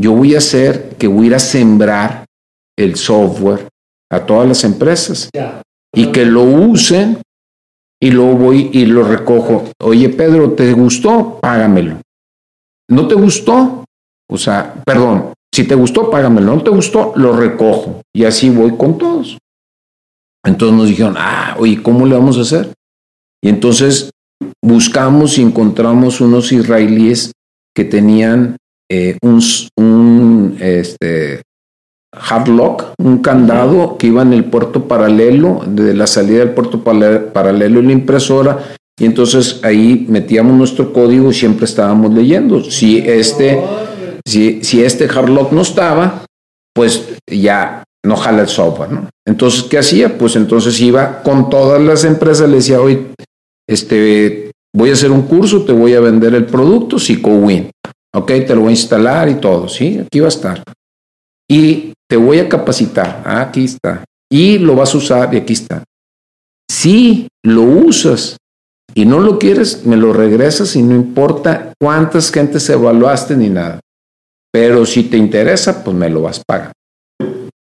yo 0.00 0.12
voy 0.12 0.34
a 0.34 0.38
hacer 0.38 0.96
que 0.98 1.06
voy 1.06 1.24
a 1.24 1.26
ir 1.28 1.34
a 1.34 1.38
sembrar 1.38 2.24
el 2.76 2.96
software 2.96 3.68
a 4.10 4.24
todas 4.26 4.48
las 4.48 4.64
empresas 4.64 5.28
y 5.94 6.06
que 6.10 6.24
lo 6.24 6.42
usen 6.42 7.18
y 8.02 8.10
luego 8.10 8.34
voy 8.34 8.70
y 8.72 8.86
lo 8.86 9.04
recojo. 9.04 9.70
Oye, 9.82 10.08
Pedro, 10.08 10.52
¿te 10.52 10.72
gustó? 10.72 11.38
Págamelo. 11.40 12.00
¿No 12.88 13.06
te 13.06 13.14
gustó? 13.14 13.84
O 14.28 14.38
sea, 14.38 14.74
perdón, 14.84 15.34
si 15.52 15.64
te 15.64 15.74
gustó, 15.74 16.10
págamelo. 16.10 16.54
¿No 16.54 16.62
te 16.62 16.70
gustó? 16.70 17.12
Lo 17.16 17.32
recojo. 17.32 18.02
Y 18.14 18.24
así 18.24 18.50
voy 18.50 18.76
con 18.76 18.98
todos. 18.98 19.38
Entonces 20.44 20.76
nos 20.76 20.88
dijeron, 20.88 21.14
ah, 21.18 21.56
oye, 21.58 21.82
¿cómo 21.82 22.06
le 22.06 22.14
vamos 22.14 22.38
a 22.38 22.42
hacer? 22.42 22.72
Y 23.42 23.48
entonces 23.48 24.10
buscamos 24.62 25.38
y 25.38 25.42
encontramos 25.42 26.20
unos 26.20 26.52
israelíes 26.52 27.32
que 27.74 27.84
tenían 27.84 28.56
eh, 28.90 29.16
un, 29.22 29.42
un 29.76 30.56
este, 30.60 31.42
hard 32.12 32.48
lock, 32.48 32.84
un 32.98 33.18
candado 33.18 33.96
que 33.98 34.08
iba 34.08 34.22
en 34.22 34.32
el 34.32 34.44
puerto 34.44 34.88
paralelo, 34.88 35.62
de 35.66 35.94
la 35.94 36.06
salida 36.06 36.40
del 36.40 36.54
puerto 36.54 36.82
paralelo 36.82 37.80
y 37.80 37.86
la 37.86 37.92
impresora, 37.92 38.74
y 38.98 39.06
entonces 39.06 39.60
ahí 39.62 40.06
metíamos 40.08 40.56
nuestro 40.56 40.92
código 40.92 41.30
y 41.30 41.34
siempre 41.34 41.64
estábamos 41.64 42.12
leyendo. 42.12 42.62
Si 42.62 42.98
este, 42.98 43.58
si, 44.30 44.82
este 44.82 45.06
hard 45.06 45.28
lock 45.28 45.52
no 45.52 45.62
estaba, 45.62 46.24
pues 46.74 47.16
ya 47.26 47.84
no 48.04 48.16
jala 48.16 48.42
el 48.42 48.48
software, 48.48 48.92
¿no? 48.92 49.08
Entonces, 49.26 49.64
¿qué 49.64 49.78
hacía? 49.78 50.16
Pues 50.16 50.36
entonces 50.36 50.80
iba 50.80 51.22
con 51.22 51.50
todas 51.50 51.80
las 51.80 52.04
empresas, 52.04 52.48
le 52.48 52.56
decía, 52.56 52.80
hoy, 52.80 53.08
este, 53.68 54.50
voy 54.74 54.90
a 54.90 54.94
hacer 54.94 55.10
un 55.10 55.22
curso, 55.22 55.64
te 55.64 55.72
voy 55.72 55.94
a 55.94 56.00
vender 56.00 56.34
el 56.34 56.46
producto, 56.46 56.98
PsicoWin. 56.98 57.70
Ok, 58.14 58.26
te 58.26 58.54
lo 58.54 58.62
voy 58.62 58.68
a 58.68 58.72
instalar 58.72 59.28
y 59.28 59.34
todo, 59.36 59.68
¿sí? 59.68 60.00
Aquí 60.04 60.20
va 60.20 60.26
a 60.26 60.30
estar. 60.30 60.62
Y 61.48 61.92
te 62.08 62.16
voy 62.16 62.38
a 62.38 62.48
capacitar. 62.48 63.22
Ah, 63.24 63.42
aquí 63.42 63.64
está. 63.64 64.04
Y 64.30 64.58
lo 64.58 64.74
vas 64.76 64.94
a 64.94 64.98
usar 64.98 65.34
y 65.34 65.38
aquí 65.38 65.52
está. 65.52 65.84
Si 66.70 67.28
lo 67.44 67.62
usas 67.62 68.36
y 68.94 69.04
no 69.04 69.20
lo 69.20 69.38
quieres, 69.38 69.84
me 69.86 69.96
lo 69.96 70.12
regresas 70.12 70.74
y 70.76 70.82
no 70.82 70.94
importa 70.94 71.72
cuántas 71.80 72.30
gentes 72.32 72.68
evaluaste 72.68 73.36
ni 73.36 73.48
nada. 73.48 73.80
Pero 74.52 74.84
si 74.86 75.04
te 75.04 75.16
interesa, 75.16 75.84
pues 75.84 75.96
me 75.96 76.10
lo 76.10 76.22
vas 76.22 76.40
a 76.40 76.42
pagar. 76.46 76.72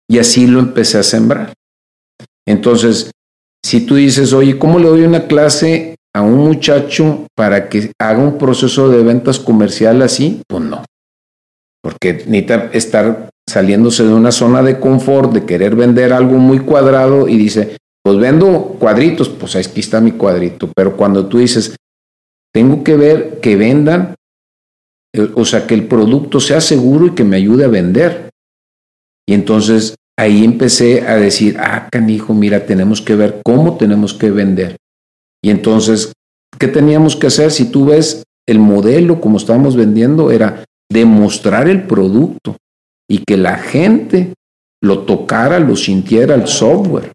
Y 0.09 0.19
así 0.19 0.47
lo 0.47 0.59
empecé 0.59 0.97
a 0.97 1.03
sembrar. 1.03 1.53
Entonces, 2.47 3.11
si 3.65 3.85
tú 3.85 3.95
dices, 3.95 4.33
oye, 4.33 4.59
¿cómo 4.59 4.77
le 4.77 4.87
doy 4.87 5.03
una 5.03 5.25
clase 5.25 5.95
a 6.13 6.21
un 6.21 6.37
muchacho 6.37 7.27
para 7.35 7.67
que 7.69 7.91
haga 7.99 8.19
un 8.19 8.37
proceso 8.37 8.89
de 8.89 9.03
ventas 9.03 9.39
comercial 9.39 10.01
así? 10.01 10.41
Pues 10.47 10.63
no. 10.63 10.83
Porque 11.81 12.23
necesita 12.27 12.69
estar 12.73 13.29
saliéndose 13.49 14.03
de 14.03 14.13
una 14.13 14.31
zona 14.31 14.61
de 14.61 14.79
confort, 14.79 15.33
de 15.33 15.45
querer 15.45 15.75
vender 15.75 16.13
algo 16.13 16.37
muy 16.37 16.59
cuadrado 16.59 17.27
y 17.27 17.37
dice, 17.37 17.77
pues 18.03 18.17
vendo 18.17 18.77
cuadritos, 18.79 19.29
pues 19.29 19.55
aquí 19.55 19.79
está 19.79 19.99
mi 20.01 20.11
cuadrito. 20.11 20.69
Pero 20.75 20.95
cuando 20.95 21.27
tú 21.27 21.39
dices, 21.39 21.75
tengo 22.53 22.83
que 22.83 22.95
ver 22.95 23.39
que 23.41 23.55
vendan, 23.55 24.15
o 25.33 25.45
sea, 25.45 25.67
que 25.67 25.73
el 25.73 25.87
producto 25.87 26.39
sea 26.39 26.61
seguro 26.61 27.07
y 27.07 27.15
que 27.15 27.23
me 27.23 27.37
ayude 27.37 27.65
a 27.65 27.69
vender. 27.69 28.29
Y 29.27 29.33
entonces 29.33 29.95
ahí 30.17 30.43
empecé 30.43 31.07
a 31.07 31.15
decir, 31.15 31.57
ah, 31.59 31.87
canijo, 31.91 32.33
mira, 32.33 32.65
tenemos 32.65 33.01
que 33.01 33.15
ver 33.15 33.41
cómo 33.43 33.77
tenemos 33.77 34.13
que 34.13 34.31
vender. 34.31 34.77
Y 35.43 35.49
entonces, 35.49 36.13
¿qué 36.57 36.67
teníamos 36.67 37.15
que 37.15 37.27
hacer? 37.27 37.51
Si 37.51 37.65
tú 37.65 37.85
ves 37.85 38.23
el 38.47 38.59
modelo 38.59 39.19
como 39.19 39.37
estábamos 39.37 39.75
vendiendo, 39.75 40.31
era 40.31 40.63
demostrar 40.91 41.67
el 41.67 41.83
producto 41.83 42.57
y 43.09 43.19
que 43.19 43.37
la 43.37 43.57
gente 43.57 44.33
lo 44.81 44.99
tocara, 44.99 45.59
lo 45.59 45.75
sintiera 45.75 46.35
el 46.35 46.47
software 46.47 47.11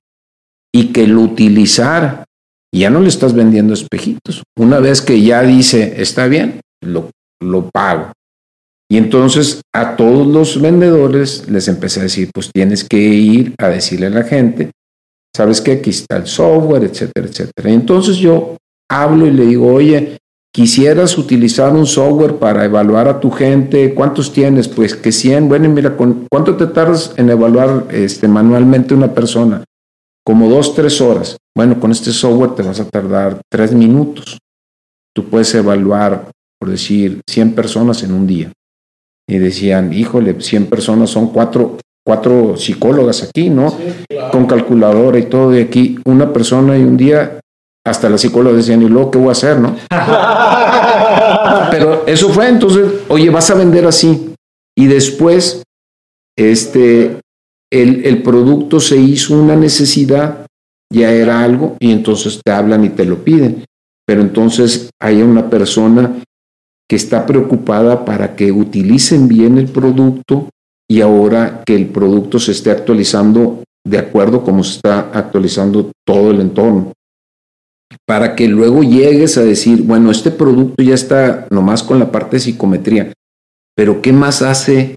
y 0.73 0.93
que 0.93 1.07
lo 1.07 1.23
utilizara. 1.23 2.25
ya 2.73 2.89
no 2.89 3.01
le 3.01 3.09
estás 3.09 3.35
vendiendo 3.35 3.75
espejitos. 3.75 4.45
Una 4.57 4.79
vez 4.79 5.03
que 5.03 5.21
ya 5.21 5.43
dice, 5.43 6.01
está 6.01 6.29
bien, 6.29 6.61
lo, 6.85 7.11
lo 7.41 7.71
pago. 7.71 8.13
Y 8.91 8.97
entonces 8.97 9.61
a 9.73 9.97
todos 9.97 10.27
los 10.27 10.61
vendedores 10.61 11.49
les 11.49 11.69
empecé 11.69 12.01
a 12.01 12.05
decir, 12.05 12.31
pues 12.35 12.51
tienes 12.53 12.85
que 12.85 12.99
ir 12.99 13.55
a 13.59 13.69
decirle 13.69 14.07
a 14.07 14.11
la 14.11 14.25
gente 14.25 14.71
sabes 15.35 15.61
que 15.61 15.73
aquí 15.73 15.91
está 15.91 16.17
el 16.17 16.27
software, 16.27 16.85
etcétera, 16.85 17.29
etcétera. 17.29 17.71
entonces 17.71 18.17
yo 18.17 18.57
hablo 18.91 19.27
y 19.27 19.31
le 19.31 19.47
digo, 19.47 19.73
oye, 19.73 20.19
quisieras 20.53 21.17
utilizar 21.17 21.73
un 21.73 21.87
software 21.87 22.37
para 22.37 22.65
evaluar 22.65 23.09
a 23.09 23.21
tu 23.21 23.31
gente, 23.31 23.95
¿cuántos 23.95 24.33
tienes? 24.33 24.67
Pues 24.69 24.97
que 24.97 25.13
100, 25.13 25.49
bueno, 25.49 25.69
mira, 25.69 25.97
¿cuánto 25.97 26.57
te 26.57 26.67
tardas 26.67 27.15
en 27.17 27.31
evaluar 27.31 27.87
este, 27.91 28.27
manualmente 28.27 28.95
una 28.95 29.15
persona? 29.15 29.65
Como 30.25 30.49
dos, 30.49 30.75
tres 30.75 31.01
horas. 31.01 31.37
Bueno, 31.57 31.79
con 31.81 31.93
este 31.93 32.13
software 32.13 32.55
te 32.55 32.63
vas 32.63 32.81
a 32.81 32.85
tardar 32.85 33.41
tres 33.49 33.73
minutos. 33.73 34.39
Tú 35.15 35.25
puedes 35.29 35.55
evaluar, 35.55 36.31
por 36.61 36.71
decir, 36.71 37.23
100 37.29 37.55
personas 37.55 38.03
en 38.03 38.13
un 38.13 38.27
día. 38.27 38.53
Y 39.29 39.39
decían, 39.39 39.93
híjole, 39.93 40.41
100 40.41 40.67
personas 40.67 41.09
son 41.09 41.29
cuatro, 41.29 41.79
cuatro 42.05 42.57
psicólogas 42.57 43.23
aquí, 43.23 43.49
¿no? 43.49 43.75
Con 44.31 44.47
calculadora 44.47 45.19
y 45.19 45.27
todo, 45.27 45.51
de 45.53 45.63
aquí 45.63 45.99
una 46.05 46.33
persona 46.33 46.77
y 46.77 46.83
un 46.83 46.97
día 46.97 47.41
hasta 47.87 48.11
la 48.11 48.19
psicóloga 48.19 48.57
decían, 48.57 48.83
¿y 48.83 48.89
luego 48.89 49.11
qué 49.11 49.19
voy 49.19 49.29
a 49.29 49.33
hacer, 49.33 49.59
no? 49.59 49.77
Pero 51.71 52.07
eso 52.07 52.29
fue, 52.29 52.49
entonces, 52.49 52.93
oye, 53.09 53.31
vas 53.31 53.51
a 53.51 53.55
vender 53.55 53.87
así. 53.87 54.35
Y 54.77 54.87
después, 54.87 55.63
este, 56.37 57.21
el, 57.73 58.05
el 58.05 58.23
producto 58.23 58.81
se 58.81 58.97
hizo 58.97 59.35
una 59.35 59.57
necesidad, 59.57 60.47
ya 60.93 61.11
era 61.11 61.43
algo, 61.43 61.77
y 61.81 61.93
entonces 61.93 62.41
te 62.45 62.53
hablan 62.53 62.85
y 62.85 62.91
te 62.91 63.07
lo 63.07 63.25
piden. 63.25 63.65
Pero 64.07 64.21
entonces 64.21 64.91
hay 65.01 65.23
una 65.23 65.49
persona 65.49 66.23
que 66.91 66.97
está 66.97 67.25
preocupada 67.25 68.05
para 68.05 68.35
que 68.35 68.51
utilicen 68.51 69.29
bien 69.29 69.59
el 69.59 69.69
producto 69.69 70.49
y 70.91 71.03
ahora 71.03 71.63
que 71.65 71.77
el 71.77 71.87
producto 71.87 72.41
se 72.41 72.51
esté 72.51 72.73
actualizando 72.73 73.63
de 73.87 73.97
acuerdo 73.97 74.43
como 74.43 74.65
se 74.65 74.75
está 74.75 75.09
actualizando 75.15 75.93
todo 76.05 76.33
el 76.33 76.41
entorno. 76.41 76.93
Para 78.09 78.35
que 78.35 78.49
luego 78.49 78.83
llegues 78.83 79.39
a 79.39 79.45
decir, 79.45 79.85
bueno, 79.85 80.11
este 80.11 80.33
producto 80.33 80.83
ya 80.83 80.95
está 80.95 81.47
nomás 81.51 81.85
con 81.85 82.01
la 82.01 82.11
parte 82.11 82.37
de 82.37 82.41
psicometría, 82.41 83.13
pero 83.77 84.03
¿qué 84.03 84.13
más 84.13 84.43
hace 84.43 84.97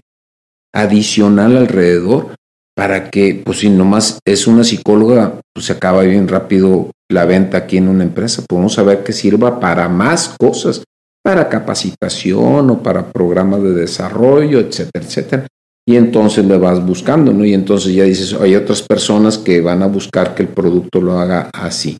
adicional 0.74 1.56
alrededor? 1.56 2.34
Para 2.74 3.08
que, 3.08 3.40
pues 3.44 3.58
si 3.60 3.70
nomás 3.70 4.18
es 4.26 4.48
una 4.48 4.64
psicóloga, 4.64 5.40
pues 5.54 5.66
se 5.66 5.74
acaba 5.74 6.02
bien 6.02 6.26
rápido 6.26 6.90
la 7.08 7.24
venta 7.24 7.58
aquí 7.58 7.76
en 7.76 7.86
una 7.86 8.02
empresa. 8.02 8.42
Podemos 8.48 8.72
saber 8.74 9.04
que 9.04 9.12
sirva 9.12 9.60
para 9.60 9.88
más 9.88 10.34
cosas, 10.40 10.82
para 11.24 11.48
capacitación 11.48 12.70
o 12.70 12.82
para 12.82 13.10
programas 13.10 13.62
de 13.62 13.72
desarrollo, 13.72 14.60
etcétera, 14.60 15.04
etcétera 15.04 15.46
y 15.86 15.96
entonces 15.96 16.44
le 16.46 16.56
vas 16.56 16.84
buscando, 16.84 17.32
¿no? 17.32 17.44
Y 17.44 17.52
entonces 17.52 17.94
ya 17.94 18.04
dices, 18.04 18.32
hay 18.34 18.54
otras 18.56 18.82
personas 18.82 19.36
que 19.36 19.60
van 19.60 19.82
a 19.82 19.86
buscar 19.86 20.34
que 20.34 20.42
el 20.42 20.48
producto 20.48 21.00
lo 21.00 21.18
haga 21.18 21.50
así. 21.52 21.98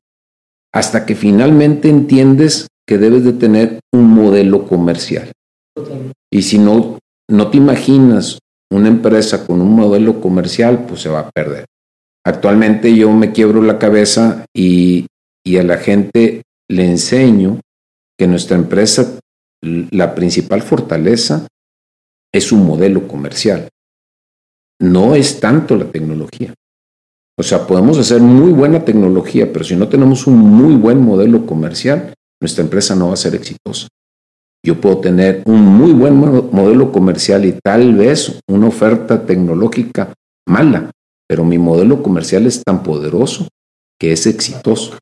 Hasta 0.72 1.04
que 1.04 1.14
finalmente 1.14 1.88
entiendes 1.88 2.66
que 2.86 2.98
debes 2.98 3.24
de 3.24 3.34
tener 3.34 3.80
un 3.92 4.10
modelo 4.10 4.66
comercial. 4.66 5.32
Y 6.32 6.42
si 6.42 6.58
no, 6.58 6.98
no 7.30 7.50
te 7.50 7.58
imaginas 7.58 8.38
una 8.72 8.88
empresa 8.88 9.46
con 9.46 9.60
un 9.60 9.74
modelo 9.74 10.20
comercial, 10.20 10.86
pues 10.88 11.02
se 11.02 11.10
va 11.10 11.20
a 11.20 11.30
perder. 11.30 11.66
Actualmente 12.26 12.94
yo 12.96 13.12
me 13.12 13.32
quiebro 13.32 13.62
la 13.62 13.78
cabeza 13.78 14.46
y, 14.54 15.06
y 15.44 15.58
a 15.58 15.62
la 15.62 15.76
gente 15.76 16.42
le 16.70 16.86
enseño 16.86 17.60
que 18.18 18.26
nuestra 18.26 18.56
empresa, 18.56 19.18
la 19.62 20.14
principal 20.14 20.62
fortaleza 20.62 21.46
es 22.32 22.52
un 22.52 22.66
modelo 22.66 23.06
comercial. 23.08 23.68
No 24.80 25.14
es 25.14 25.40
tanto 25.40 25.76
la 25.76 25.90
tecnología. 25.90 26.52
O 27.38 27.42
sea, 27.42 27.66
podemos 27.66 27.98
hacer 27.98 28.20
muy 28.20 28.52
buena 28.52 28.84
tecnología, 28.84 29.52
pero 29.52 29.64
si 29.64 29.74
no 29.74 29.88
tenemos 29.88 30.26
un 30.26 30.36
muy 30.36 30.74
buen 30.76 31.00
modelo 31.00 31.46
comercial, 31.46 32.14
nuestra 32.40 32.62
empresa 32.62 32.94
no 32.94 33.08
va 33.08 33.14
a 33.14 33.18
ser 33.18 33.34
exitosa. 33.34 33.88
Yo 34.64 34.80
puedo 34.80 34.98
tener 34.98 35.42
un 35.46 35.60
muy 35.60 35.92
buen 35.92 36.16
modelo 36.16 36.90
comercial 36.90 37.44
y 37.44 37.52
tal 37.62 37.94
vez 37.94 38.40
una 38.48 38.68
oferta 38.68 39.26
tecnológica 39.26 40.14
mala, 40.48 40.90
pero 41.28 41.44
mi 41.44 41.58
modelo 41.58 42.02
comercial 42.02 42.46
es 42.46 42.62
tan 42.62 42.82
poderoso 42.82 43.48
que 43.98 44.12
es 44.12 44.26
exitoso. 44.26 44.96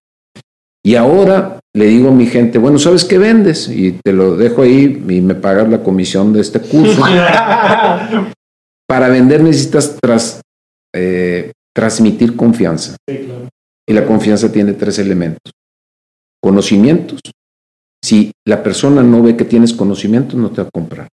Y 0.85 0.97
ahora 0.97 1.61
le 1.75 1.87
digo 1.87 2.09
a 2.09 2.13
mi 2.13 2.27
gente, 2.27 2.59
bueno, 2.59 2.79
¿sabes 2.79 3.05
qué 3.05 3.19
vendes? 3.19 3.69
Y 3.69 3.93
te 4.05 4.13
lo 4.13 4.37
dejo 4.37 4.63
ahí 4.63 5.05
y 5.09 5.21
me 5.21 5.35
pagas 5.35 5.69
la 5.69 5.83
comisión 5.83 6.33
de 6.33 6.41
este 6.41 6.61
curso. 6.61 7.01
Para 8.87 9.09
vender 9.09 9.43
necesitas 9.43 9.97
tras, 10.01 10.43
eh, 10.95 11.53
transmitir 11.75 12.37
confianza. 12.37 12.97
Y 13.09 13.93
la 13.93 14.07
confianza 14.07 14.53
tiene 14.53 14.75
tres 14.75 14.99
elementos. 14.99 15.53
Conocimientos. 16.43 17.21
Si 18.05 18.33
la 18.47 18.63
persona 18.63 19.03
no 19.03 19.23
ve 19.23 19.37
que 19.37 19.45
tienes 19.45 19.73
conocimientos, 19.73 20.35
no 20.35 20.51
te 20.51 20.63
va 20.63 20.69
a 20.69 20.71
comprar. 20.73 21.09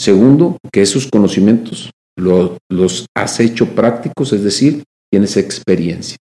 Segundo, 0.00 0.56
que 0.72 0.82
esos 0.82 1.06
conocimientos 1.08 1.90
los 2.18 3.06
has 3.14 3.40
hecho 3.40 3.74
prácticos, 3.74 4.32
es 4.32 4.42
decir, 4.42 4.84
tienes 5.10 5.36
experiencia. 5.36 6.16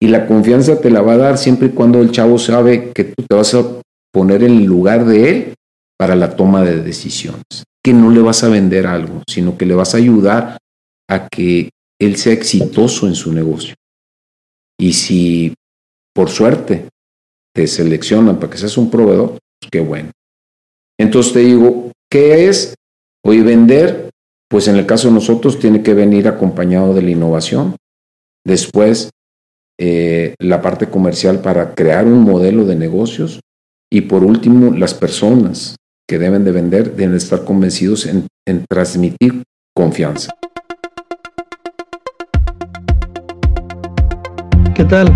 Y 0.00 0.08
la 0.08 0.26
confianza 0.26 0.80
te 0.80 0.90
la 0.90 1.02
va 1.02 1.14
a 1.14 1.18
dar 1.18 1.38
siempre 1.38 1.68
y 1.68 1.70
cuando 1.70 2.00
el 2.00 2.12
chavo 2.12 2.38
sabe 2.38 2.92
que 2.92 3.04
tú 3.04 3.24
te 3.28 3.34
vas 3.34 3.52
a 3.54 3.64
poner 4.12 4.42
en 4.44 4.58
el 4.58 4.64
lugar 4.64 5.04
de 5.04 5.30
él 5.30 5.54
para 5.98 6.14
la 6.14 6.36
toma 6.36 6.62
de 6.62 6.82
decisiones. 6.82 7.64
Que 7.82 7.92
no 7.92 8.10
le 8.10 8.20
vas 8.20 8.44
a 8.44 8.48
vender 8.48 8.86
algo, 8.86 9.22
sino 9.28 9.58
que 9.58 9.66
le 9.66 9.74
vas 9.74 9.94
a 9.94 9.98
ayudar 9.98 10.58
a 11.08 11.28
que 11.28 11.70
él 12.00 12.16
sea 12.16 12.32
exitoso 12.32 13.06
en 13.06 13.14
su 13.14 13.32
negocio. 13.32 13.74
Y 14.78 14.92
si 14.92 15.54
por 16.14 16.30
suerte 16.30 16.88
te 17.54 17.66
seleccionan 17.66 18.38
para 18.38 18.52
que 18.52 18.58
seas 18.58 18.78
un 18.78 18.90
proveedor, 18.90 19.38
pues 19.60 19.70
qué 19.70 19.80
bueno. 19.80 20.10
Entonces 20.98 21.32
te 21.32 21.40
digo, 21.40 21.92
¿qué 22.10 22.48
es 22.48 22.74
hoy 23.24 23.40
vender? 23.40 24.10
Pues 24.48 24.68
en 24.68 24.76
el 24.76 24.86
caso 24.86 25.08
de 25.08 25.14
nosotros 25.14 25.58
tiene 25.58 25.82
que 25.82 25.94
venir 25.94 26.28
acompañado 26.28 26.94
de 26.94 27.02
la 27.02 27.10
innovación. 27.10 27.76
Después, 28.46 29.10
eh, 29.78 30.34
la 30.38 30.60
parte 30.60 30.88
comercial 30.88 31.40
para 31.40 31.74
crear 31.74 32.06
un 32.06 32.22
modelo 32.22 32.64
de 32.64 32.76
negocios. 32.76 33.40
Y 33.90 34.02
por 34.02 34.24
último, 34.24 34.72
las 34.72 34.94
personas 34.94 35.76
que 36.08 36.18
deben 36.18 36.44
de 36.44 36.52
vender 36.52 36.94
deben 36.94 37.14
estar 37.14 37.44
convencidos 37.44 38.06
en 38.06 38.26
transmitir 38.68 39.42
confianza. 39.74 40.30
¿qué 44.78 44.84
tal? 44.84 45.12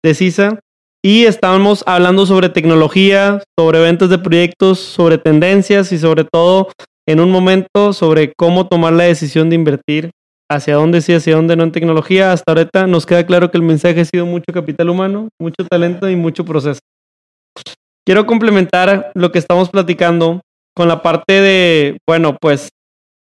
de 0.00 0.14
CISA 0.14 0.60
y 1.02 1.24
estamos 1.24 1.82
hablando 1.88 2.24
sobre 2.24 2.50
tecnología, 2.50 3.42
sobre 3.58 3.80
ventas 3.80 4.10
de 4.10 4.18
proyectos, 4.18 4.78
sobre 4.78 5.18
tendencias 5.18 5.90
y 5.90 5.98
sobre 5.98 6.22
todo 6.22 6.68
en 7.04 7.18
un 7.18 7.32
momento 7.32 7.92
sobre 7.92 8.32
cómo 8.38 8.68
tomar 8.68 8.92
la 8.92 9.04
decisión 9.04 9.50
de 9.50 9.56
invertir 9.56 10.12
hacia 10.48 10.76
dónde 10.76 11.00
sí, 11.00 11.12
hacia 11.12 11.34
dónde 11.34 11.56
no 11.56 11.64
en 11.64 11.72
tecnología. 11.72 12.30
Hasta 12.30 12.52
ahorita 12.52 12.86
nos 12.86 13.06
queda 13.06 13.26
claro 13.26 13.50
que 13.50 13.58
el 13.58 13.64
mensaje 13.64 14.02
ha 14.02 14.04
sido 14.04 14.24
mucho 14.24 14.52
capital 14.52 14.88
humano, 14.88 15.30
mucho 15.40 15.66
talento 15.68 16.08
y 16.08 16.14
mucho 16.14 16.44
proceso. 16.44 16.78
Quiero 18.06 18.24
complementar 18.24 19.10
lo 19.16 19.32
que 19.32 19.40
estamos 19.40 19.68
platicando 19.68 20.42
con 20.76 20.86
la 20.86 21.02
parte 21.02 21.40
de, 21.40 21.98
bueno, 22.06 22.36
pues, 22.40 22.68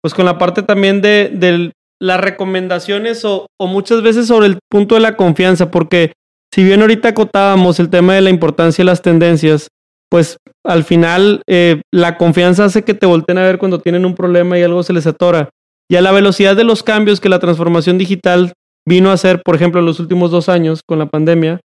pues 0.01 0.13
con 0.13 0.25
la 0.25 0.37
parte 0.37 0.63
también 0.63 1.01
de, 1.01 1.71
las 1.99 2.19
recomendaciones 2.19 3.23
o, 3.25 3.45
o, 3.59 3.67
muchas 3.67 4.01
veces 4.01 4.25
sobre 4.25 4.47
el 4.47 4.57
punto 4.69 4.95
de 4.95 5.01
la 5.01 5.15
confianza, 5.15 5.69
porque 5.69 6.13
si 6.51 6.63
bien 6.63 6.81
ahorita 6.81 7.09
acotábamos 7.09 7.79
el 7.79 7.91
tema 7.91 8.15
de 8.15 8.21
la 8.21 8.31
importancia 8.31 8.81
de 8.81 8.87
las 8.87 9.03
tendencias, 9.03 9.67
pues 10.11 10.37
al 10.65 10.83
final 10.83 11.41
eh, 11.47 11.81
la 11.91 12.17
confianza 12.17 12.65
hace 12.65 12.83
que 12.83 12.93
te 12.93 13.05
volteen 13.05 13.37
a 13.37 13.43
ver 13.43 13.57
cuando 13.57 13.79
tienen 13.79 14.05
un 14.05 14.13
problema 14.13 14.59
y 14.59 14.63
algo 14.63 14.83
se 14.83 14.93
les 14.93 15.07
atora. 15.07 15.49
Y 15.89 15.95
a 15.95 16.01
la 16.01 16.11
velocidad 16.11 16.55
de 16.55 16.65
los 16.65 16.83
cambios 16.83 17.21
que 17.21 17.29
la 17.29 17.39
transformación 17.39 17.97
digital 17.97 18.53
vino 18.85 19.09
a 19.09 19.13
hacer, 19.13 19.41
por 19.43 19.55
ejemplo, 19.55 19.79
en 19.79 19.85
los 19.85 19.99
últimos 19.99 20.31
dos 20.31 20.49
años 20.49 20.81
con 20.85 20.99
la 20.99 21.05
pandemia, 21.05 21.61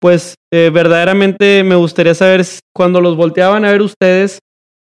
pues 0.00 0.34
eh, 0.52 0.70
verdaderamente 0.72 1.64
me 1.64 1.74
gustaría 1.74 2.14
saber 2.14 2.44
cuando 2.74 3.00
los 3.00 3.16
volteaban 3.16 3.64
a 3.64 3.72
ver 3.72 3.80
ustedes, 3.80 4.40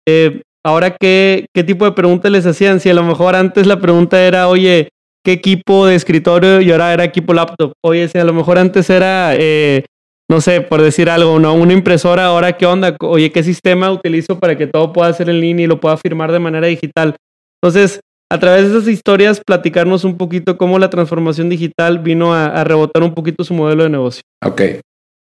eh, 0.07 0.41
ahora 0.69 0.95
qué, 0.99 1.45
qué 1.53 1.63
tipo 1.63 1.85
de 1.85 1.91
preguntas 1.91 2.31
les 2.31 2.45
hacían. 2.45 2.79
Si 2.79 2.89
a 2.89 2.93
lo 2.93 3.03
mejor 3.03 3.35
antes 3.35 3.67
la 3.67 3.79
pregunta 3.79 4.23
era, 4.23 4.47
oye, 4.47 4.89
¿qué 5.25 5.33
equipo 5.33 5.85
de 5.85 5.95
escritorio? 5.95 6.61
Y 6.61 6.71
ahora 6.71 6.93
era 6.93 7.03
equipo 7.03 7.33
laptop. 7.33 7.73
Oye, 7.83 8.07
si 8.07 8.17
a 8.17 8.23
lo 8.23 8.33
mejor 8.33 8.57
antes 8.57 8.89
era, 8.89 9.35
eh, 9.35 9.85
no 10.29 10.41
sé, 10.41 10.61
por 10.61 10.81
decir 10.81 11.09
algo, 11.09 11.39
¿no? 11.39 11.53
Una 11.53 11.73
impresora, 11.73 12.25
ahora 12.25 12.53
qué 12.53 12.65
onda? 12.65 12.95
Oye, 13.01 13.31
¿qué 13.31 13.43
sistema 13.43 13.91
utilizo 13.91 14.39
para 14.39 14.57
que 14.57 14.67
todo 14.67 14.93
pueda 14.93 15.11
ser 15.13 15.29
en 15.29 15.41
línea 15.41 15.65
y 15.65 15.67
lo 15.67 15.79
pueda 15.79 15.97
firmar 15.97 16.31
de 16.31 16.39
manera 16.39 16.67
digital? 16.67 17.15
Entonces, 17.61 17.99
a 18.31 18.39
través 18.39 18.69
de 18.69 18.77
esas 18.77 18.87
historias 18.87 19.41
platicarnos 19.45 20.03
un 20.03 20.17
poquito 20.17 20.57
cómo 20.57 20.77
la 20.77 20.89
transformación 20.89 21.49
digital 21.49 21.99
vino 21.99 22.33
a, 22.33 22.63
rebotar 22.63 23.01
un 23.03 23.13
poquito 23.13 23.43
su 23.43 23.53
modelo 23.53 23.83
de 23.83 23.89
negocio. 23.89 24.21
Ok. 24.45 24.61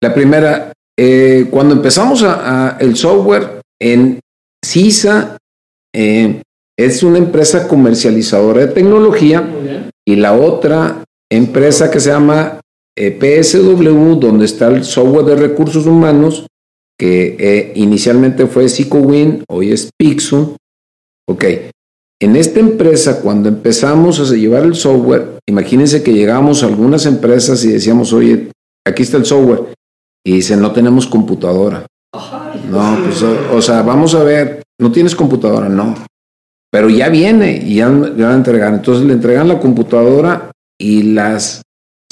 La 0.00 0.14
primera, 0.14 0.72
eh, 0.96 1.48
cuando 1.50 1.74
empezamos 1.74 2.22
a, 2.22 2.76
el 2.78 2.94
software 2.96 3.60
en 3.80 4.20
CISA, 4.64 5.36
eh, 5.94 6.42
es 6.78 7.02
una 7.02 7.18
empresa 7.18 7.68
comercializadora 7.68 8.66
de 8.66 8.72
tecnología 8.72 9.48
y 10.06 10.16
la 10.16 10.32
otra 10.34 11.04
empresa 11.30 11.90
que 11.90 12.00
se 12.00 12.10
llama 12.10 12.60
eh, 12.96 13.16
PSW, 13.18 14.18
donde 14.18 14.44
está 14.44 14.68
el 14.68 14.84
software 14.84 15.26
de 15.26 15.36
recursos 15.36 15.86
humanos, 15.86 16.46
que 16.98 17.72
inicialmente 17.74 18.46
fue 18.46 18.68
SicoWin, 18.68 19.44
hoy 19.48 19.72
es 19.72 19.90
Pixum. 19.98 20.56
Ok, 21.28 21.44
en 22.24 22.36
esta 22.36 22.60
empresa, 22.60 23.20
cuando 23.20 23.48
empezamos 23.48 24.18
a 24.18 24.34
llevar 24.34 24.62
el 24.62 24.74
software, 24.76 25.40
imagínense 25.46 26.02
que 26.02 26.12
llegábamos 26.12 26.62
a 26.62 26.66
algunas 26.66 27.06
empresas 27.06 27.62
y 27.64 27.68
decíamos, 27.68 28.12
oye, 28.12 28.50
aquí 28.86 29.02
está 29.02 29.16
el 29.16 29.26
software. 29.26 29.74
Y 30.24 30.36
dicen, 30.36 30.60
no 30.60 30.72
tenemos 30.72 31.06
computadora. 31.06 31.86
No, 32.74 32.98
pues, 33.04 33.22
o, 33.22 33.62
sea, 33.62 33.82
vamos 33.82 34.14
a 34.14 34.24
ver, 34.24 34.62
no 34.80 34.90
tienes 34.90 35.14
computadora, 35.14 35.68
no. 35.68 35.94
Pero 36.70 36.90
ya 36.90 37.08
viene 37.08 37.62
y 37.64 37.76
ya, 37.76 37.88
ya 38.16 38.28
la 38.28 38.34
entregan. 38.34 38.74
Entonces 38.74 39.06
le 39.06 39.12
entregan 39.12 39.48
la 39.48 39.60
computadora 39.60 40.50
y 40.78 41.04
las 41.04 41.62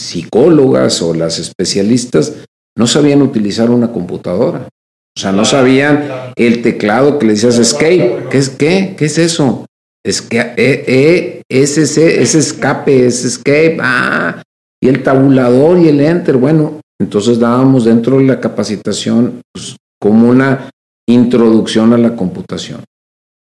psicólogas 0.00 1.02
o 1.02 1.14
las 1.14 1.38
especialistas 1.38 2.44
no 2.76 2.86
sabían 2.86 3.22
utilizar 3.22 3.70
una 3.70 3.90
computadora. 3.90 4.68
O 5.16 5.20
sea, 5.20 5.32
no 5.32 5.44
sabían 5.44 6.32
el 6.36 6.62
teclado 6.62 7.18
que 7.18 7.26
le 7.26 7.32
decías 7.32 7.58
escape. 7.58 8.26
¿Qué 8.30 8.38
es 8.38 8.48
qué? 8.48 8.94
¿Qué 8.96 9.06
es 9.06 9.18
eso? 9.18 9.66
Es 10.04 10.22
que 10.22 10.38
e, 10.38 10.84
e, 10.86 11.42
ese, 11.48 11.82
ese 11.82 12.38
escape, 12.38 13.06
ese 13.06 13.28
escape, 13.28 13.78
ah, 13.80 14.42
y 14.82 14.88
el 14.88 15.02
tabulador 15.02 15.78
y 15.78 15.88
el 15.88 16.00
enter, 16.00 16.36
bueno, 16.36 16.80
entonces 17.00 17.38
dábamos 17.38 17.84
dentro 17.84 18.18
de 18.18 18.24
la 18.24 18.40
capacitación 18.40 19.42
pues, 19.52 19.76
como 20.02 20.28
una 20.28 20.68
introducción 21.08 21.92
a 21.92 21.98
la 21.98 22.16
computación. 22.16 22.82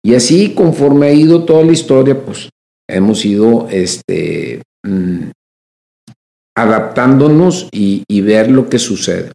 Y 0.04 0.16
así, 0.16 0.54
conforme 0.54 1.06
ha 1.06 1.12
ido 1.12 1.44
toda 1.44 1.64
la 1.64 1.70
historia, 1.70 2.20
pues 2.24 2.50
hemos 2.90 3.24
ido 3.24 3.68
este, 3.70 4.62
mm, 4.84 5.30
adaptándonos 6.56 7.68
y, 7.70 8.02
ver 8.22 8.50
lo 8.50 8.68
que 8.68 8.80
sucede. 8.80 9.30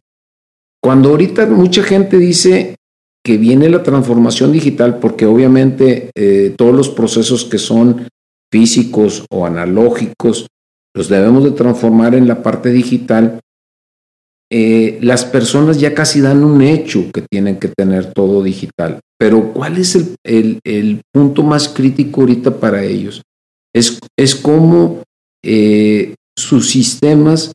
Cuando 0.82 1.08
ahorita 1.08 1.46
mucha 1.46 1.82
gente 1.82 2.18
dice 2.18 2.76
que 3.24 3.38
viene 3.38 3.70
la 3.70 3.82
transformación 3.82 4.52
digital, 4.52 4.98
porque 4.98 5.24
obviamente 5.24 6.10
eh, 6.14 6.54
todos 6.58 6.74
los 6.74 6.90
procesos 6.90 7.46
que 7.46 7.56
son 7.56 8.06
físicos 8.52 9.24
o 9.30 9.46
analógicos 9.46 10.46
los 10.94 11.08
debemos 11.08 11.42
de 11.42 11.52
transformar 11.52 12.14
en 12.14 12.28
la 12.28 12.42
parte 12.42 12.70
digital, 12.70 13.40
eh, 14.56 14.98
las 15.00 15.24
personas 15.24 15.80
ya 15.80 15.94
casi 15.94 16.20
dan 16.20 16.44
un 16.44 16.62
hecho 16.62 17.10
que 17.12 17.22
tienen 17.22 17.58
que 17.58 17.66
tener 17.66 18.12
todo 18.12 18.40
digital. 18.40 19.00
Pero 19.18 19.52
¿cuál 19.52 19.78
es 19.78 19.98
el, 20.22 21.00
punto 21.12 21.42
más 21.42 21.68
crítico 21.68 22.20
ahorita 22.20 22.60
para 22.60 22.84
ellos? 22.84 23.20
Es, 23.74 23.98
es 24.16 24.36
cómo 24.36 25.02
eh, 25.44 26.14
sus 26.38 26.70
sistemas 26.70 27.50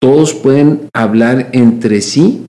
todos 0.00 0.32
pueden 0.32 0.88
hablar 0.94 1.50
entre 1.52 2.00
sí 2.00 2.46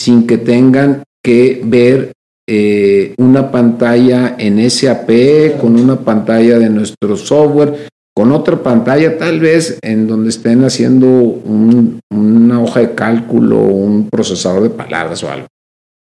sin 0.00 0.28
que 0.28 0.38
tengan 0.38 1.02
que 1.20 1.62
ver 1.64 2.12
eh, 2.48 3.12
una 3.18 3.50
pantalla 3.50 4.36
en 4.38 4.70
SAP 4.70 5.58
con 5.60 5.80
una 5.80 5.98
pantalla 5.98 6.60
de 6.60 6.70
nuestro 6.70 7.16
software 7.16 7.88
con 8.16 8.30
otra 8.30 8.62
pantalla 8.62 9.18
tal 9.18 9.40
vez 9.40 9.78
en 9.82 10.06
donde 10.06 10.30
estén 10.30 10.64
haciendo 10.64 11.08
una 11.08 12.62
hoja 12.62 12.80
de 12.80 12.94
cálculo, 12.94 13.58
un 13.58 14.08
procesador 14.08 14.62
de 14.62 14.70
palabras 14.70 15.22
o 15.24 15.30
algo. 15.30 15.46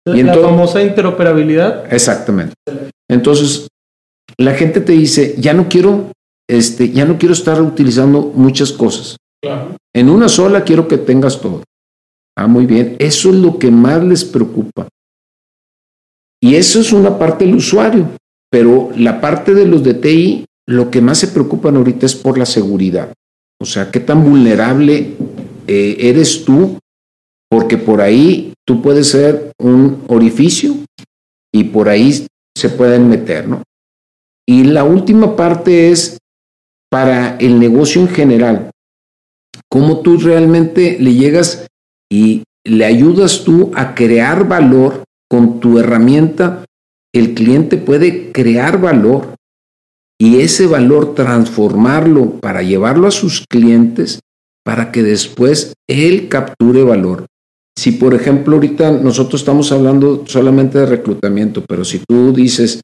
Y 0.07 0.23
la 0.23 0.35
famosa 0.35 0.83
interoperabilidad. 0.83 1.93
Exactamente. 1.93 2.55
Entonces, 3.11 3.67
la 4.39 4.55
gente 4.55 4.81
te 4.81 4.93
dice, 4.93 5.35
ya 5.39 5.53
no 5.53 5.69
quiero, 5.69 6.13
este, 6.49 6.91
ya 6.91 7.05
no 7.07 7.19
quiero 7.19 7.33
estar 7.33 7.61
utilizando 7.61 8.31
muchas 8.35 8.73
cosas. 8.73 9.17
En 9.95 10.11
una 10.11 10.29
sola 10.29 10.63
quiero 10.63 10.87
que 10.87 10.99
tengas 10.99 11.41
todo. 11.41 11.63
Ah, 12.37 12.47
muy 12.47 12.67
bien. 12.67 12.97
Eso 12.99 13.31
es 13.31 13.37
lo 13.37 13.59
que 13.59 13.71
más 13.71 14.05
les 14.05 14.25
preocupa. 14.25 14.89
Y 16.43 16.55
eso 16.55 16.81
es 16.81 16.93
una 16.93 17.19
parte 17.19 17.47
del 17.47 17.57
usuario, 17.57 18.11
pero 18.51 18.91
la 18.97 19.21
parte 19.21 19.55
de 19.55 19.67
los 19.67 19.83
de 19.83 19.95
TI 19.95 20.45
lo 20.69 20.91
que 20.91 21.01
más 21.01 21.19
se 21.19 21.29
preocupan 21.29 21.77
ahorita 21.77 22.07
es 22.07 22.15
por 22.15 22.39
la 22.39 22.47
seguridad. 22.47 23.13
O 23.61 23.65
sea, 23.65 23.91
qué 23.91 24.01
tan 24.01 24.25
vulnerable 24.25 25.15
eh, 25.67 25.97
eres 26.01 26.45
tú, 26.45 26.79
porque 27.49 27.79
por 27.79 28.01
ahí 28.01 28.53
tú 28.67 28.83
puedes 28.83 29.09
ser 29.09 29.53
un 29.59 30.05
orificio 30.09 30.75
y 31.53 31.65
por 31.65 31.89
ahí 31.89 32.27
se 32.57 32.69
pueden 32.69 33.09
meter, 33.09 33.49
¿no? 33.49 33.63
Y 34.49 34.65
la 34.65 34.85
última 34.85 35.37
parte 35.37 35.91
es 35.91 36.19
para 36.91 37.37
el 37.39 37.59
negocio 37.59 38.01
en 38.01 38.09
general. 38.09 38.71
Cómo 39.69 40.01
tú 40.01 40.19
realmente 40.19 40.97
le 41.01 41.15
llegas 41.15 41.67
y 42.11 42.45
le 42.65 42.85
ayudas 42.85 43.45
tú 43.45 43.73
a 43.75 43.95
crear 43.95 44.47
valor 44.47 45.05
con 45.29 45.61
tu 45.61 45.79
herramienta. 45.79 46.65
El 47.13 47.35
cliente 47.35 47.77
puede 47.77 48.33
crear 48.33 48.81
valor 48.81 49.36
y 50.19 50.41
ese 50.41 50.67
valor 50.67 51.15
transformarlo 51.15 52.41
para 52.41 52.63
llevarlo 52.63 53.07
a 53.07 53.11
sus 53.11 53.45
clientes 53.47 54.21
para 54.65 54.91
que 54.91 55.03
después 55.03 55.75
él 55.89 56.29
capture 56.29 56.83
valor. 56.83 57.27
Si 57.79 57.93
por 57.93 58.15
ejemplo 58.15 58.55
ahorita 58.55 58.91
nosotros 58.91 59.43
estamos 59.43 59.71
hablando 59.71 60.25
solamente 60.27 60.79
de 60.79 60.87
reclutamiento, 60.87 61.63
pero 61.69 61.85
si 61.85 62.01
tú 62.01 62.33
dices, 62.33 62.81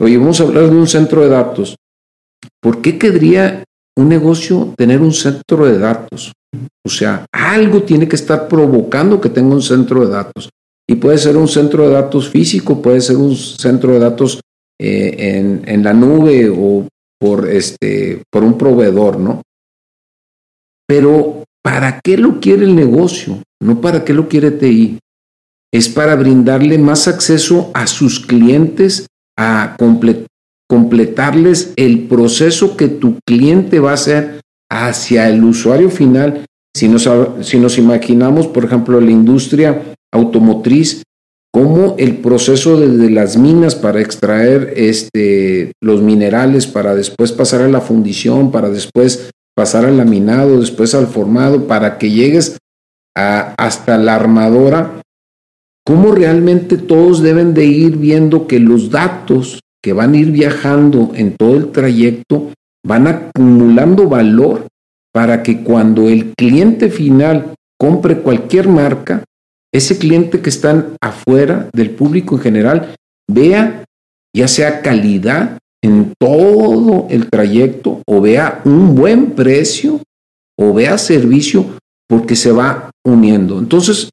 oye, 0.00 0.18
vamos 0.18 0.40
a 0.40 0.44
hablar 0.44 0.70
de 0.70 0.76
un 0.76 0.86
centro 0.86 1.22
de 1.22 1.30
datos, 1.30 1.76
¿por 2.60 2.82
qué 2.82 2.98
querría 2.98 3.64
un 3.96 4.08
negocio 4.08 4.74
tener 4.76 5.00
un 5.00 5.12
centro 5.12 5.66
de 5.66 5.78
datos? 5.78 6.32
O 6.86 6.90
sea, 6.90 7.26
algo 7.32 7.82
tiene 7.82 8.06
que 8.06 8.16
estar 8.16 8.46
provocando 8.46 9.20
que 9.20 9.30
tenga 9.30 9.54
un 9.54 9.62
centro 9.62 10.06
de 10.06 10.12
datos. 10.12 10.50
Y 10.88 10.94
puede 10.94 11.18
ser 11.18 11.36
un 11.36 11.48
centro 11.48 11.86
de 11.86 11.94
datos 11.94 12.28
físico, 12.28 12.80
puede 12.80 13.00
ser 13.00 13.16
un 13.16 13.34
centro 13.36 13.92
de 13.92 13.98
datos 13.98 14.40
eh, 14.80 15.62
en, 15.66 15.82
la 15.82 15.92
nube 15.92 16.50
o 16.50 16.86
por, 17.18 17.48
este, 17.48 18.22
por 18.30 18.44
un 18.44 18.56
proveedor, 18.56 19.18
¿no? 19.18 19.42
Pero 20.86 21.44
¿para 21.62 22.00
qué 22.00 22.16
lo 22.16 22.40
quiere 22.40 22.64
el 22.64 22.74
negocio? 22.74 23.42
No 23.60 23.80
para 23.80 24.04
qué 24.04 24.14
lo 24.14 24.28
quiere 24.28 24.50
TI. 24.50 24.98
Es 25.72 25.88
para 25.88 26.14
brindarle 26.14 26.78
más 26.78 27.08
acceso 27.08 27.70
a 27.74 27.86
sus 27.86 28.20
clientes, 28.20 29.06
a 29.38 29.76
completarles 30.68 31.72
el 31.76 32.06
proceso 32.06 32.76
que 32.76 32.88
tu 32.88 33.18
cliente 33.26 33.80
va 33.80 33.90
a 33.90 33.94
hacer 33.94 34.40
hacia 34.70 35.28
el 35.28 35.44
usuario 35.44 35.90
final. 35.90 36.46
Si 36.74 36.88
nos, 36.88 37.08
si 37.42 37.58
nos 37.58 37.76
imaginamos, 37.76 38.46
por 38.46 38.64
ejemplo, 38.64 39.00
la 39.00 39.10
industria 39.10 39.94
automotriz, 40.12 41.02
cómo 41.52 41.96
el 41.98 42.18
proceso 42.18 42.78
desde 42.78 43.10
las 43.10 43.36
minas 43.36 43.74
para 43.74 44.00
extraer 44.00 44.72
este, 44.76 45.72
los 45.82 46.02
minerales, 46.02 46.66
para 46.66 46.94
después 46.94 47.32
pasar 47.32 47.62
a 47.62 47.68
la 47.68 47.80
fundición, 47.80 48.50
para 48.50 48.70
después 48.70 49.30
pasar 49.56 49.84
al 49.84 49.96
laminado, 49.96 50.60
después 50.60 50.94
al 50.94 51.06
formado, 51.06 51.66
para 51.66 51.98
que 51.98 52.10
llegues 52.10 52.58
hasta 53.16 53.98
la 53.98 54.14
armadora, 54.14 55.02
cómo 55.84 56.12
realmente 56.12 56.76
todos 56.76 57.22
deben 57.22 57.54
de 57.54 57.64
ir 57.64 57.96
viendo 57.96 58.46
que 58.46 58.60
los 58.60 58.90
datos 58.90 59.60
que 59.82 59.92
van 59.92 60.14
a 60.14 60.18
ir 60.18 60.30
viajando 60.30 61.10
en 61.14 61.34
todo 61.36 61.56
el 61.56 61.72
trayecto 61.72 62.52
van 62.86 63.06
acumulando 63.06 64.08
valor 64.08 64.66
para 65.12 65.42
que 65.42 65.62
cuando 65.62 66.08
el 66.08 66.34
cliente 66.36 66.90
final 66.90 67.54
compre 67.78 68.20
cualquier 68.20 68.68
marca, 68.68 69.24
ese 69.72 69.98
cliente 69.98 70.40
que 70.40 70.50
está 70.50 70.86
afuera 71.00 71.68
del 71.72 71.90
público 71.90 72.36
en 72.36 72.42
general 72.42 72.94
vea 73.30 73.84
ya 74.34 74.48
sea 74.48 74.82
calidad 74.82 75.58
en 75.82 76.12
todo 76.18 77.06
el 77.10 77.28
trayecto 77.30 78.02
o 78.06 78.20
vea 78.20 78.62
un 78.64 78.94
buen 78.94 79.32
precio 79.32 80.00
o 80.58 80.72
vea 80.72 80.98
servicio 80.98 81.78
porque 82.08 82.34
se 82.34 82.52
va 82.52 82.90
uniendo. 83.06 83.58
Entonces, 83.58 84.10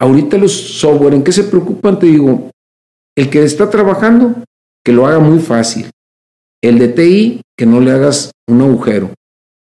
ahorita 0.00 0.36
los 0.36 0.52
software, 0.52 1.14
¿en 1.14 1.24
qué 1.24 1.32
se 1.32 1.44
preocupan? 1.44 1.98
Te 1.98 2.06
digo, 2.06 2.50
el 3.16 3.30
que 3.30 3.42
está 3.42 3.68
trabajando, 3.70 4.34
que 4.84 4.92
lo 4.92 5.06
haga 5.06 5.18
muy 5.18 5.38
fácil. 5.38 5.90
El 6.62 6.78
de 6.78 6.88
TI, 6.88 7.40
que 7.56 7.66
no 7.66 7.80
le 7.80 7.92
hagas 7.92 8.30
un 8.48 8.60
agujero. 8.62 9.10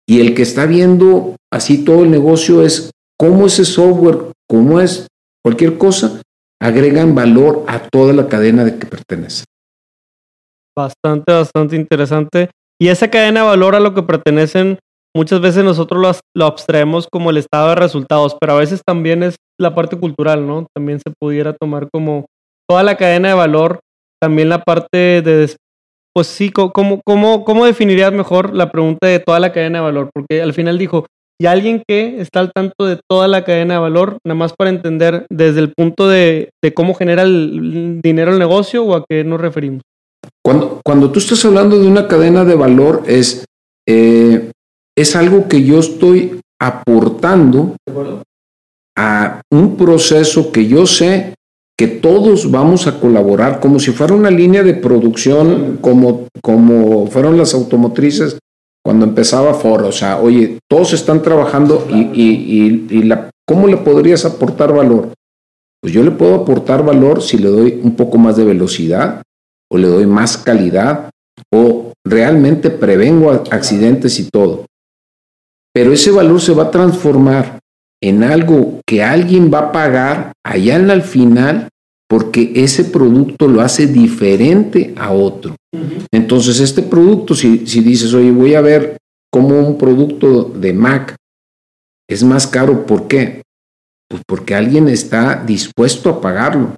Y 0.07 0.21
el 0.21 0.35
que 0.35 0.43
está 0.43 0.67
viendo 0.67 1.37
así 1.53 1.79
todo 1.79 2.05
el 2.05 2.11
negocio 2.11 2.63
es 2.63 2.91
cómo 3.19 3.47
ese 3.47 3.65
software, 3.65 4.33
cómo 4.49 4.81
es 4.81 5.07
cualquier 5.45 5.77
cosa, 5.77 6.23
agregan 6.61 7.15
valor 7.15 7.65
a 7.69 7.81
toda 7.81 8.13
la 8.15 8.27
cadena 8.29 8.65
de 8.65 8.79
que 8.79 8.87
pertenece. 8.87 9.45
Bastante, 10.77 11.33
bastante 11.33 11.77
interesante. 11.77 12.51
Y 12.81 12.89
esa 12.89 13.11
cadena 13.11 13.41
de 13.41 13.47
valor 13.47 13.75
a 13.75 13.81
lo 13.81 13.95
que 13.95 14.03
pertenecen, 14.03 14.79
muchas 15.15 15.41
veces 15.41 15.63
nosotros 15.63 16.21
lo, 16.35 16.47
abstraemos 16.47 17.07
como 17.13 17.31
el 17.31 17.37
estado 17.37 17.69
de 17.69 17.75
resultados, 17.77 18.37
pero 18.41 18.55
a 18.55 18.59
veces 18.59 18.81
también 18.85 19.23
es 19.23 19.37
la 19.61 19.75
parte 19.75 19.97
cultural, 19.97 20.47
¿no? 20.47 20.67
También 20.75 20.99
se 20.99 21.13
pudiera 21.21 21.53
tomar 21.53 21.89
como 21.93 22.25
toda 22.69 22.83
la 22.83 22.97
cadena 22.97 23.29
de 23.29 23.35
valor, 23.35 23.81
también 24.21 24.49
la 24.49 24.63
parte 24.63 25.23
de, 25.23 25.55
pues 26.15 26.27
sí, 26.27 26.51
¿cómo, 26.51 27.01
cómo, 27.05 27.45
cómo 27.45 27.67
definirías 27.67 28.13
mejor 28.13 28.55
la 28.55 28.73
pregunta 28.73 29.07
de 29.07 29.21
toda 29.21 29.39
la 29.39 29.53
cadena 29.53 29.79
de 29.79 29.85
valor? 29.85 30.11
Porque 30.13 30.43
al 30.43 30.55
final 30.55 30.79
dijo, 30.79 31.07
y 31.41 31.47
alguien 31.47 31.83
que 31.87 32.21
está 32.21 32.41
al 32.41 32.53
tanto 32.53 32.87
de 32.87 33.01
toda 33.09 33.29
la 33.29 33.45
cadena 33.45 33.75
de 33.75 33.81
valor, 33.81 34.19
nada 34.25 34.37
más 34.37 34.53
para 34.53 34.71
entender 34.71 35.27
desde 35.31 35.61
el 35.61 35.73
punto 35.73 36.09
de, 36.09 36.51
cómo 36.75 36.95
genera 36.95 37.23
el 37.23 38.01
dinero 38.03 38.33
el 38.33 38.39
negocio 38.39 38.85
o 38.85 38.95
a 38.95 39.05
qué 39.09 39.25
nos 39.25 39.41
referimos. 39.41 39.83
Cuando, 40.45 40.81
cuando 40.85 41.11
tú 41.11 41.19
estás 41.19 41.45
hablando 41.45 41.79
de 41.79 41.87
una 41.87 42.07
cadena 42.07 42.45
de 42.45 42.55
valor, 42.55 43.03
es, 43.07 43.45
eh, 43.87 44.51
es 44.97 45.17
algo 45.17 45.49
que 45.49 45.65
yo 45.65 45.81
estoy 45.81 46.41
aportando 46.61 47.77
a 48.97 49.43
un 49.51 49.77
proceso 49.77 50.53
que 50.53 50.67
yo 50.67 50.87
sé 50.87 51.35
que 51.77 51.89
todos 51.89 52.51
vamos 52.51 52.87
a 52.87 53.01
colaborar 53.01 53.59
como 53.59 53.81
si 53.81 53.91
fuera 53.91 54.15
una 54.15 54.31
línea 54.31 54.63
de 54.63 54.75
producción, 54.75 55.79
como, 55.81 56.29
como 56.41 57.09
fueron 57.09 57.37
las 57.37 57.53
automotrices 57.53 58.39
cuando 58.85 59.07
empezaba 59.07 59.55
Ford, 59.55 59.87
o 59.87 59.93
sea, 59.93 60.19
oye, 60.21 60.59
todos 60.69 60.93
están 60.93 61.23
trabajando 61.23 61.87
y, 61.91 62.03
y, 62.13 63.03
la, 63.05 63.31
¿cómo 63.47 63.67
le 63.67 63.79
podrías 63.79 64.27
aportar 64.27 64.75
valor? 64.75 65.09
Pues 65.81 65.95
yo 65.95 66.03
le 66.03 66.11
puedo 66.11 66.35
aportar 66.35 66.85
valor 66.85 67.23
si 67.23 67.39
le 67.39 67.49
doy 67.49 67.81
un 67.83 67.97
poco 67.97 68.19
más 68.19 68.37
de 68.37 68.45
velocidad 68.45 69.23
o 69.71 69.79
le 69.79 69.89
doy 69.89 70.07
más 70.07 70.37
calidad 70.37 71.11
o 71.51 71.93
realmente 72.07 72.69
prevengo 72.69 73.31
accidentes 73.31 74.21
y 74.21 74.29
todo. 74.29 74.67
Pero 75.73 75.93
ese 75.93 76.11
valor 76.11 76.41
se 76.41 76.53
va 76.53 76.65
a 76.65 76.71
transformar 76.71 77.61
en 78.03 78.23
algo 78.23 78.81
que 78.87 79.03
alguien 79.03 79.51
va 79.53 79.61
a 79.61 79.73
pagar 79.73 80.33
allá 80.45 80.77
en 80.77 80.91
el 80.91 81.03
final 81.03 81.69
porque 82.09 82.53
ese 82.55 82.85
producto 82.85 83.49
lo 83.49 83.61
hace 83.61 83.87
diferente 83.87 84.95
a 84.97 85.13
otro. 85.13 85.57
Entonces, 86.13 86.61
este 86.61 86.83
producto, 86.83 87.35
si, 87.35 87.67
si 87.67 87.81
dices, 87.81 88.15
oye, 88.15 88.31
voy 88.31 88.55
a 88.55 88.61
ver 88.61 88.99
cómo 89.33 89.61
un 89.61 89.79
producto 89.79 90.45
de 90.45 90.73
Mac 90.73 91.17
es 92.09 92.23
más 92.23 92.47
caro, 92.47 92.87
¿por 92.87 93.09
qué? 93.09 93.43
Pues 94.09 94.23
porque 94.27 94.55
alguien 94.55 94.89
está 94.89 95.43
dispuesto 95.45 96.11
a 96.11 96.21
pagarlo. 96.21 96.77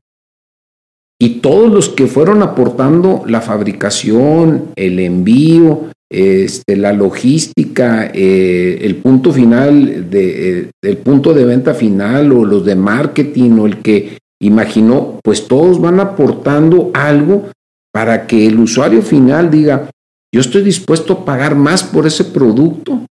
Y 1.21 1.41
todos 1.41 1.73
los 1.73 1.89
que 1.89 2.07
fueron 2.07 2.43
aportando 2.43 3.25
la 3.27 3.41
fabricación, 3.41 4.73
el 4.77 4.99
envío, 5.01 5.91
este, 6.11 6.77
la 6.77 6.93
logística, 6.93 8.11
eh, 8.15 8.79
el 8.83 8.97
punto 8.97 9.33
final, 9.33 10.09
de, 10.11 10.61
eh, 10.61 10.71
el 10.83 10.99
punto 10.99 11.35
de 11.35 11.45
venta 11.45 11.75
final 11.75 12.33
o 12.33 12.45
los 12.45 12.65
de 12.65 12.77
marketing 12.77 13.51
o 13.59 13.67
el 13.67 13.79
que 13.79 14.19
imaginó, 14.41 15.19
pues 15.23 15.49
todos 15.49 15.81
van 15.81 16.01
aportando 16.01 16.91
algo 16.95 17.51
para 17.93 18.27
que 18.27 18.47
el 18.47 18.59
usuario 18.59 19.03
final 19.03 19.51
diga, 19.51 19.91
yo 20.33 20.41
estoy 20.41 20.63
dispuesto 20.63 21.13
a 21.13 21.25
pagar 21.25 21.55
más 21.55 21.83
por 21.83 22.07
ese 22.07 22.25
producto 22.25 23.07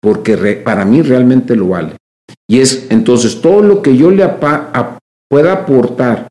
porque 0.00 0.36
para 0.56 0.84
mí 0.84 1.02
realmente 1.02 1.54
lo 1.56 1.68
vale. 1.68 1.96
Y 2.48 2.60
es 2.60 2.86
entonces 2.90 3.40
todo 3.40 3.62
lo 3.62 3.82
que 3.82 3.96
yo 3.96 4.10
le 4.10 4.26
pueda 4.28 5.52
aportar 5.52 6.28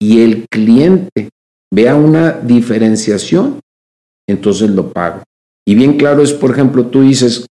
y 0.00 0.22
el 0.22 0.46
cliente 0.48 1.30
vea 1.72 1.94
una 1.94 2.32
diferenciación, 2.32 3.60
entonces 4.28 4.70
lo 4.70 4.92
pago. 4.92 5.22
Y 5.66 5.74
bien 5.74 5.96
claro 5.96 6.22
es, 6.22 6.32
por 6.32 6.50
ejemplo, 6.50 6.86
tú 6.86 7.02
dices, 7.02 7.46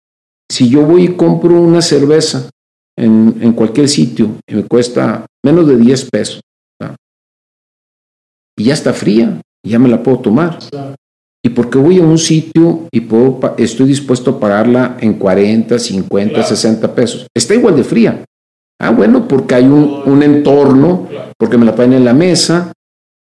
si 0.49 0.69
yo 0.69 0.81
voy 0.83 1.05
y 1.05 1.15
compro 1.15 1.59
una 1.59 1.81
cerveza 1.81 2.49
en, 2.97 3.53
cualquier 3.53 3.89
sitio 3.89 4.37
y 4.47 4.55
me 4.55 4.63
cuesta 4.63 5.25
menos 5.43 5.67
de 5.67 5.77
10 5.77 6.09
pesos, 6.09 6.41
y 8.57 8.63
ya 8.65 8.73
está 8.73 8.93
fría, 8.93 9.41
ya 9.65 9.79
me 9.79 9.89
la 9.89 10.01
puedo 10.01 10.19
tomar. 10.19 10.59
¿Y 11.43 11.49
por 11.49 11.69
qué 11.69 11.77
voy 11.77 11.99
a 11.99 12.03
un 12.03 12.17
sitio 12.17 12.87
y 12.91 13.01
puedo, 13.01 13.39
estoy 13.57 13.87
dispuesto 13.87 14.31
a 14.31 14.39
pagarla 14.39 14.97
en 14.99 15.15
40, 15.15 15.77
50, 15.77 16.41
60 16.41 16.95
pesos? 16.95 17.27
Está 17.35 17.53
igual 17.53 17.75
de 17.75 17.83
fría. 17.83 18.23
Ah, 18.79 18.91
bueno, 18.91 19.27
porque 19.27 19.55
hay 19.55 19.65
un, 19.65 20.23
entorno, 20.23 21.07
porque 21.37 21.57
me 21.57 21.65
la 21.65 21.75
ponen 21.75 21.93
en 21.93 22.05
la 22.05 22.13
mesa, 22.13 22.71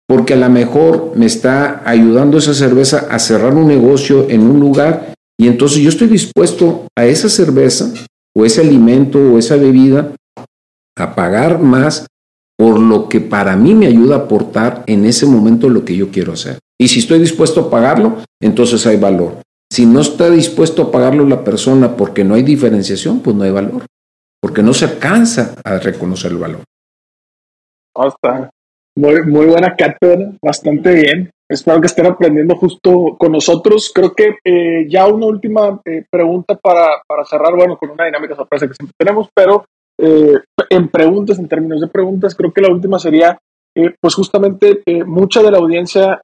porque 0.06 0.34
a 0.34 0.36
lo 0.36 0.50
mejor 0.50 1.12
me 1.16 1.26
está 1.26 1.88
ayudando 1.88 2.38
esa 2.38 2.54
cerveza 2.54 3.06
a 3.10 3.18
cerrar 3.18 3.54
un 3.54 3.68
negocio 3.68 4.28
en 4.28 4.42
un 4.42 4.60
lugar 4.60 5.14
y 5.38 5.46
entonces 5.48 5.78
yo 5.78 5.88
estoy 5.88 6.08
dispuesto 6.08 6.86
a 6.98 7.06
esa 7.06 7.28
cerveza 7.28 7.92
o 8.40 8.44
ese 8.46 8.62
alimento 8.62 9.18
o 9.18 9.38
esa 9.38 9.56
bebida 9.56 10.14
a 10.96 11.14
pagar 11.14 11.58
más 11.58 12.06
por 12.58 12.78
lo 12.78 13.08
que 13.08 13.20
para 13.20 13.56
mí 13.56 13.74
me 13.74 13.86
ayuda 13.86 14.16
a 14.16 14.18
aportar 14.20 14.82
en 14.86 15.04
ese 15.04 15.26
momento 15.26 15.68
lo 15.68 15.84
que 15.84 15.96
yo 15.96 16.10
quiero 16.10 16.32
hacer. 16.32 16.58
Y 16.78 16.88
si 16.88 17.00
estoy 17.00 17.18
dispuesto 17.18 17.60
a 17.60 17.70
pagarlo, 17.70 18.18
entonces 18.40 18.86
hay 18.86 18.96
valor. 18.96 19.42
Si 19.70 19.86
no 19.86 20.00
está 20.00 20.30
dispuesto 20.30 20.82
a 20.82 20.90
pagarlo 20.90 21.26
la 21.26 21.44
persona 21.44 21.96
porque 21.96 22.24
no 22.24 22.34
hay 22.34 22.42
diferenciación, 22.42 23.20
pues 23.20 23.36
no 23.36 23.44
hay 23.44 23.50
valor 23.50 23.84
porque 24.40 24.62
no 24.62 24.72
se 24.72 24.86
alcanza 24.86 25.54
a 25.62 25.78
reconocer 25.78 26.32
el 26.32 26.38
valor. 26.38 26.62
Hasta 27.94 28.50
muy, 28.96 29.46
buena 29.46 29.76
cátedra, 29.76 30.32
bastante 30.42 30.94
bien. 30.94 31.30
Espero 31.50 31.80
que 31.80 31.88
estén 31.88 32.06
aprendiendo 32.06 32.54
justo 32.54 33.16
con 33.18 33.32
nosotros. 33.32 33.90
Creo 33.92 34.12
que 34.14 34.36
eh, 34.44 34.86
ya 34.88 35.08
una 35.08 35.26
última 35.26 35.80
eh, 35.84 36.04
pregunta 36.08 36.54
para, 36.54 37.02
para, 37.06 37.24
cerrar, 37.24 37.56
bueno, 37.56 37.76
con 37.76 37.90
una 37.90 38.04
dinámica 38.04 38.36
sorpresa 38.36 38.68
que 38.68 38.74
siempre 38.74 38.94
tenemos, 38.96 39.28
pero 39.34 39.64
eh, 39.98 40.34
en 40.70 40.88
preguntas, 40.88 41.40
en 41.40 41.48
términos 41.48 41.80
de 41.80 41.88
preguntas, 41.88 42.36
creo 42.36 42.52
que 42.52 42.60
la 42.60 42.72
última 42.72 43.00
sería, 43.00 43.36
pues 44.00 44.14
justamente 44.14 44.82
mucha 45.06 45.42
de 45.42 45.50
la 45.50 45.58
audiencia 45.58 46.20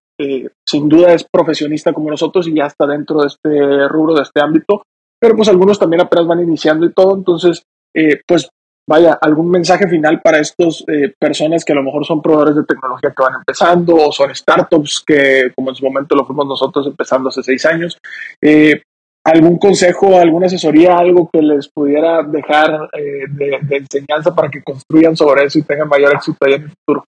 sin 0.67 0.89
duda 0.89 1.13
es 1.13 1.25
profesionista 1.31 1.93
como 1.93 2.11
nosotros 2.11 2.49
y 2.49 2.55
ya 2.55 2.67
está 2.67 2.87
dentro 2.87 3.21
de 3.21 3.29
este 3.29 3.89
rubro, 3.89 4.15
de 4.15 4.23
este 4.23 4.41
ámbito, 4.41 4.83
pero 5.21 5.37
pues 5.37 5.49
algunos 5.49 5.79
también 5.79 6.03
apenas 6.03 6.27
van 6.27 6.43
iniciando 6.43 6.87
y 6.87 6.93
todo, 6.93 7.17
entonces 7.17 7.63
eh, 7.95 8.21
pues 8.27 8.49
vaya, 8.89 9.19
algún 9.21 9.51
mensaje 9.51 9.89
final 9.89 10.21
para 10.23 10.39
estas 10.39 10.85
eh, 10.87 11.13
personas 11.19 11.65
que 11.65 11.73
a 11.73 11.77
lo 11.77 11.83
mejor 11.83 12.05
son 12.05 12.23
proveedores 12.23 12.57
de 12.57 12.65
tecnología 12.65 13.13
que 13.17 13.23
van 13.23 13.35
empezando 13.35 13.97
o 13.97 14.13
son 14.13 14.35
startups 14.35 15.03
que 15.07 15.53
como 15.55 15.71
en 15.71 15.77
su 15.77 15.85
momento 15.85 16.15
lo 16.15 16.25
fuimos 16.25 16.47
nosotros 16.47 16.87
empezando 16.87 17.29
hace 17.29 17.43
seis 17.43 17.65
años. 17.67 17.99
Eh, 18.41 18.83
¿Algún 19.25 19.59
consejo, 19.59 20.17
alguna 20.17 20.47
asesoría, 20.47 20.97
algo 20.97 21.29
que 21.33 21.43
les 21.43 21.69
pudiera 21.69 22.23
dejar 22.23 22.89
de, 22.93 23.59
enseñanza 23.71 24.33
para 24.33 24.49
que 24.49 24.63
construyan 24.63 25.17
sobre 25.17 25.47
eso 25.47 25.59
y 25.59 25.63
tengan 25.63 25.89
mayor 25.89 26.15
éxito 26.15 26.47
en 26.47 26.53
el 26.53 26.71
futuro? 26.71 27.05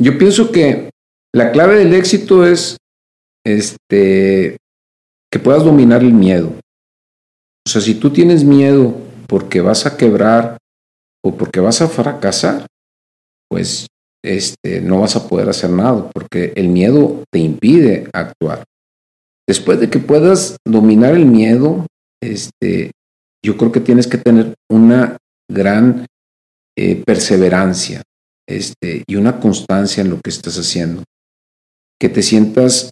yo 0.00 0.16
pienso 0.16 0.50
que 0.50 0.88
la 1.34 1.52
clave 1.52 1.76
del 1.76 1.92
éxito 1.92 2.46
es 2.46 2.78
este, 3.44 4.56
que 5.30 5.38
puedas 5.38 5.64
dominar 5.64 6.02
el 6.02 6.12
miedo. 6.12 6.52
O 7.66 7.70
sea, 7.70 7.80
si 7.80 7.94
tú 7.94 8.10
tienes 8.10 8.44
miedo 8.44 8.94
porque 9.26 9.60
vas 9.60 9.86
a 9.86 9.96
quebrar 9.96 10.56
o 11.24 11.36
porque 11.36 11.60
vas 11.60 11.82
a 11.82 11.88
fracasar, 11.88 12.66
pues 13.48 13.86
este, 14.24 14.80
no 14.80 15.00
vas 15.00 15.16
a 15.16 15.26
poder 15.26 15.48
hacer 15.48 15.70
nada 15.70 16.10
porque 16.10 16.52
el 16.56 16.68
miedo 16.68 17.24
te 17.32 17.38
impide 17.38 18.08
actuar. 18.12 18.64
Después 19.48 19.80
de 19.80 19.90
que 19.90 19.98
puedas 19.98 20.56
dominar 20.66 21.14
el 21.14 21.26
miedo, 21.26 21.86
este, 22.22 22.92
yo 23.44 23.56
creo 23.56 23.72
que 23.72 23.80
tienes 23.80 24.06
que 24.06 24.18
tener 24.18 24.54
una 24.70 25.16
gran 25.50 26.06
eh, 26.76 27.02
perseverancia 27.04 28.02
este, 28.48 29.02
y 29.06 29.16
una 29.16 29.40
constancia 29.40 30.02
en 30.02 30.10
lo 30.10 30.20
que 30.20 30.30
estás 30.30 30.56
haciendo. 30.56 31.02
Que 31.98 32.08
te 32.08 32.22
sientas 32.22 32.90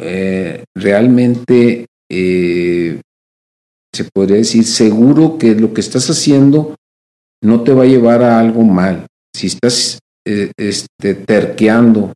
eh, 0.00 0.64
realmente 0.74 1.86
eh, 2.10 3.00
se 3.94 4.04
podría 4.12 4.38
decir, 4.38 4.64
seguro 4.64 5.38
que 5.38 5.54
lo 5.54 5.72
que 5.72 5.80
estás 5.80 6.10
haciendo 6.10 6.74
no 7.44 7.62
te 7.62 7.72
va 7.72 7.82
a 7.82 7.86
llevar 7.86 8.22
a 8.22 8.40
algo 8.40 8.62
mal. 8.62 9.06
Si 9.36 9.48
estás 9.48 9.98
eh, 10.26 10.50
este, 10.56 11.14
terqueando 11.14 12.12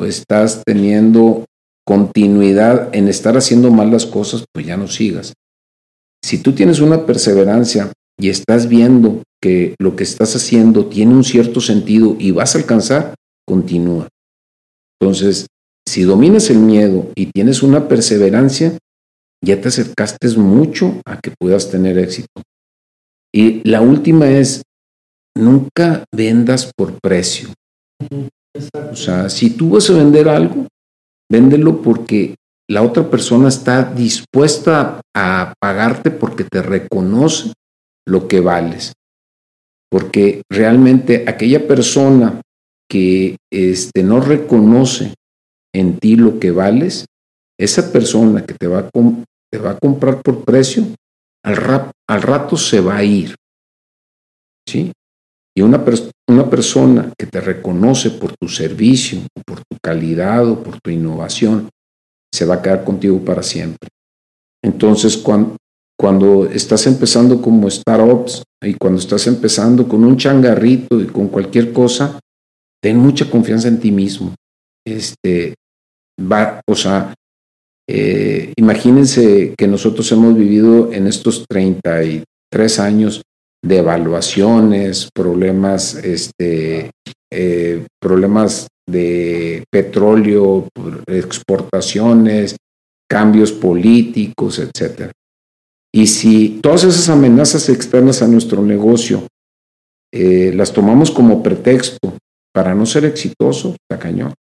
o 0.00 0.04
estás 0.04 0.62
teniendo 0.64 1.44
continuidad 1.86 2.88
en 2.94 3.08
estar 3.08 3.36
haciendo 3.36 3.70
mal 3.70 3.90
las 3.90 4.06
cosas, 4.06 4.44
pues 4.52 4.66
ya 4.66 4.76
no 4.76 4.88
sigas. 4.88 5.34
Si 6.24 6.38
tú 6.38 6.52
tienes 6.52 6.80
una 6.80 7.04
perseverancia 7.04 7.92
y 8.18 8.30
estás 8.30 8.66
viendo 8.68 9.22
que 9.42 9.74
lo 9.78 9.94
que 9.94 10.04
estás 10.04 10.34
haciendo 10.34 10.86
tiene 10.86 11.14
un 11.14 11.24
cierto 11.24 11.60
sentido 11.60 12.16
y 12.18 12.30
vas 12.30 12.54
a 12.54 12.58
alcanzar, 12.58 13.14
continúa. 13.46 14.08
Entonces, 14.98 15.46
si 15.86 16.04
dominas 16.04 16.48
el 16.48 16.60
miedo 16.60 17.10
y 17.14 17.26
tienes 17.26 17.62
una 17.62 17.86
perseverancia, 17.86 18.78
ya 19.44 19.60
te 19.60 19.68
acercaste 19.68 20.28
mucho 20.38 21.02
a 21.04 21.20
que 21.20 21.34
puedas 21.38 21.70
tener 21.70 21.98
éxito. 21.98 22.42
Y 23.34 23.68
la 23.68 23.80
última 23.80 24.30
es, 24.30 24.62
nunca 25.36 26.04
vendas 26.14 26.70
por 26.76 27.00
precio. 27.00 27.48
O 28.92 28.94
sea, 28.94 29.28
si 29.28 29.50
tú 29.50 29.70
vas 29.70 29.90
a 29.90 29.94
vender 29.94 30.28
algo, 30.28 30.68
véndelo 31.28 31.82
porque 31.82 32.36
la 32.70 32.82
otra 32.82 33.10
persona 33.10 33.48
está 33.48 33.82
dispuesta 33.82 35.00
a 35.16 35.52
pagarte 35.60 36.12
porque 36.12 36.44
te 36.44 36.62
reconoce 36.62 37.52
lo 38.06 38.28
que 38.28 38.38
vales. 38.38 38.92
Porque 39.90 40.42
realmente 40.48 41.24
aquella 41.26 41.66
persona 41.66 42.40
que 42.88 43.36
este, 43.52 44.04
no 44.04 44.20
reconoce 44.20 45.12
en 45.74 45.98
ti 45.98 46.14
lo 46.14 46.38
que 46.38 46.52
vales, 46.52 47.06
esa 47.58 47.90
persona 47.90 48.44
que 48.46 48.54
te 48.54 48.68
va 48.68 48.88
te 49.52 49.58
va 49.58 49.70
a 49.72 49.78
comprar 49.78 50.22
por 50.22 50.44
precio, 50.44 50.84
al, 51.44 52.22
rato 52.22 52.56
se 52.56 52.80
va 52.80 52.96
a 52.96 53.04
ir. 53.04 53.34
¿Sí? 54.66 54.92
Y 55.56 55.62
una, 55.62 55.84
una 56.28 56.50
persona 56.50 57.12
que 57.16 57.26
te 57.26 57.40
reconoce 57.40 58.10
por 58.10 58.34
tu 58.36 58.48
servicio, 58.48 59.20
por 59.46 59.58
tu 59.58 59.76
calidad 59.82 60.48
o 60.48 60.62
por 60.62 60.80
tu 60.80 60.90
innovación, 60.90 61.68
se 62.32 62.44
va 62.44 62.56
a 62.56 62.62
quedar 62.62 62.82
contigo 62.82 63.24
para 63.24 63.42
siempre. 63.42 63.88
Entonces, 64.64 65.16
cuando, 65.16 65.56
cuando 65.96 66.46
estás 66.46 66.86
empezando 66.86 67.40
como 67.40 67.70
startups 67.70 68.42
y 68.62 68.74
cuando 68.74 68.98
estás 68.98 69.26
empezando 69.26 69.86
con 69.86 70.02
un 70.04 70.16
changarrito 70.16 71.00
y 71.00 71.06
con 71.06 71.28
cualquier 71.28 71.72
cosa, 71.72 72.18
ten 72.82 72.96
mucha 72.96 73.30
confianza 73.30 73.68
en 73.68 73.78
ti 73.78 73.92
mismo. 73.92 74.34
Este, 74.84 75.54
va, 76.18 76.60
o 76.66 76.74
sea, 76.74 77.14
eh, 77.88 78.52
imagínense 78.56 79.54
que 79.56 79.66
nosotros 79.66 80.10
hemos 80.12 80.36
vivido 80.36 80.92
en 80.92 81.06
estos 81.06 81.44
33 81.48 82.24
años 82.80 83.22
de 83.64 83.78
evaluaciones, 83.78 85.08
problemas, 85.14 85.94
este, 85.96 86.90
eh, 87.32 87.86
problemas 88.00 88.68
de 88.88 89.64
petróleo, 89.70 90.68
exportaciones, 91.06 92.56
cambios 93.08 93.52
políticos, 93.52 94.58
etc. 94.58 95.10
Y 95.92 96.06
si 96.06 96.60
todas 96.62 96.84
esas 96.84 97.08
amenazas 97.08 97.68
externas 97.68 98.20
a 98.22 98.28
nuestro 98.28 98.62
negocio 98.62 99.26
eh, 100.12 100.52
las 100.54 100.72
tomamos 100.72 101.10
como 101.10 101.42
pretexto 101.42 102.16
para 102.52 102.74
no 102.74 102.86
ser 102.86 103.04
exitoso, 103.04 103.74
está 103.74 103.98
cañón. 103.98 104.32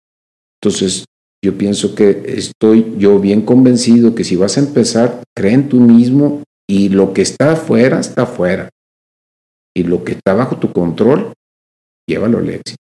Entonces, 0.62 1.06
yo 1.44 1.58
pienso 1.58 1.94
que 1.94 2.24
estoy 2.26 2.96
yo 2.98 3.20
bien 3.20 3.42
convencido 3.42 4.16
que 4.16 4.24
si 4.24 4.38
vas 4.38 4.58
a 4.58 4.62
empezar, 4.62 5.24
cree 5.36 5.54
en 5.54 5.68
tú 5.68 5.82
mismo 5.82 6.42
y 6.70 6.88
lo 6.88 7.14
que 7.14 7.22
está 7.22 7.52
afuera, 7.52 8.00
está 8.00 8.24
afuera. 8.24 8.70
Y 9.76 9.84
lo 9.84 10.06
que 10.06 10.14
está 10.14 10.34
bajo 10.34 10.58
tu 10.58 10.72
control, 10.72 11.34
llévalo 12.08 12.38
al 12.38 12.50
éxito. 12.50 12.78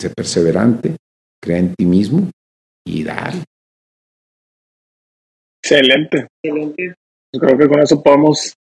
Sé 0.00 0.10
perseverante, 0.10 0.96
cree 1.42 1.58
en 1.58 1.74
ti 1.74 1.84
mismo 1.84 2.30
y 2.86 3.02
dale. 3.02 3.42
Excelente. 5.60 6.28
Excelente. 6.44 6.94
creo 7.32 7.58
que 7.58 7.68
con 7.68 7.80
eso 7.80 8.02
podemos 8.02 8.54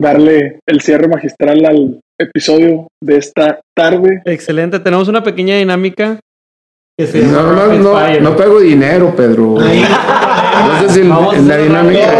darle 0.00 0.60
el 0.66 0.80
cierre 0.80 1.08
magistral 1.08 1.66
al 1.66 2.00
episodio 2.18 2.88
de 3.02 3.18
esta 3.18 3.60
tarde. 3.76 4.22
Excelente. 4.24 4.80
Tenemos 4.80 5.08
una 5.08 5.22
pequeña 5.22 5.56
dinámica 5.56 6.18
que 6.96 7.06
se 7.06 7.22
no, 7.22 7.42
no, 7.42 7.66
no, 7.74 8.20
no, 8.20 8.36
pego 8.36 8.60
dinero, 8.60 9.14
Pedro. 9.16 9.56
No 9.58 10.88
si 10.88 11.02
la 11.02 11.56
dinámica, 11.56 12.12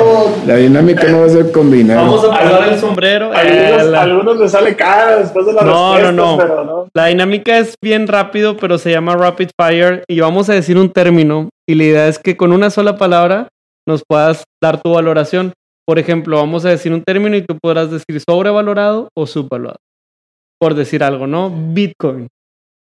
la 0.47 0.57
dinámica 0.57 1.09
no 1.09 1.20
va 1.20 1.27
a 1.27 1.29
ser 1.29 1.53
con 1.53 1.70
dinero. 1.70 2.01
Vamos 2.01 2.25
a 2.25 2.31
pasar 2.31 2.72
el 2.72 2.79
sombrero. 2.81 3.33
Algunos, 3.33 3.95
algunos 3.95 4.37
les 4.39 4.51
sale 4.51 4.75
cara 4.75 5.18
después 5.18 5.47
de 5.47 5.53
la 5.53 5.62
no, 5.62 5.99
no, 6.01 6.12
no. 6.12 6.37
pero 6.37 6.64
no. 6.64 6.89
La 6.93 7.07
dinámica 7.07 7.59
es 7.59 7.77
bien 7.81 8.09
rápido, 8.09 8.57
pero 8.57 8.79
se 8.79 8.91
llama 8.91 9.14
Rapid 9.14 9.51
Fire 9.57 10.03
y 10.09 10.18
vamos 10.20 10.49
a 10.51 10.55
decir 10.55 10.77
un 10.77 10.91
término 10.91 11.51
y 11.68 11.75
la 11.77 11.85
idea 11.85 12.09
es 12.09 12.18
que 12.18 12.37
con 12.37 12.53
una 12.53 12.70
sola 12.70 12.97
palabra 12.97 13.49
nos 13.87 14.03
puedas 14.07 14.45
dar 14.62 14.83
tu 14.83 14.93
valoración. 14.93 15.53
Por 15.87 15.99
ejemplo, 15.99 16.39
vamos 16.39 16.64
a 16.64 16.70
decir 16.70 16.93
un 16.93 17.05
término 17.05 17.37
y 17.37 17.43
tú 17.43 17.57
podrás 17.62 17.91
decir 17.91 18.20
sobrevalorado 18.20 19.09
o 19.16 19.27
subvalorado. 19.27 19.79
Por 20.59 20.75
decir 20.75 21.05
algo, 21.05 21.27
¿no? 21.27 21.53
Bitcoin. 21.55 22.29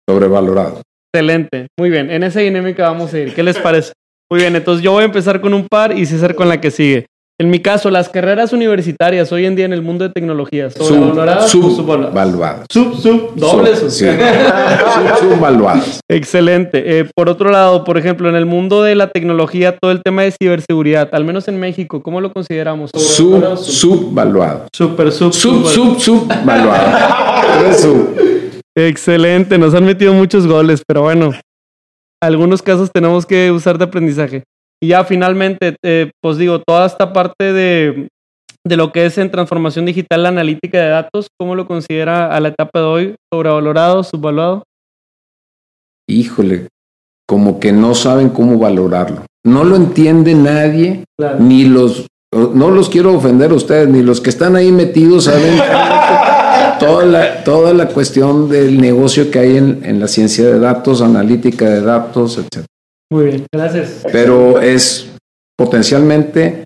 Sobrevalorado. 0.09 0.83
Excelente. 1.13 1.67
Muy 1.79 1.91
bien. 1.91 2.11
En 2.11 2.23
esa 2.23 2.41
dinámica 2.41 2.89
vamos 2.89 3.13
a 3.13 3.19
ir. 3.19 3.35
¿Qué 3.35 3.43
les 3.43 3.59
parece? 3.59 3.93
Muy 4.31 4.41
bien. 4.41 4.55
Entonces 4.55 4.83
yo 4.83 4.93
voy 4.93 5.03
a 5.03 5.07
empezar 5.07 5.41
con 5.41 5.55
un 5.55 5.67
par 5.67 5.97
y 5.97 6.07
César 6.07 6.35
con 6.35 6.49
la 6.49 6.61
que 6.61 6.71
sigue. 6.71 7.07
En 7.41 7.49
mi 7.49 7.61
caso, 7.61 7.91
las 7.91 8.11
carreras 8.11 8.53
universitarias 8.53 9.33
hoy 9.33 9.47
en 9.47 9.57
día 9.57 9.65
en 9.65 9.73
el 9.73 9.81
mundo 9.81 10.05
de 10.05 10.11
tecnología, 10.11 10.69
¿sobrevaloradas 10.69 11.51
sub, 11.51 11.75
subvaluadas? 11.75 12.67
Sub, 12.71 13.01
sub, 13.01 13.35
dobles. 13.35 13.79
Sub, 13.79 13.91
sí. 13.91 14.05
sub, 14.05 15.31
subvaluadas. 15.31 16.01
Excelente. 16.07 16.99
Eh, 16.99 17.07
por 17.17 17.31
otro 17.31 17.51
lado, 17.51 17.83
por 17.85 17.97
ejemplo, 17.97 18.29
en 18.29 18.37
el 18.37 18.45
mundo 18.45 18.83
de 18.83 18.95
la 18.95 19.09
tecnología, 19.09 19.75
todo 19.81 19.91
el 19.91 20.03
tema 20.03 20.21
de 20.21 20.33
ciberseguridad, 20.33 21.09
al 21.13 21.25
menos 21.25 21.49
en 21.49 21.59
México, 21.59 22.03
¿cómo 22.03 22.21
lo 22.21 22.31
consideramos? 22.31 22.91
Sub, 22.95 23.57
subvaluado. 23.57 24.67
Super, 24.71 25.11
sub, 25.11 25.33
sub, 25.33 25.67
sub, 25.67 25.99
subvaluado. 25.99 27.73
sub. 27.73 28.30
Excelente, 28.77 29.59
nos 29.59 29.75
han 29.75 29.85
metido 29.85 30.13
muchos 30.15 30.47
goles, 30.47 30.83
pero 30.87 31.03
bueno, 31.03 31.33
algunos 32.23 32.63
casos 32.63 32.91
tenemos 32.93 33.27
que 33.27 33.51
usar 33.51 33.79
de 33.79 33.85
aprendizaje. 33.85 34.45
Y 34.83 34.89
ya 34.89 35.05
finalmente, 35.05 35.77
eh, 35.85 36.11
pues 36.23 36.39
digo, 36.39 36.61
toda 36.67 36.87
esta 36.87 37.13
parte 37.13 37.53
de, 37.53 38.09
de 38.67 38.77
lo 38.77 38.93
que 38.93 39.07
es 39.07 39.19
en 39.19 39.31
transformación 39.31 39.87
digital, 39.87 40.23
la 40.23 40.29
analítica 40.31 40.79
de 40.79 40.89
datos, 40.89 41.29
¿cómo 41.39 41.55
lo 41.55 41.67
considera 41.67 42.35
a 42.35 42.41
la 42.41 42.49
etapa 42.49 42.79
de 42.81 42.85
hoy? 42.85 43.15
¿Sobrevalorado, 43.33 44.03
subvaluado? 44.05 44.63
Híjole, 46.09 46.69
como 47.27 47.61
que 47.61 47.73
no 47.73 47.95
saben 47.95 48.31
cómo 48.31 48.59
valorarlo. 48.59 49.25
No 49.45 49.65
lo 49.65 49.77
entiende 49.77 50.35
nadie, 50.35 51.05
ni 51.39 51.65
los, 51.65 52.07
no 52.33 52.71
los 52.71 52.89
quiero 52.89 53.15
ofender 53.15 53.51
a 53.51 53.55
ustedes, 53.55 53.89
ni 53.89 54.03
los 54.03 54.21
que 54.21 54.31
están 54.31 54.57
ahí 54.57 54.73
metidos 54.73 55.25
saben 55.25 55.59
toda 56.79 57.05
la, 57.05 57.45
toda 57.45 57.75
la 57.75 57.89
cuestión 57.89 58.49
del 58.49 58.81
negocio 58.81 59.31
que 59.31 59.39
hay 59.39 59.57
en, 59.57 59.85
en 59.85 60.01
la 60.01 60.09
ciencia 60.09 60.45
de 60.45 60.59
datos, 60.59 61.03
analítica 61.03 61.69
de 61.69 61.83
datos, 61.83 62.39
etc. 62.39 62.65
Muy 63.13 63.25
bien, 63.25 63.47
gracias. 63.53 64.05
Pero 64.13 64.61
es 64.61 65.11
potencialmente 65.57 66.65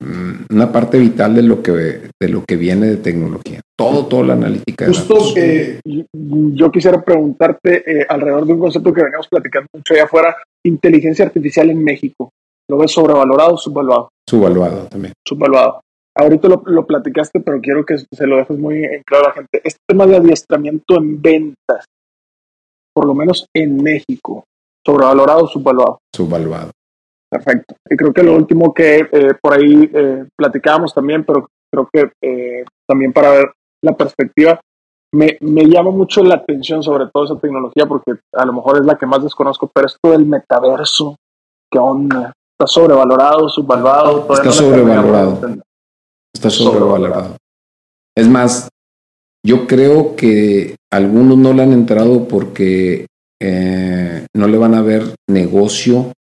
mm, 0.00 0.54
una 0.54 0.72
parte 0.72 0.98
vital 0.98 1.34
de 1.34 1.42
lo 1.42 1.62
que 1.62 1.72
de 1.72 2.28
lo 2.28 2.44
que 2.44 2.56
viene 2.56 2.86
de 2.86 2.96
tecnología. 2.96 3.60
Todo, 3.78 4.06
toda 4.06 4.24
la 4.24 4.32
analítica. 4.32 4.86
Justo 4.86 5.34
que 5.34 5.80
yo 5.84 6.70
quisiera 6.70 7.02
preguntarte 7.02 8.00
eh, 8.00 8.06
alrededor 8.08 8.46
de 8.46 8.52
un 8.54 8.60
concepto 8.60 8.92
que 8.92 9.02
veníamos 9.02 9.28
platicando 9.28 9.68
mucho 9.72 9.94
allá 9.94 10.04
afuera, 10.04 10.36
inteligencia 10.64 11.24
artificial 11.24 11.70
en 11.70 11.84
México. 11.84 12.30
¿Lo 12.68 12.78
ves 12.78 12.90
sobrevalorado 12.90 13.54
o 13.54 13.58
subvaluado? 13.58 14.08
Subvaluado 14.28 14.86
también. 14.86 15.12
Subvaluado. 15.24 15.80
Ahorita 16.18 16.48
lo, 16.48 16.62
lo, 16.64 16.86
platicaste, 16.86 17.40
pero 17.40 17.60
quiero 17.60 17.84
que 17.84 17.98
se 17.98 18.26
lo 18.26 18.38
dejes 18.38 18.58
muy 18.58 18.84
en 18.84 19.02
claro 19.02 19.26
a 19.26 19.28
la 19.28 19.34
gente. 19.34 19.60
Este 19.62 19.80
tema 19.86 20.06
de 20.06 20.16
adiestramiento 20.16 20.96
en 20.96 21.20
ventas, 21.20 21.84
por 22.94 23.06
lo 23.06 23.14
menos 23.14 23.46
en 23.54 23.82
México, 23.82 24.44
sobrevalorado 24.84 25.44
o 25.44 25.48
subvaluado. 25.48 25.98
Subvaluado. 26.14 26.70
Perfecto. 27.28 27.74
Y 27.90 27.96
creo 27.96 28.12
que 28.12 28.22
lo 28.22 28.34
último 28.34 28.72
que 28.72 29.08
eh, 29.12 29.34
por 29.40 29.52
ahí 29.52 29.90
eh, 29.92 30.26
platicábamos 30.36 30.94
también, 30.94 31.24
pero 31.24 31.48
creo 31.70 31.88
que 31.92 32.12
eh, 32.22 32.64
también 32.88 33.12
para 33.12 33.30
ver 33.32 33.52
la 33.82 33.96
perspectiva, 33.96 34.60
me, 35.12 35.36
me, 35.40 35.66
llama 35.66 35.90
mucho 35.90 36.22
la 36.22 36.36
atención 36.36 36.82
sobre 36.82 37.06
todo 37.12 37.24
esa 37.24 37.38
tecnología 37.38 37.86
porque 37.86 38.12
a 38.32 38.44
lo 38.44 38.52
mejor 38.52 38.78
es 38.78 38.86
la 38.86 38.96
que 38.96 39.06
más 39.06 39.22
desconozco, 39.22 39.70
pero 39.72 39.86
esto 39.86 40.10
del 40.10 40.26
metaverso, 40.26 41.16
¿qué 41.70 41.78
onda? 41.78 42.32
¿Está 42.58 42.66
sobrevalorado, 42.66 43.48
subvaluado? 43.48 44.26
Está 44.30 44.50
sobrevalorado. 44.50 45.62
Está 46.36 46.50
sobrevalorado. 46.50 47.38
Es 48.14 48.28
más, 48.28 48.68
yo 49.42 49.66
creo 49.66 50.16
que 50.16 50.76
algunos 50.92 51.38
no 51.38 51.54
le 51.54 51.62
han 51.62 51.72
entrado 51.72 52.28
porque 52.28 53.06
eh, 53.40 54.26
no 54.36 54.46
le 54.46 54.58
van 54.58 54.74
a 54.74 54.82
ver 54.82 55.14
negocio 55.30 56.12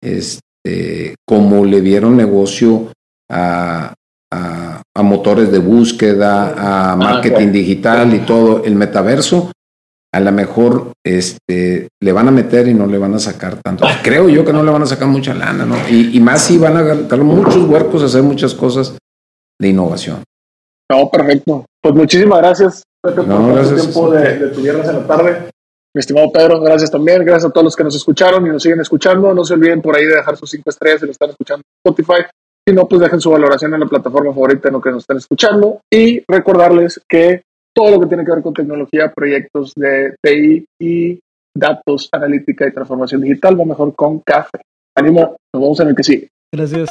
este, 0.00 1.16
como 1.26 1.64
le 1.64 1.80
vieron 1.80 2.16
negocio 2.16 2.92
a, 3.28 3.94
a, 4.32 5.02
motores 5.02 5.50
de 5.50 5.58
búsqueda, 5.58 6.50
a 6.50 6.92
ah, 6.92 6.96
marketing 6.96 7.50
digital 7.50 8.14
y 8.14 8.20
todo. 8.20 8.62
El 8.64 8.76
metaverso, 8.76 9.50
a 10.12 10.20
lo 10.20 10.30
mejor 10.30 10.92
este, 11.04 11.88
le 12.00 12.12
van 12.12 12.28
a 12.28 12.30
meter 12.30 12.68
y 12.68 12.74
no 12.74 12.86
le 12.86 12.98
van 12.98 13.14
a 13.14 13.18
sacar 13.18 13.56
tanto. 13.60 13.84
Creo 14.04 14.28
yo 14.28 14.44
que 14.44 14.52
no 14.52 14.62
le 14.62 14.70
van 14.70 14.82
a 14.82 14.86
sacar 14.86 15.08
mucha 15.08 15.34
lana, 15.34 15.66
¿no? 15.66 15.74
Y, 15.90 16.20
más 16.20 16.42
si 16.42 16.58
van 16.58 16.76
a 16.76 16.82
dar 16.82 17.20
muchos 17.24 17.68
huercos 17.68 18.02
a 18.02 18.06
hacer 18.06 18.22
muchas 18.22 18.54
cosas 18.54 18.94
de 19.60 19.68
innovación. 19.68 20.22
No, 20.90 21.10
perfecto. 21.10 21.64
Pues 21.82 21.94
muchísimas 21.94 22.38
gracias, 22.38 22.82
por 23.02 23.18
el 23.18 23.74
tiempo 23.74 24.10
de, 24.10 24.38
de 24.38 24.48
tu 24.48 24.60
viernes 24.60 24.88
en 24.88 24.96
la 24.96 25.06
tarde. 25.06 25.50
Mi 25.94 26.00
estimado 26.00 26.32
Pedro, 26.32 26.60
gracias 26.60 26.90
también. 26.90 27.24
Gracias 27.24 27.50
a 27.50 27.52
todos 27.52 27.64
los 27.64 27.76
que 27.76 27.84
nos 27.84 27.94
escucharon 27.94 28.44
y 28.46 28.50
nos 28.50 28.62
siguen 28.62 28.80
escuchando. 28.80 29.32
No 29.32 29.44
se 29.44 29.54
olviden 29.54 29.80
por 29.80 29.96
ahí 29.96 30.04
de 30.04 30.16
dejar 30.16 30.36
sus 30.36 30.50
cinco 30.50 30.70
estrellas 30.70 31.00
si 31.00 31.06
lo 31.06 31.12
están 31.12 31.30
escuchando 31.30 31.62
en 31.62 31.90
Spotify. 31.90 32.26
Si 32.66 32.74
no, 32.74 32.88
pues 32.88 33.00
dejen 33.00 33.20
su 33.20 33.30
valoración 33.30 33.74
en 33.74 33.80
la 33.80 33.86
plataforma 33.86 34.32
favorita 34.32 34.68
en 34.68 34.74
lo 34.74 34.80
que 34.80 34.90
nos 34.90 35.02
están 35.02 35.18
escuchando. 35.18 35.80
Y 35.92 36.24
recordarles 36.26 37.00
que 37.08 37.42
todo 37.72 37.92
lo 37.92 38.00
que 38.00 38.06
tiene 38.06 38.24
que 38.24 38.32
ver 38.32 38.42
con 38.42 38.54
tecnología, 38.54 39.12
proyectos 39.14 39.72
de 39.76 40.16
TI 40.20 40.64
y 40.80 41.20
datos, 41.56 42.08
analítica 42.10 42.66
y 42.66 42.72
transformación 42.72 43.20
digital 43.20 43.60
va 43.60 43.64
mejor 43.64 43.94
con 43.94 44.18
café. 44.18 44.62
Ánimo, 44.96 45.36
nos 45.52 45.62
vemos 45.62 45.80
en 45.80 45.88
el 45.88 45.94
que 45.94 46.02
sigue. 46.02 46.28
Gracias. 46.52 46.90